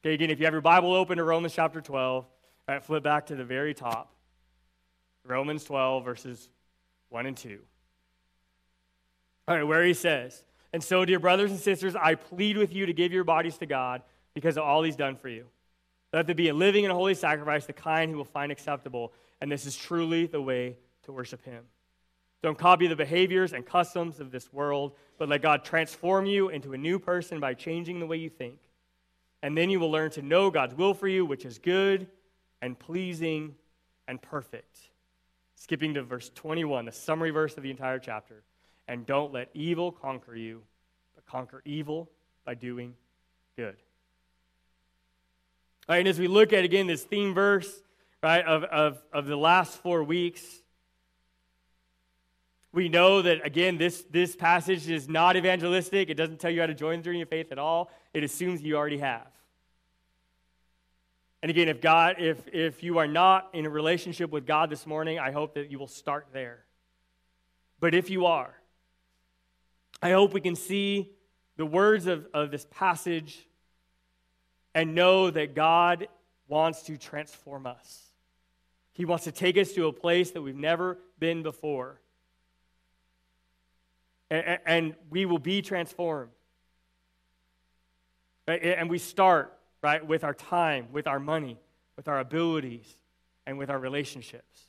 Okay, 0.02 0.14
again, 0.14 0.30
if 0.30 0.40
you 0.40 0.46
have 0.46 0.54
your 0.54 0.62
Bible 0.62 0.94
open 0.94 1.18
to 1.18 1.26
Romans 1.26 1.54
chapter 1.54 1.82
12, 1.82 2.26
right, 2.70 2.82
flip 2.82 3.04
back 3.04 3.26
to 3.26 3.36
the 3.36 3.44
very 3.44 3.74
top. 3.74 4.14
Romans 5.26 5.66
12, 5.66 6.06
verses 6.06 6.48
1 7.10 7.26
and 7.26 7.36
2. 7.36 7.60
All 9.46 9.58
right, 9.58 9.64
where 9.64 9.84
he 9.84 9.94
says, 9.94 10.42
And 10.72 10.82
so, 10.82 11.04
dear 11.04 11.20
brothers 11.20 11.52
and 11.52 11.60
sisters, 11.60 11.98
I 11.98 12.16
plead 12.16 12.56
with 12.56 12.74
you 12.74 12.86
to 12.86 12.94
give 12.94 13.12
your 13.12 13.26
bodies 13.26 13.58
to 13.58 13.66
God 13.66 14.04
because 14.40 14.56
of 14.56 14.64
all 14.64 14.84
he's 14.84 14.96
done 14.96 15.18
for 15.18 15.28
you. 15.28 15.46
Let 16.14 16.26
there 16.26 16.34
be 16.34 16.48
a 16.48 16.54
living 16.54 16.86
and 16.86 16.94
holy 16.94 17.14
sacrifice, 17.14 17.66
the 17.66 17.74
kind 17.74 18.10
he 18.10 18.16
will 18.16 18.24
find 18.24 18.54
acceptable. 18.54 19.12
And 19.42 19.52
this 19.52 19.66
is 19.66 19.76
truly 19.76 20.28
the 20.28 20.42
way 20.42 20.78
to 21.04 21.12
worship 21.12 21.44
him. 21.44 21.66
Don't 22.42 22.58
copy 22.58 22.88
the 22.88 22.96
behaviors 22.96 23.52
and 23.52 23.66
customs 23.66 24.22
of 24.22 24.32
this 24.32 24.54
world, 24.54 24.94
but 25.18 25.28
let 25.28 25.42
God 25.42 25.66
transform 25.66 26.26
you 26.26 26.48
into 26.48 26.72
a 26.72 26.78
new 26.78 27.00
person 27.00 27.42
by 27.42 27.54
changing 27.54 28.00
the 28.00 28.06
way 28.06 28.16
you 28.16 28.30
think. 28.30 28.60
And 29.44 29.58
then 29.58 29.70
you 29.70 29.78
will 29.78 29.92
learn 29.92 30.12
to 30.12 30.22
know 30.22 30.50
God's 30.50 30.74
will 30.74 30.94
for 30.94 31.10
you, 31.10 31.26
which 31.26 31.44
is 31.44 31.58
good 31.58 32.08
and 32.62 32.80
pleasing 32.80 33.56
and 34.08 34.22
perfect. 34.22 34.80
Skipping 35.56 35.96
to 35.96 36.04
verse 36.04 36.32
21, 36.34 36.86
the 36.86 36.94
summary 36.94 37.32
verse 37.32 37.58
of 37.58 37.64
the 37.64 37.72
entire 37.72 38.00
chapter. 38.00 38.44
And 38.88 39.06
don't 39.06 39.34
let 39.34 39.50
evil 39.54 39.92
conquer 39.92 40.34
you, 40.36 40.62
but 41.14 41.26
conquer 41.26 41.62
evil 41.66 42.10
by 42.46 42.56
doing 42.56 42.96
good. 43.58 43.76
Right, 45.90 45.98
and 45.98 46.08
as 46.08 46.20
we 46.20 46.28
look 46.28 46.54
at 46.54 46.64
again 46.64 46.86
this 46.86 47.04
theme 47.04 47.34
verse, 47.34 47.82
right, 48.22 48.46
of, 48.46 48.64
of, 48.66 49.02
of 49.12 49.26
the 49.26 49.36
last 49.36 49.82
four 49.82 50.04
weeks, 50.04 50.46
we 52.72 52.90
know 52.90 53.24
that, 53.24 53.44
again, 53.44 53.80
this, 53.80 54.04
this 54.12 54.36
passage 54.36 54.88
is 54.88 55.10
not 55.10 55.36
evangelistic. 55.36 56.12
It 56.12 56.14
doesn't 56.14 56.40
tell 56.40 56.52
you 56.52 56.62
how 56.62 56.68
to 56.68 56.76
join 56.76 57.00
the 57.00 57.06
journey 57.06 57.24
of 57.24 57.30
faith 57.30 57.52
at 57.52 57.58
all. 57.58 57.90
It 58.14 58.24
assumes 58.24 58.62
you 58.62 58.78
already 58.78 59.00
have. 59.00 59.26
And 61.42 61.50
again, 61.50 61.68
if 61.68 61.82
God, 61.82 62.18
if, 62.20 62.38
if 62.54 62.84
you 62.84 63.00
are 63.00 63.08
not 63.08 63.50
in 63.54 63.66
a 63.66 63.70
relationship 63.72 64.30
with 64.30 64.46
God 64.46 64.70
this 64.70 64.86
morning, 64.86 65.18
I 65.18 65.32
hope 65.32 65.56
that 65.56 65.72
you 65.72 65.80
will 65.80 65.88
start 65.88 66.28
there. 66.32 66.66
But 67.80 67.96
if 67.96 68.12
you 68.12 68.28
are, 68.28 68.54
I 70.04 70.12
hope 70.12 70.34
we 70.34 70.42
can 70.42 70.56
see 70.56 71.10
the 71.58 71.66
words 71.66 72.06
of, 72.06 72.28
of 72.32 72.52
this 72.52 72.68
passage 72.70 73.48
and 74.74 74.96
know 74.96 75.30
that 75.30 75.56
God 75.56 76.08
wants 76.48 76.84
to 76.84 76.98
transform 76.98 77.66
us. 77.66 78.04
He 78.94 79.06
wants 79.06 79.24
to 79.26 79.32
take 79.32 79.58
us 79.58 79.72
to 79.74 79.88
a 79.88 79.94
place 79.94 80.32
that 80.32 80.42
we've 80.42 80.56
never 80.56 80.98
been 81.20 81.44
before 81.44 82.00
and, 84.30 84.60
and 84.66 84.96
we 85.10 85.26
will 85.26 85.40
be 85.40 85.62
transformed. 85.62 86.32
And 88.48 88.90
we 88.90 88.98
start, 88.98 89.56
right, 89.84 90.06
with 90.06 90.24
our 90.24 90.34
time, 90.34 90.88
with 90.92 91.08
our 91.08 91.20
money, 91.20 91.60
with 91.96 92.08
our 92.08 92.20
abilities, 92.20 92.88
and 93.46 93.58
with 93.58 93.70
our 93.70 93.78
relationships. 93.78 94.64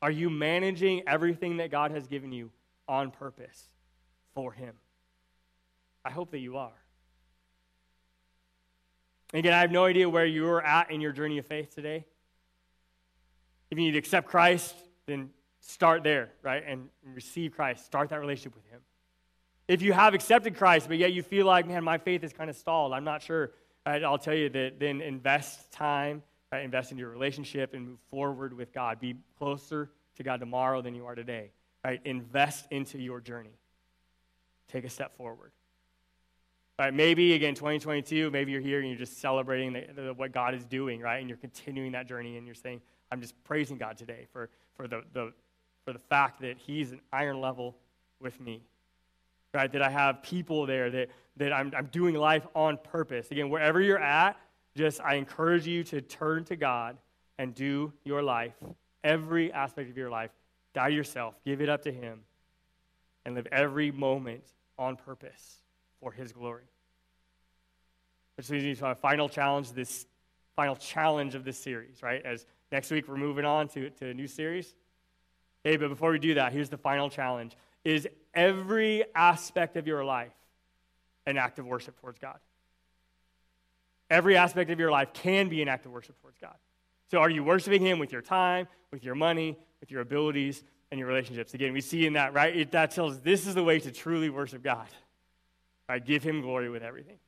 Are 0.00 0.10
you 0.10 0.30
managing 0.30 1.02
everything 1.06 1.58
that 1.58 1.70
God 1.70 1.90
has 1.90 2.06
given 2.06 2.32
you 2.32 2.50
on 2.86 3.10
purpose 3.10 3.68
for 4.34 4.52
Him? 4.52 4.74
I 6.04 6.10
hope 6.10 6.30
that 6.30 6.38
you 6.38 6.56
are. 6.56 6.72
Again, 9.34 9.52
I 9.52 9.60
have 9.60 9.70
no 9.70 9.84
idea 9.84 10.08
where 10.08 10.24
you're 10.24 10.62
at 10.62 10.90
in 10.90 11.00
your 11.00 11.12
journey 11.12 11.38
of 11.38 11.46
faith 11.46 11.74
today. 11.74 12.06
If 13.70 13.78
you 13.78 13.84
need 13.84 13.92
to 13.92 13.98
accept 13.98 14.28
Christ, 14.28 14.74
then 15.06 15.30
start 15.60 16.02
there, 16.02 16.30
right? 16.42 16.62
And 16.66 16.88
receive 17.14 17.52
Christ. 17.52 17.84
Start 17.84 18.08
that 18.10 18.20
relationship 18.20 18.54
with 18.54 18.64
Him. 18.70 18.80
If 19.66 19.82
you 19.82 19.92
have 19.92 20.14
accepted 20.14 20.56
Christ, 20.56 20.88
but 20.88 20.96
yet 20.96 21.12
you 21.12 21.22
feel 21.22 21.44
like, 21.44 21.66
man, 21.66 21.84
my 21.84 21.98
faith 21.98 22.24
is 22.24 22.32
kind 22.32 22.48
of 22.48 22.56
stalled, 22.56 22.94
I'm 22.94 23.04
not 23.04 23.22
sure, 23.22 23.52
right? 23.86 24.02
I'll 24.02 24.18
tell 24.18 24.34
you 24.34 24.48
that 24.48 24.80
then 24.80 25.02
invest 25.02 25.70
time, 25.70 26.22
right? 26.50 26.64
invest 26.64 26.90
in 26.90 26.96
your 26.96 27.10
relationship 27.10 27.74
and 27.74 27.86
move 27.86 27.98
forward 28.10 28.54
with 28.54 28.72
God. 28.72 28.98
Be 28.98 29.16
closer 29.38 29.90
to 30.16 30.22
God 30.22 30.40
tomorrow 30.40 30.80
than 30.80 30.94
you 30.94 31.04
are 31.04 31.14
today, 31.14 31.50
right? 31.84 32.00
Invest 32.06 32.66
into 32.70 32.98
your 32.98 33.20
journey. 33.20 33.58
Take 34.68 34.84
a 34.84 34.90
step 34.90 35.16
forward. 35.18 35.52
Right, 36.78 36.94
maybe 36.94 37.32
again 37.32 37.56
2022 37.56 38.30
maybe 38.30 38.52
you're 38.52 38.60
here 38.60 38.78
and 38.78 38.88
you're 38.88 38.98
just 38.98 39.20
celebrating 39.20 39.72
the, 39.72 39.86
the, 39.96 40.14
what 40.14 40.30
god 40.30 40.54
is 40.54 40.64
doing 40.64 41.00
right 41.00 41.18
and 41.18 41.28
you're 41.28 41.36
continuing 41.36 41.90
that 41.90 42.06
journey 42.06 42.36
and 42.36 42.46
you're 42.46 42.54
saying 42.54 42.80
i'm 43.10 43.20
just 43.20 43.34
praising 43.42 43.78
god 43.78 43.98
today 43.98 44.28
for, 44.32 44.48
for 44.76 44.86
the, 44.86 45.02
the, 45.12 45.32
for 45.88 45.94
the 45.94 45.98
fact 45.98 46.42
that 46.42 46.58
he's 46.58 46.92
an 46.92 47.00
iron 47.14 47.40
level 47.40 47.74
with 48.20 48.38
me. 48.42 48.62
Right? 49.54 49.72
That 49.72 49.80
I 49.80 49.88
have 49.88 50.22
people 50.22 50.66
there, 50.66 50.90
that, 50.90 51.08
that 51.38 51.50
I'm, 51.50 51.72
I'm 51.74 51.86
doing 51.86 52.14
life 52.14 52.46
on 52.54 52.76
purpose. 52.76 53.30
Again, 53.30 53.48
wherever 53.48 53.80
you're 53.80 53.98
at, 53.98 54.38
just 54.76 55.00
I 55.00 55.14
encourage 55.14 55.66
you 55.66 55.82
to 55.84 56.02
turn 56.02 56.44
to 56.44 56.56
God 56.56 56.98
and 57.38 57.54
do 57.54 57.92
your 58.04 58.22
life, 58.22 58.52
every 59.02 59.50
aspect 59.50 59.88
of 59.88 59.96
your 59.96 60.10
life. 60.10 60.30
Die 60.74 60.88
yourself, 60.88 61.34
give 61.42 61.62
it 61.62 61.70
up 61.70 61.80
to 61.84 61.90
Him, 61.90 62.20
and 63.24 63.34
live 63.34 63.46
every 63.50 63.90
moment 63.90 64.44
on 64.78 64.94
purpose 64.94 65.62
for 66.00 66.12
His 66.12 66.32
glory. 66.32 66.64
Which 68.36 68.50
leads 68.50 68.64
me 68.64 68.74
to 68.76 68.86
our 68.86 68.94
final 68.94 69.28
challenge, 69.28 69.72
this 69.72 70.06
final 70.54 70.76
challenge 70.76 71.34
of 71.34 71.44
this 71.44 71.58
series, 71.58 72.02
right? 72.02 72.24
As 72.24 72.46
next 72.72 72.90
week 72.90 73.08
we're 73.08 73.16
moving 73.16 73.44
on 73.44 73.68
to, 73.68 73.90
to 73.90 74.10
a 74.10 74.14
new 74.14 74.26
series. 74.26 74.74
Hey, 75.64 75.76
but 75.76 75.88
before 75.88 76.10
we 76.10 76.18
do 76.18 76.34
that, 76.34 76.52
here's 76.52 76.68
the 76.68 76.76
final 76.76 77.10
challenge 77.10 77.56
Is 77.84 78.06
every 78.34 79.04
aspect 79.14 79.76
of 79.76 79.86
your 79.86 80.04
life 80.04 80.32
an 81.26 81.36
act 81.36 81.58
of 81.58 81.66
worship 81.66 82.00
towards 82.00 82.18
God? 82.18 82.38
Every 84.10 84.36
aspect 84.36 84.70
of 84.70 84.78
your 84.80 84.90
life 84.90 85.12
can 85.12 85.48
be 85.48 85.60
an 85.62 85.68
act 85.68 85.84
of 85.84 85.92
worship 85.92 86.20
towards 86.20 86.38
God. 86.38 86.54
So, 87.10 87.18
are 87.18 87.30
you 87.30 87.44
worshiping 87.44 87.82
Him 87.82 87.98
with 87.98 88.12
your 88.12 88.22
time, 88.22 88.66
with 88.90 89.04
your 89.04 89.14
money, 89.14 89.58
with 89.80 89.90
your 89.90 90.00
abilities, 90.00 90.62
and 90.90 90.98
your 90.98 91.08
relationships? 91.08 91.54
Again, 91.54 91.72
we 91.72 91.80
see 91.80 92.06
in 92.06 92.14
that, 92.14 92.32
right? 92.32 92.56
It, 92.56 92.70
that 92.72 92.90
tells 92.90 93.14
us 93.14 93.20
this 93.22 93.46
is 93.46 93.54
the 93.54 93.64
way 93.64 93.78
to 93.80 93.90
truly 93.90 94.30
worship 94.30 94.62
God. 94.62 94.86
Right? 95.88 96.04
Give 96.04 96.22
Him 96.22 96.42
glory 96.42 96.68
with 96.68 96.82
everything. 96.82 97.18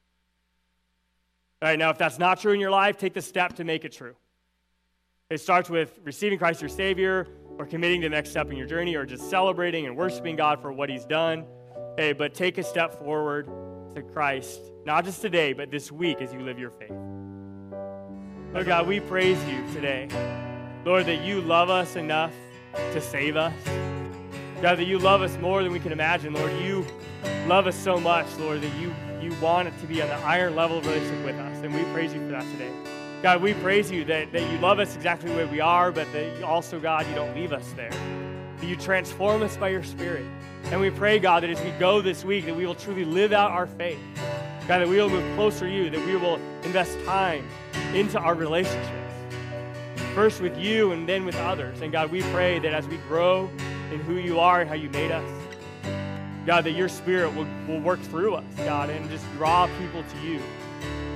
All 1.63 1.69
right, 1.69 1.79
now, 1.79 1.91
if 1.91 1.99
that's 1.99 2.19
not 2.19 2.41
true 2.41 2.53
in 2.53 2.61
your 2.61 2.71
life, 2.71 2.97
take 2.97 3.15
the 3.15 3.23
step 3.23 3.55
to 3.57 3.65
make 3.65 3.85
it 3.85 3.93
true. 3.93 4.15
It 5.29 5.41
starts 5.41 5.71
with 5.71 5.99
receiving 6.05 6.39
Christ 6.39 6.61
your 6.61 6.71
Savior, 6.71 7.29
or 7.61 7.67
committing 7.67 8.01
to 8.01 8.09
the 8.09 8.15
next 8.15 8.31
step 8.31 8.51
in 8.51 8.57
your 8.57 8.67
journey 8.67 8.97
or 8.97 9.05
just 9.05 9.29
celebrating 9.29 9.85
and 9.85 9.95
worshiping 9.95 10.35
God 10.35 10.63
for 10.63 10.73
what 10.73 10.89
He's 10.89 11.05
done. 11.05 11.45
Hey, 11.99 12.15
but 12.15 12.33
take 12.33 12.57
a 12.57 12.63
step 12.63 12.99
forward 12.99 13.47
to 13.95 14.03
Christ, 14.03 14.61
not 14.87 15.05
just 15.05 15.21
today, 15.21 15.53
but 15.53 15.71
this 15.71 15.93
week 15.93 16.23
as 16.23 16.33
you 16.33 16.41
live 16.41 16.59
your 16.59 16.71
faith. 16.71 16.91
Lord 18.55 18.67
God, 18.67 18.87
we 18.87 18.99
praise 19.01 19.39
you 19.47 19.63
today. 19.75 20.09
Lord, 20.87 21.05
that 21.05 21.23
you 21.23 21.43
love 21.43 21.69
us 21.69 21.97
enough 21.97 22.33
to 22.75 23.01
save 23.01 23.37
us. 23.37 23.90
God, 24.63 24.77
that 24.77 24.87
you 24.87 24.99
love 24.99 25.23
us 25.23 25.35
more 25.39 25.63
than 25.63 25.73
we 25.73 25.81
can 25.81 25.91
imagine. 25.91 26.35
Lord, 26.35 26.53
you 26.61 26.85
love 27.47 27.67
us 27.67 27.75
so 27.75 27.99
much, 27.99 28.27
Lord, 28.37 28.61
that 28.61 28.75
you, 28.79 28.95
you 29.19 29.35
want 29.41 29.69
it 29.69 29.81
to 29.81 29.87
be 29.87 30.03
on 30.03 30.09
the 30.09 30.17
iron 30.17 30.55
level 30.55 30.77
of 30.77 30.87
relationship 30.87 31.25
with 31.25 31.37
us. 31.37 31.65
And 31.65 31.75
we 31.75 31.83
praise 31.95 32.13
you 32.13 32.21
for 32.27 32.33
that 32.33 32.45
today. 32.53 32.71
God, 33.23 33.41
we 33.41 33.55
praise 33.55 33.91
you 33.91 34.05
that, 34.05 34.33
that 34.33 34.53
you 34.53 34.59
love 34.59 34.79
us 34.79 34.95
exactly 34.95 35.31
the 35.31 35.37
way 35.37 35.47
we 35.47 35.61
are, 35.61 35.91
but 35.91 36.13
that 36.13 36.43
also, 36.43 36.79
God, 36.79 37.07
you 37.09 37.15
don't 37.15 37.35
leave 37.35 37.55
us 37.55 37.73
there. 37.73 37.91
That 38.59 38.67
you 38.67 38.77
transform 38.77 39.43
us 39.43 39.57
by 39.57 39.71
your 39.71 39.83
Spirit. 39.83 40.27
And 40.65 40.79
we 40.79 40.91
pray, 40.91 41.19
God, 41.19 41.43
that 41.43 41.49
as 41.49 41.61
we 41.63 41.71
go 41.79 42.03
this 42.03 42.23
week, 42.23 42.45
that 42.45 42.55
we 42.55 42.67
will 42.67 42.75
truly 42.75 43.07
live 43.07 43.33
out 43.33 43.53
our 43.53 43.67
faith. 43.67 43.99
God, 44.69 44.81
that 44.81 44.89
we 44.89 44.97
will 44.97 45.09
move 45.09 45.37
closer 45.37 45.61
to 45.61 45.75
you, 45.75 45.89
that 45.89 46.07
we 46.07 46.17
will 46.17 46.37
invest 46.65 47.03
time 47.07 47.49
into 47.95 48.19
our 48.19 48.35
relationships. 48.35 48.91
First 50.15 50.43
with 50.43 50.59
you 50.59 50.93
and 50.93 51.09
then 51.09 51.25
with 51.25 51.37
others. 51.37 51.81
And 51.81 51.91
God, 51.91 52.11
we 52.11 52.21
pray 52.25 52.59
that 52.59 52.75
as 52.75 52.87
we 52.89 52.99
grow 53.09 53.49
in 53.93 54.01
who 54.01 54.17
you 54.17 54.39
are 54.39 54.61
and 54.61 54.69
how 54.69 54.77
you 54.77 54.91
made 54.91 55.11
us, 55.11 55.29
God, 56.47 56.65
that 56.65 56.73
your 56.73 56.89
spirit 56.89 57.35
will, 57.35 57.47
will 57.69 57.81
work 57.81 58.01
through 58.01 58.35
us, 58.35 58.45
God, 58.59 58.91
and 58.91 59.09
just 59.11 59.25
draw 59.33 59.67
people 59.79 60.03
to 60.03 60.27
you 60.27 60.41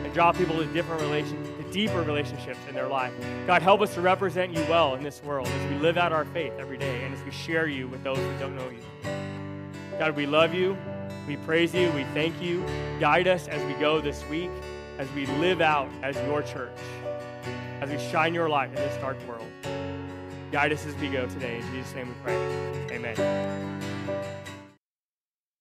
and 0.04 0.12
draw 0.12 0.32
people 0.32 0.56
to 0.56 0.66
different 0.66 1.02
relations 1.02 1.54
deeper 1.74 2.02
relationships 2.02 2.60
in 2.68 2.74
their 2.76 2.86
life. 2.86 3.12
God, 3.48 3.60
help 3.60 3.80
us 3.80 3.92
to 3.94 4.00
represent 4.00 4.56
you 4.56 4.64
well 4.68 4.94
in 4.94 5.02
this 5.02 5.20
world 5.24 5.48
as 5.48 5.70
we 5.72 5.76
live 5.80 5.98
out 5.98 6.12
our 6.12 6.24
faith 6.26 6.52
every 6.56 6.78
day 6.78 7.04
and 7.04 7.12
as 7.12 7.20
we 7.24 7.32
share 7.32 7.66
you 7.66 7.88
with 7.88 8.04
those 8.04 8.16
who 8.16 8.38
don't 8.38 8.54
know 8.54 8.70
you. 8.70 8.78
God, 9.98 10.14
we 10.14 10.24
love 10.24 10.54
you. 10.54 10.78
We 11.26 11.36
praise 11.38 11.74
you. 11.74 11.90
We 11.90 12.04
thank 12.14 12.40
you. 12.40 12.64
Guide 13.00 13.26
us 13.26 13.48
as 13.48 13.60
we 13.64 13.72
go 13.80 14.00
this 14.00 14.24
week, 14.28 14.50
as 14.98 15.10
we 15.14 15.26
live 15.26 15.60
out 15.60 15.88
as 16.04 16.14
your 16.28 16.42
church, 16.42 16.78
as 17.80 17.90
we 17.90 17.98
shine 17.98 18.34
your 18.34 18.48
light 18.48 18.68
in 18.68 18.76
this 18.76 18.96
dark 18.98 19.16
world. 19.26 19.48
Guide 20.54 20.72
us 20.72 20.86
as 20.86 20.94
we 21.00 21.08
go 21.08 21.26
today. 21.26 21.58
In 21.58 21.72
Jesus' 21.72 21.96
name 21.96 22.06
we 22.06 22.14
pray. 22.22 22.36
Amen. 22.92 23.73